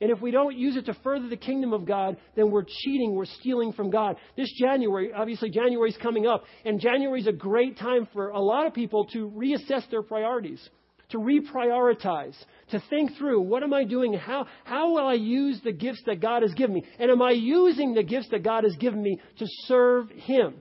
And 0.00 0.10
if 0.10 0.20
we 0.20 0.30
don't 0.30 0.56
use 0.56 0.76
it 0.76 0.86
to 0.86 0.94
further 1.04 1.28
the 1.28 1.36
kingdom 1.36 1.74
of 1.74 1.84
God, 1.84 2.16
then 2.34 2.50
we're 2.50 2.64
cheating, 2.64 3.14
we're 3.14 3.26
stealing 3.26 3.72
from 3.72 3.90
God. 3.90 4.16
This 4.34 4.50
January, 4.58 5.12
obviously 5.12 5.50
January 5.50 5.90
is 5.90 5.96
coming 5.98 6.26
up, 6.26 6.44
and 6.64 6.80
January 6.80 7.20
is 7.20 7.26
a 7.26 7.32
great 7.32 7.76
time 7.76 8.08
for 8.14 8.30
a 8.30 8.40
lot 8.40 8.66
of 8.66 8.72
people 8.72 9.04
to 9.12 9.30
reassess 9.30 9.88
their 9.90 10.02
priorities, 10.02 10.66
to 11.10 11.18
reprioritize, 11.18 12.34
to 12.70 12.82
think 12.88 13.14
through 13.18 13.42
what 13.42 13.62
am 13.62 13.74
I 13.74 13.84
doing? 13.84 14.14
How, 14.14 14.46
how 14.64 14.90
will 14.90 15.06
I 15.06 15.14
use 15.14 15.60
the 15.62 15.72
gifts 15.72 16.02
that 16.06 16.20
God 16.20 16.42
has 16.42 16.54
given 16.54 16.76
me? 16.76 16.84
And 16.98 17.10
am 17.10 17.20
I 17.20 17.32
using 17.32 17.92
the 17.92 18.02
gifts 18.02 18.28
that 18.30 18.42
God 18.42 18.64
has 18.64 18.76
given 18.76 19.02
me 19.02 19.20
to 19.38 19.46
serve 19.66 20.08
Him? 20.08 20.54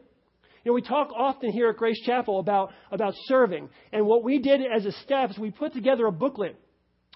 You 0.65 0.71
know, 0.71 0.73
we 0.73 0.81
talk 0.81 1.11
often 1.15 1.53
here 1.53 1.69
at 1.69 1.77
Grace 1.77 2.01
Chapel 2.05 2.41
about, 2.41 2.73
about 2.91 3.13
serving. 3.27 3.69
And 3.93 4.05
what 4.05 4.25
we 4.25 4.39
did 4.39 4.59
as 4.65 4.85
a 4.85 4.91
staff 4.91 5.31
is 5.31 5.39
we 5.39 5.51
put 5.51 5.71
together 5.71 6.05
a 6.07 6.11
booklet 6.11 6.57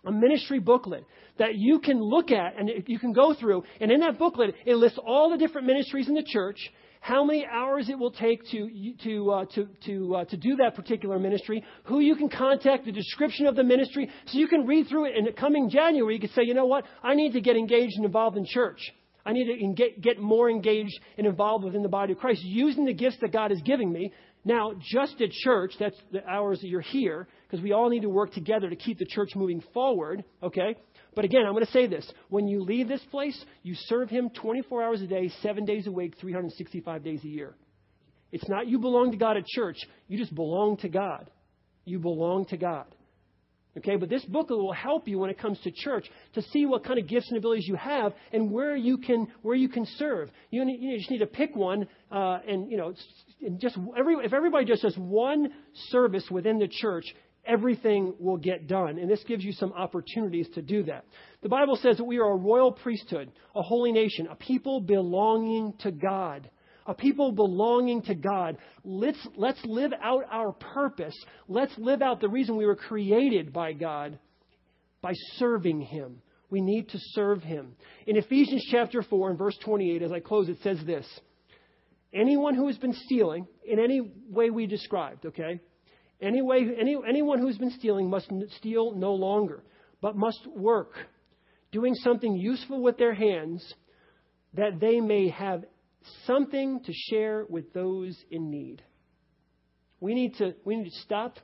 a 0.05 0.11
ministry 0.11 0.59
booklet 0.59 1.05
that 1.37 1.55
you 1.55 1.79
can 1.79 2.01
look 2.01 2.31
at 2.31 2.59
and 2.59 2.69
you 2.87 2.99
can 2.99 3.13
go 3.13 3.33
through. 3.33 3.63
And 3.79 3.91
in 3.91 4.01
that 4.01 4.19
booklet, 4.19 4.55
it 4.65 4.75
lists 4.75 4.99
all 5.05 5.29
the 5.29 5.37
different 5.37 5.67
ministries 5.67 6.07
in 6.07 6.15
the 6.15 6.23
church, 6.23 6.71
how 6.99 7.23
many 7.23 7.45
hours 7.45 7.89
it 7.89 7.97
will 7.97 8.11
take 8.11 8.41
to, 8.51 8.93
to, 9.03 9.31
uh, 9.31 9.45
to, 9.55 9.67
to, 9.85 10.15
uh, 10.15 10.25
to 10.25 10.37
do 10.37 10.55
that 10.57 10.75
particular 10.75 11.19
ministry, 11.19 11.63
who 11.85 11.99
you 11.99 12.15
can 12.15 12.29
contact, 12.29 12.85
the 12.85 12.91
description 12.91 13.45
of 13.45 13.55
the 13.55 13.63
ministry, 13.63 14.09
so 14.27 14.37
you 14.37 14.47
can 14.47 14.65
read 14.65 14.87
through 14.87 15.05
it. 15.05 15.17
And 15.17 15.35
coming 15.35 15.69
January, 15.69 16.15
you 16.15 16.21
can 16.21 16.29
say, 16.29 16.43
you 16.43 16.53
know 16.53 16.65
what? 16.65 16.85
I 17.01 17.15
need 17.15 17.33
to 17.33 17.41
get 17.41 17.57
engaged 17.57 17.93
and 17.97 18.05
involved 18.05 18.37
in 18.37 18.45
church. 18.45 18.79
I 19.25 19.31
need 19.31 19.45
to 19.45 19.73
get, 19.73 20.01
get 20.01 20.19
more 20.19 20.49
engaged 20.49 20.99
and 21.17 21.25
involved 21.25 21.63
within 21.63 21.81
the 21.81 21.89
body 21.89 22.13
of 22.13 22.19
Christ, 22.19 22.41
using 22.43 22.85
the 22.85 22.93
gifts 22.93 23.17
that 23.21 23.31
God 23.31 23.51
is 23.51 23.61
giving 23.63 23.91
me. 23.91 24.11
Now, 24.45 24.73
just 24.81 25.21
at 25.21 25.31
church, 25.31 25.73
that's 25.79 25.95
the 26.11 26.27
hours 26.27 26.59
that 26.61 26.67
you're 26.67 26.81
here, 26.81 27.27
because 27.47 27.63
we 27.63 27.71
all 27.71 27.89
need 27.89 28.01
to 28.01 28.09
work 28.09 28.33
together 28.33 28.69
to 28.69 28.75
keep 28.75 28.99
the 28.99 29.05
church 29.05 29.31
moving 29.35 29.63
forward, 29.73 30.23
okay? 30.41 30.75
But 31.15 31.23
again, 31.23 31.43
I'm 31.45 31.53
going 31.53 31.65
to 31.65 31.71
say 31.71 31.87
this. 31.87 32.09
When 32.29 32.47
you 32.47 32.61
leave 32.61 32.87
this 32.87 33.03
place, 33.09 33.41
you 33.61 33.75
serve 33.75 34.09
Him 34.09 34.29
24 34.29 34.83
hours 34.83 35.01
a 35.01 35.07
day, 35.07 35.31
seven 35.41 35.63
days 35.63 35.87
a 35.87 35.91
week, 35.91 36.15
365 36.19 37.03
days 37.03 37.23
a 37.23 37.27
year. 37.27 37.55
It's 38.31 38.47
not 38.49 38.67
you 38.67 38.79
belong 38.79 39.11
to 39.11 39.17
God 39.17 39.37
at 39.37 39.45
church, 39.45 39.77
you 40.07 40.17
just 40.17 40.33
belong 40.33 40.77
to 40.77 40.89
God. 40.89 41.29
You 41.85 41.99
belong 41.99 42.45
to 42.47 42.57
God. 42.57 42.87
Okay, 43.75 43.95
but 43.95 44.07
this 44.07 44.23
booklet 44.25 44.59
will 44.59 44.73
help 44.73 45.07
you 45.07 45.17
when 45.17 45.31
it 45.31 45.39
comes 45.39 45.59
to 45.61 45.71
church 45.71 46.07
to 46.33 46.43
see 46.43 46.67
what 46.67 46.83
kind 46.83 46.99
of 46.99 47.07
gifts 47.07 47.29
and 47.29 47.37
abilities 47.37 47.67
you 47.67 47.75
have 47.75 48.13
and 48.31 48.51
where 48.51 48.75
you 48.75 48.97
can 48.99 49.27
where 49.41 49.55
you 49.55 49.67
can 49.67 49.85
serve. 49.97 50.29
You, 50.51 50.63
need, 50.63 50.79
you 50.79 50.97
just 50.97 51.09
need 51.09 51.19
to 51.19 51.25
pick 51.25 51.55
one, 51.55 51.87
uh, 52.11 52.39
and 52.47 52.69
you 52.69 52.77
know, 52.77 52.93
and 53.41 53.59
just 53.59 53.77
every, 53.97 54.15
if 54.23 54.31
everybody 54.31 54.65
just 54.65 54.83
does 54.83 54.95
one 54.95 55.51
service 55.89 56.25
within 56.29 56.59
the 56.59 56.67
church, 56.67 57.05
everything 57.45 58.13
will 58.19 58.37
get 58.37 58.67
done. 58.67 58.99
And 58.99 59.09
this 59.09 59.23
gives 59.27 59.43
you 59.43 59.53
some 59.53 59.73
opportunities 59.73 60.47
to 60.53 60.61
do 60.61 60.83
that. 60.83 61.05
The 61.41 61.49
Bible 61.49 61.77
says 61.81 61.97
that 61.97 62.03
we 62.03 62.19
are 62.19 62.31
a 62.31 62.37
royal 62.37 62.71
priesthood, 62.71 63.31
a 63.55 63.61
holy 63.63 63.91
nation, 63.91 64.27
a 64.29 64.35
people 64.35 64.81
belonging 64.81 65.73
to 65.79 65.91
God. 65.91 66.49
A 66.85 66.93
people 66.93 67.31
belonging 67.31 68.01
to 68.03 68.15
God. 68.15 68.57
Let's, 68.83 69.17
let's 69.35 69.63
live 69.63 69.93
out 70.01 70.25
our 70.29 70.51
purpose. 70.51 71.15
Let's 71.47 71.73
live 71.77 72.01
out 72.01 72.19
the 72.19 72.29
reason 72.29 72.57
we 72.57 72.65
were 72.65 72.75
created 72.75 73.53
by 73.53 73.73
God 73.73 74.19
by 75.01 75.13
serving 75.37 75.81
Him. 75.81 76.21
We 76.49 76.61
need 76.61 76.89
to 76.89 76.99
serve 77.13 77.41
Him. 77.41 77.75
In 78.05 78.17
Ephesians 78.17 78.65
chapter 78.69 79.01
4 79.01 79.29
and 79.31 79.39
verse 79.39 79.57
28, 79.63 80.01
as 80.01 80.11
I 80.11 80.19
close, 80.19 80.49
it 80.49 80.57
says 80.61 80.77
this 80.85 81.07
Anyone 82.13 82.55
who 82.55 82.67
has 82.67 82.77
been 82.77 82.93
stealing, 83.05 83.47
in 83.65 83.79
any 83.79 84.01
way 84.29 84.49
we 84.49 84.67
described, 84.67 85.25
okay? 85.25 85.59
Anyway, 86.21 86.67
any, 86.79 86.95
anyone 87.07 87.39
who's 87.39 87.57
been 87.57 87.71
stealing 87.71 88.09
must 88.09 88.31
steal 88.57 88.93
no 88.93 89.13
longer, 89.13 89.63
but 89.99 90.15
must 90.15 90.45
work, 90.55 90.93
doing 91.71 91.95
something 91.95 92.35
useful 92.35 92.81
with 92.81 92.97
their 92.97 93.13
hands, 93.13 93.73
that 94.53 94.79
they 94.79 95.01
may 95.01 95.29
have 95.29 95.65
something 96.25 96.81
to 96.83 96.93
share 97.09 97.45
with 97.49 97.73
those 97.73 98.17
in 98.31 98.49
need. 98.49 98.81
We 99.99 100.13
need 100.13 100.35
to, 100.37 100.53
we 100.65 100.75
need 100.75 100.89
to 100.89 100.99
stop 101.01 101.37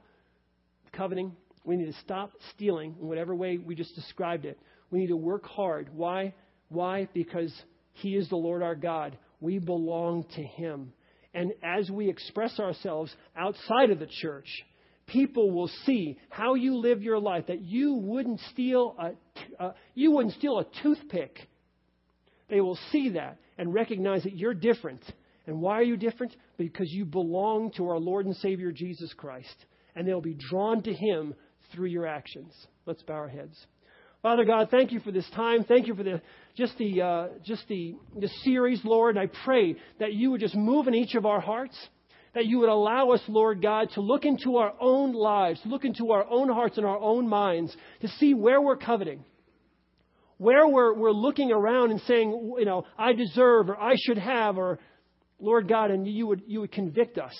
coveting. 0.92 1.36
We 1.64 1.78
need 1.78 1.92
to 1.92 2.00
stop 2.02 2.32
stealing 2.56 2.96
in 3.00 3.08
whatever 3.08 3.36
way 3.36 3.58
we 3.58 3.76
just 3.76 3.96
described 3.96 4.46
it. 4.46 4.60
We 4.92 5.00
need 5.00 5.08
to 5.08 5.18
work 5.18 5.46
hard. 5.46 5.90
Why? 5.94 6.34
Why? 6.70 7.08
Because 7.14 7.54
He 7.94 8.16
is 8.16 8.30
the 8.30 8.36
Lord 8.36 8.64
our 8.64 8.76
God. 8.76 9.18
We 9.40 9.60
belong 9.60 10.26
to 10.36 10.44
Him. 10.44 10.94
And 11.34 11.54
as 11.64 11.90
we 11.90 12.10
express 12.10 12.60
ourselves 12.60 13.16
outside 13.38 13.92
of 13.92 14.00
the 14.00 14.10
church, 14.22 14.48
people 15.10 15.52
will 15.52 15.70
see 15.86 16.18
how 16.30 16.56
you 16.56 16.78
live 16.78 17.02
your 17.02 17.20
life 17.20 17.48
that 17.48 17.62
you 17.62 17.94
wouldn't 17.94 18.40
steal 18.52 18.96
a 19.00 19.64
uh, 19.64 19.72
you 19.96 20.12
wouldn't 20.12 20.36
steal 20.36 20.60
a 20.60 20.66
toothpick 20.84 21.48
they 22.50 22.62
will 22.62 22.78
see 22.92 23.10
that 23.10 23.38
and 23.60 23.72
recognize 23.72 24.24
that 24.24 24.36
you're 24.36 24.56
different 24.56 25.04
And 25.50 25.62
why 25.62 25.80
are 25.80 25.84
you 25.84 25.98
different? 25.98 26.36
Because 26.58 26.92
you 26.92 27.06
belong 27.06 27.72
to 27.78 27.88
our 27.90 27.98
Lord 27.98 28.28
and 28.28 28.36
Savior 28.36 28.72
Jesus 28.72 29.12
Christ, 29.14 29.66
and 29.96 30.08
they'll 30.08 30.22
be 30.22 30.36
drawn 30.36 30.84
to 30.84 30.94
Him 30.94 31.34
through 31.74 31.88
your 31.88 32.06
actions. 32.06 32.54
Let's 32.86 33.02
bow 33.02 33.16
our 33.16 33.28
heads. 33.28 33.58
Father 34.22 34.46
God, 34.46 34.68
thank 34.70 34.92
you 34.92 35.00
for 35.00 35.12
this 35.12 35.28
time. 35.32 35.64
Thank 35.64 35.88
you 35.88 35.96
for 35.96 36.04
the 36.04 36.22
just 36.56 36.78
the 36.78 37.02
uh, 37.02 37.28
just 37.44 37.68
the 37.68 37.96
the 38.16 38.28
series, 38.44 38.80
Lord. 38.84 39.18
I 39.18 39.26
pray 39.44 39.76
that 40.00 40.14
you 40.14 40.30
would 40.30 40.42
just 40.42 40.56
move 40.56 40.88
in 40.88 40.94
each 40.94 41.16
of 41.16 41.26
our 41.26 41.42
hearts, 41.42 41.76
that 42.36 42.46
you 42.46 42.60
would 42.60 42.70
allow 42.70 43.10
us, 43.10 43.22
Lord 43.28 43.60
God, 43.60 43.90
to 43.96 44.02
look 44.02 44.26
into 44.26 44.58
our 44.58 44.74
own 44.80 45.14
lives, 45.14 45.62
to 45.62 45.70
look 45.70 45.84
into 45.84 46.12
our 46.12 46.26
own 46.30 46.50
hearts 46.50 46.78
and 46.78 46.86
our 46.86 47.00
own 47.00 47.28
minds, 47.28 47.76
to 48.02 48.08
see 48.20 48.36
where 48.36 48.62
we're 48.62 48.78
coveting, 48.78 49.26
where 50.40 50.68
we're 50.68 50.96
we're 50.96 51.12
looking 51.12 51.52
around 51.52 51.92
and 51.92 52.02
saying, 52.02 52.56
you 52.58 52.66
know, 52.66 52.86
I 52.98 53.14
deserve 53.14 53.70
or 53.70 53.80
I 53.80 53.94
should 53.96 54.18
have, 54.18 54.58
or 54.58 54.80
Lord 55.40 55.70
God, 55.70 55.92
and 55.92 56.08
you 56.08 56.26
would 56.26 56.42
you 56.48 56.62
would 56.62 56.72
convict 56.72 57.20
us. 57.20 57.38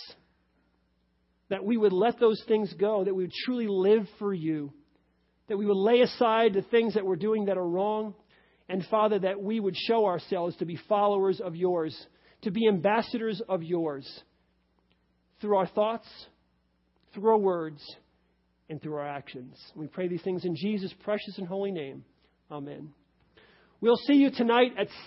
That 1.50 1.66
we 1.66 1.78
would 1.78 1.94
let 1.94 2.20
those 2.20 2.40
things 2.48 2.72
go, 2.80 3.04
that 3.04 3.16
we 3.16 3.24
would 3.24 3.34
truly 3.34 3.68
live 3.68 4.08
for 4.20 4.32
you 4.32 4.72
that 5.50 5.58
we 5.58 5.66
would 5.66 5.78
lay 5.78 6.02
aside 6.02 6.54
the 6.54 6.62
things 6.62 6.94
that 6.94 7.06
we're 7.06 7.16
doing 7.16 7.46
that 7.46 7.58
are 7.58 7.68
wrong. 7.68 8.14
And 8.70 8.86
Father, 8.90 9.20
that 9.20 9.42
we 9.42 9.60
would 9.60 9.76
show 9.76 10.06
ourselves 10.06 10.56
to 10.58 10.66
be 10.66 10.80
followers 10.88 11.42
of 11.42 11.56
yours, 11.56 12.00
to 12.44 12.52
be 12.52 12.68
ambassadors 12.68 13.42
of 13.50 13.64
yours 13.64 14.08
through 15.42 15.58
our 15.58 15.68
thoughts, 15.68 16.08
through 17.14 17.32
our 17.32 17.38
words, 17.38 17.84
and 18.70 18.80
through 18.80 18.96
our 18.96 19.08
actions. 19.08 19.58
We 19.76 19.88
pray 19.88 20.08
these 20.08 20.22
things 20.22 20.46
in 20.46 20.56
Jesus' 20.56 20.94
precious 21.04 21.40
and 21.40 21.48
holy 21.48 21.72
name. 21.72 22.06
Amen. 22.52 22.94
We'll 23.82 23.98
see 23.98 24.16
you 24.16 24.32
tonight 24.32 24.74
at 24.78 24.88
6. 24.88 25.00